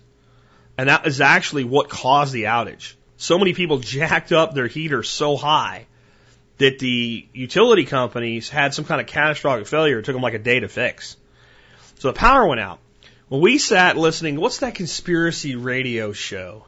[0.78, 2.94] and that is actually what caused the outage.
[3.18, 5.88] So many people jacked up their heater so high
[6.58, 10.00] that the utility companies had some kind of catastrophic failure.
[10.00, 11.16] It took them like a day to fix.
[12.00, 12.80] So the power went out.
[13.30, 14.40] Well, we sat listening.
[14.40, 16.66] What's that conspiracy radio show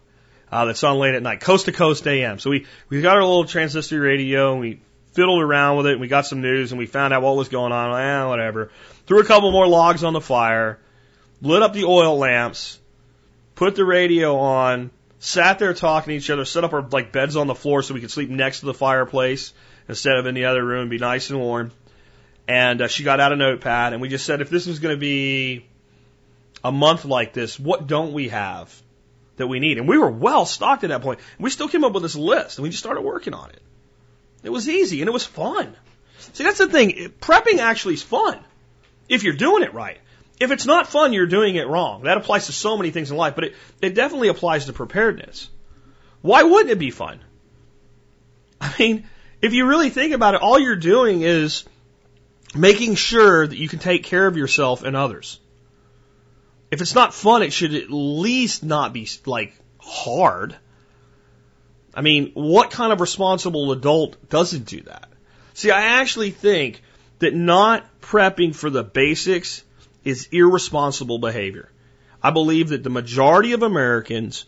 [0.52, 1.40] uh, that's on late at night?
[1.40, 2.40] Coast to Coast AM.
[2.40, 4.82] So we we got our little transistor radio and we
[5.14, 7.50] fiddled around with it and we got some news and we found out what was
[7.50, 8.00] going on.
[8.00, 8.72] Eh, whatever.
[9.08, 10.80] Threw a couple more logs on the fire,
[11.42, 12.80] lit up the oil lamps,
[13.56, 17.36] put the radio on, sat there talking to each other, set up our like beds
[17.36, 19.54] on the floor so we could sleep next to the fireplace
[19.88, 21.72] instead of in the other room, be nice and warm.
[22.48, 24.96] And uh, she got out a notepad, and we just said, if this is going
[24.96, 25.66] to be
[26.64, 28.74] a month like this, what don't we have
[29.38, 29.78] that we need?
[29.78, 31.20] And we were well stocked at that point.
[31.38, 33.62] We still came up with this list, and we just started working on it.
[34.42, 35.76] It was easy, and it was fun.
[36.34, 37.14] See, that's the thing.
[37.22, 38.40] Prepping actually is fun
[39.08, 40.00] if you're doing it right.
[40.40, 42.04] If it's not fun, you're doing it wrong.
[42.04, 45.50] That applies to so many things in life, but it, it definitely applies to preparedness.
[46.22, 47.20] Why wouldn't it be fun?
[48.62, 49.08] I mean,
[49.42, 51.66] if you really think about it, all you're doing is
[52.56, 55.40] making sure that you can take care of yourself and others.
[56.72, 60.56] If it's not fun, it should at least not be like hard.
[61.94, 65.10] I mean, what kind of responsible adult doesn't do that?
[65.54, 66.82] See, I actually think
[67.20, 69.64] that not prepping for the basics
[70.04, 71.70] is irresponsible behavior.
[72.22, 74.46] I believe that the majority of Americans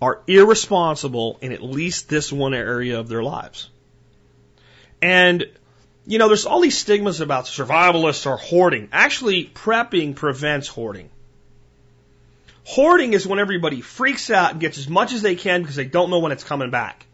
[0.00, 3.68] are irresponsible in at least this one area of their lives.
[5.02, 5.46] And,
[6.06, 8.88] you know, there's all these stigmas about survivalists or hoarding.
[8.92, 11.10] Actually, prepping prevents hoarding.
[12.64, 15.84] Hoarding is when everybody freaks out and gets as much as they can because they
[15.84, 17.06] don't know when it's coming back.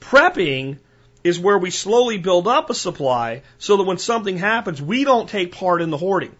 [0.00, 0.78] Prepping
[1.24, 5.28] is where we slowly build up a supply so that when something happens, we don't
[5.28, 6.34] take part in the hoarding.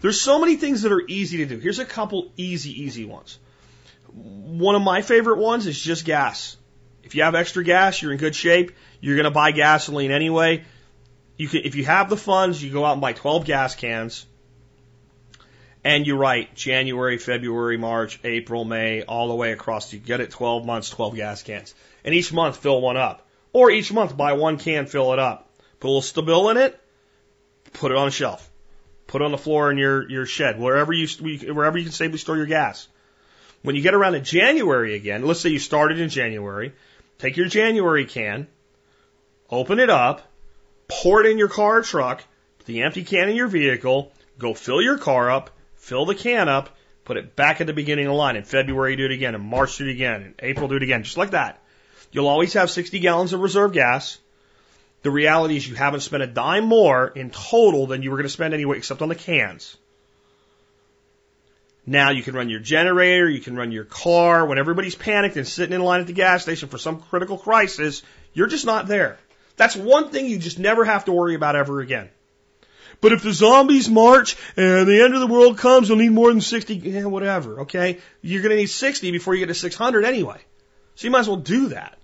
[0.00, 1.58] There's so many things that are easy to do.
[1.58, 3.38] Here's a couple easy, easy ones.
[4.12, 6.56] One of my favorite ones is just gas.
[7.02, 8.72] If you have extra gas, you're in good shape.
[9.00, 10.64] You're going to buy gasoline anyway.
[11.36, 14.26] You can, if you have the funds, you go out and buy 12 gas cans.
[15.84, 19.92] And you write January, February, March, April, May, all the way across.
[19.92, 21.74] You get it 12 months, 12 gas cans.
[22.04, 23.26] And each month fill one up.
[23.52, 25.50] Or each month buy one can, fill it up.
[25.80, 26.78] Put a little Sta-Bil in it,
[27.72, 28.47] put it on a shelf.
[29.08, 31.08] Put on the floor in your, your shed, wherever you,
[31.52, 32.86] wherever you can safely store your gas.
[33.62, 36.72] When you get around to January again, let's say you started in January,
[37.18, 38.46] Take your January can,
[39.50, 40.22] open it up,
[40.86, 42.22] pour it in your car or truck,
[42.58, 46.48] put the empty can in your vehicle, go fill your car up, fill the can
[46.48, 48.36] up, put it back at the beginning of the line.
[48.36, 49.34] In February, do it again.
[49.34, 50.22] In March, do it again.
[50.22, 51.02] In April, do it again.
[51.02, 51.60] Just like that.
[52.12, 54.18] You'll always have 60 gallons of reserve gas.
[55.02, 58.24] The reality is you haven't spent a dime more in total than you were going
[58.24, 59.76] to spend anyway, except on the cans.
[61.86, 64.44] Now you can run your generator, you can run your car.
[64.44, 68.02] When everybody's panicked and sitting in line at the gas station for some critical crisis,
[68.34, 69.18] you're just not there.
[69.56, 72.10] That's one thing you just never have to worry about ever again.
[73.00, 76.30] But if the zombies march and the end of the world comes, you'll need more
[76.30, 77.98] than 60, yeah, whatever, okay?
[78.22, 80.38] You're going to need 60 before you get to 600 anyway.
[80.96, 81.97] So you might as well do that.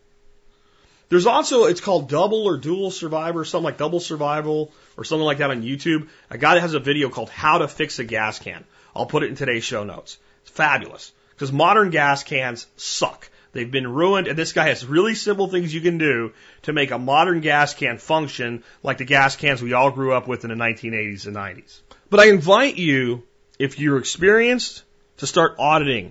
[1.15, 5.39] There's also, it's called double or dual survivor, something like double survival or something like
[5.39, 6.09] that on YouTube.
[6.29, 8.65] A guy that has a video called how to fix a gas can.
[8.97, 10.19] I'll put it in today's show notes.
[10.43, 13.31] It's fabulous because modern gas cans suck.
[13.53, 16.33] They've been ruined, and this guy has really simple things you can do
[16.63, 20.27] to make a modern gas can function like the gas cans we all grew up
[20.27, 21.79] with in the 1980s and 90s.
[22.11, 23.23] But I invite you
[23.57, 24.83] If you're experienced,
[25.19, 26.11] to start auditing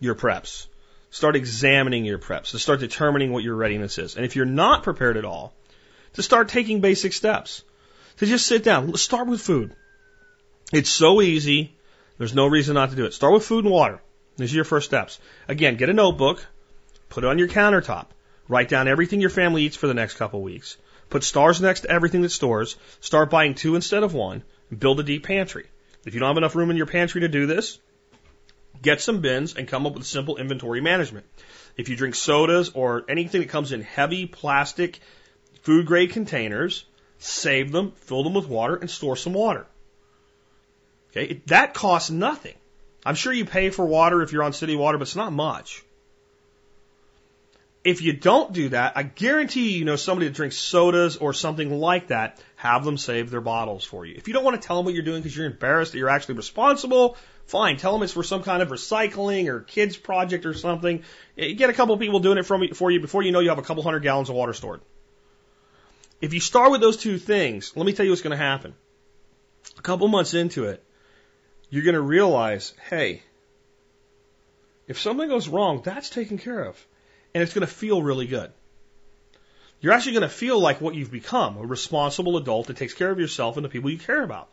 [0.00, 0.66] your preps.
[1.14, 4.16] Start examining your preps, to start determining what your readiness is.
[4.16, 5.54] And if you're not prepared at all,
[6.14, 7.62] to start taking basic steps.
[8.16, 8.96] To just sit down.
[8.96, 9.76] Start with food.
[10.72, 11.76] It's so easy.
[12.18, 13.14] There's no reason not to do it.
[13.14, 14.02] Start with food and water.
[14.38, 15.20] These are your first steps.
[15.46, 16.44] Again, get a notebook,
[17.10, 18.06] put it on your countertop,
[18.48, 20.76] write down everything your family eats for the next couple weeks.
[21.10, 22.74] Put stars next to everything that stores.
[23.00, 24.42] Start buying two instead of one.
[24.76, 25.66] Build a deep pantry.
[26.04, 27.78] If you don't have enough room in your pantry to do this,
[28.82, 31.26] get some bins and come up with simple inventory management.
[31.76, 35.00] If you drink sodas or anything that comes in heavy plastic
[35.62, 36.84] food grade containers,
[37.18, 39.66] save them, fill them with water, and store some water.
[41.10, 42.54] Okay, that costs nothing.
[43.06, 45.82] I'm sure you pay for water if you're on city water, but it's not much.
[47.84, 51.34] If you don't do that, I guarantee you, you know somebody that drinks sodas or
[51.34, 54.14] something like that, have them save their bottles for you.
[54.16, 56.08] If you don't want to tell them what you're doing because you're embarrassed that you're
[56.08, 57.76] actually responsible, fine.
[57.76, 61.02] Tell them it's for some kind of recycling or kids project or something.
[61.38, 63.58] Eh, get a couple of people doing it for you before you know you have
[63.58, 64.80] a couple hundred gallons of water stored.
[66.20, 68.74] If you start with those two things, let me tell you what's going to happen.
[69.78, 70.82] A couple months into it,
[71.70, 73.22] you're going to realize, hey,
[74.86, 76.86] if something goes wrong, that's taken care of.
[77.34, 78.52] And it's going to feel really good.
[79.80, 83.10] You're actually going to feel like what you've become, a responsible adult that takes care
[83.10, 84.48] of yourself and the people you care about.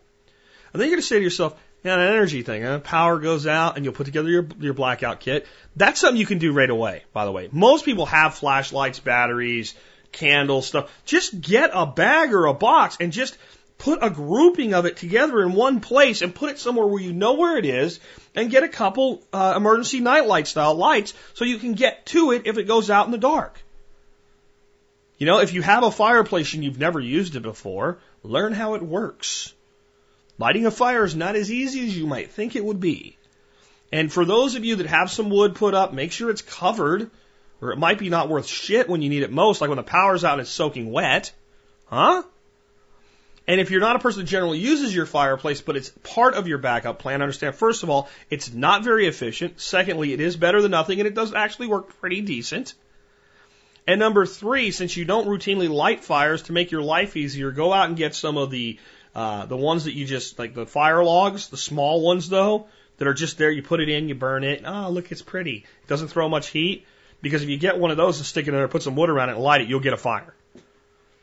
[0.73, 3.47] And then you're going to say to yourself, yeah, an energy thing, and power goes
[3.47, 5.47] out and you'll put together your, your blackout kit.
[5.75, 7.49] That's something you can do right away, by the way.
[7.51, 9.73] Most people have flashlights, batteries,
[10.11, 10.91] candles, stuff.
[11.05, 13.37] Just get a bag or a box and just
[13.79, 17.13] put a grouping of it together in one place and put it somewhere where you
[17.13, 17.99] know where it is
[18.35, 22.43] and get a couple uh, emergency nightlight style lights so you can get to it
[22.45, 23.59] if it goes out in the dark.
[25.17, 28.75] You know, if you have a fireplace and you've never used it before, learn how
[28.75, 29.51] it works.
[30.41, 33.15] Lighting a fire is not as easy as you might think it would be.
[33.91, 37.11] And for those of you that have some wood put up, make sure it's covered
[37.61, 39.83] or it might be not worth shit when you need it most, like when the
[39.83, 41.31] power's out and it's soaking wet.
[41.85, 42.23] Huh?
[43.47, 46.47] And if you're not a person that generally uses your fireplace, but it's part of
[46.47, 49.59] your backup plan, understand, first of all, it's not very efficient.
[49.59, 52.73] Secondly, it is better than nothing and it does actually work pretty decent.
[53.87, 57.71] And number three, since you don't routinely light fires to make your life easier, go
[57.71, 58.79] out and get some of the,
[59.15, 62.67] uh, the ones that you just, like the fire logs, the small ones though,
[62.97, 63.51] that are just there.
[63.51, 64.63] You put it in, you burn it.
[64.65, 65.65] Oh, look, it's pretty.
[65.83, 66.85] It doesn't throw much heat.
[67.21, 69.09] Because if you get one of those and stick it in there, put some wood
[69.09, 70.33] around it and light it, you'll get a fire.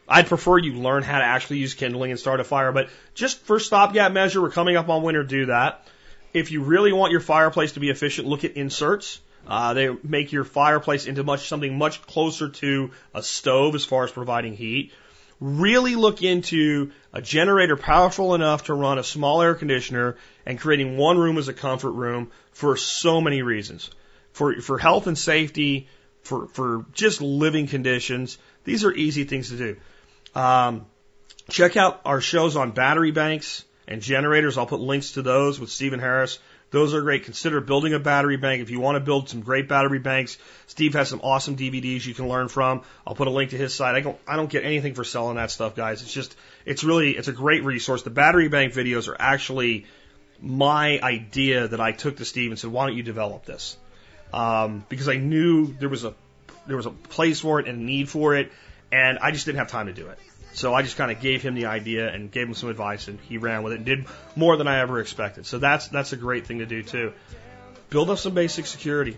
[0.08, 3.40] I'd prefer you learn how to actually use kindling and start a fire, but just
[3.40, 5.86] for stopgap measure, we're coming up on winter, do that.
[6.32, 9.20] If you really want your fireplace to be efficient, look at inserts.
[9.46, 14.04] Uh, they make your fireplace into much something much closer to a stove as far
[14.04, 14.92] as providing heat.
[15.40, 20.96] Really look into a generator powerful enough to run a small air conditioner and creating
[20.96, 23.90] one room as a comfort room for so many reasons
[24.32, 25.88] for, for health and safety,
[26.22, 28.38] for, for just living conditions.
[28.64, 29.76] These are easy things to do.
[30.34, 30.86] Um,
[31.50, 34.56] check out our shows on battery banks and generators.
[34.56, 36.38] I'll put links to those with Steven Harris.
[36.70, 37.24] Those are great.
[37.24, 38.60] Consider building a battery bank.
[38.62, 40.36] If you want to build some great battery banks,
[40.66, 42.82] Steve has some awesome DVDs you can learn from.
[43.06, 43.94] I'll put a link to his site.
[43.94, 46.02] I don't, I don't get anything for selling that stuff, guys.
[46.02, 46.36] It's just,
[46.66, 48.02] it's really, it's a great resource.
[48.02, 49.86] The battery bank videos are actually
[50.40, 53.76] my idea that I took to Steve and said, why don't you develop this?
[54.32, 56.14] um, because I knew there was a
[56.66, 58.52] there was a place for it and a need for it,
[58.92, 60.18] and I just didn't have time to do it.
[60.58, 63.20] So I just kind of gave him the idea and gave him some advice, and
[63.20, 65.46] he ran with it and did more than I ever expected.
[65.46, 67.12] So that's that's a great thing to do too.
[67.90, 69.16] Build up some basic security.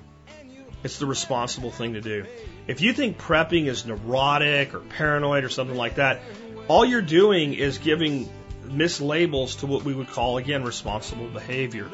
[0.84, 2.26] It's the responsible thing to do.
[2.66, 6.20] If you think prepping is neurotic or paranoid or something like that,
[6.68, 8.30] all you're doing is giving
[8.66, 11.88] mislabels to what we would call again responsible behavior.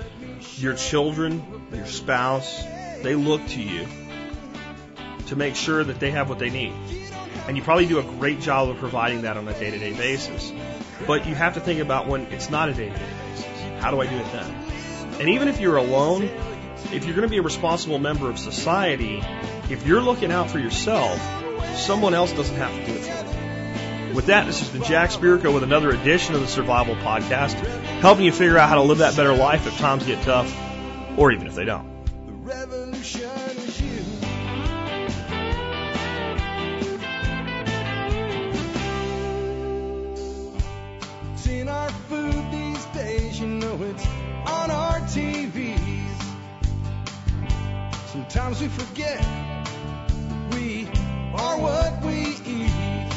[0.57, 2.65] Your children, your spouse,
[3.03, 3.87] they look to you
[5.29, 6.75] to make sure that they have what they need.
[7.49, 9.93] And you probably do a great job of providing that on a day to day
[9.93, 10.53] basis.
[11.07, 13.47] But you have to think about when it's not a day to day basis.
[13.81, 14.51] How do I do it then?
[15.21, 16.25] And even if you're alone,
[16.93, 19.23] if you're going to be a responsible member of society,
[19.71, 21.21] if you're looking out for yourself,
[21.77, 24.15] someone else doesn't have to do it for you.
[24.15, 27.55] With that, this has been Jack Spirko with another edition of the Survival Podcast,
[28.01, 30.55] helping you figure out how to live that better life if times get tough,
[31.19, 31.97] or even if they don't
[41.87, 44.05] our food these days, you know it's
[44.47, 46.21] on our TVs.
[48.09, 49.25] Sometimes we forget
[50.53, 50.89] we
[51.33, 53.13] are what we eat.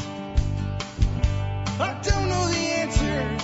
[1.80, 3.38] I don't know the answer.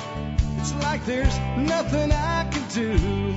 [0.59, 3.35] It's like there's nothing I can do.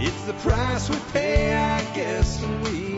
[0.00, 2.97] It's the price we pay, I guess, when we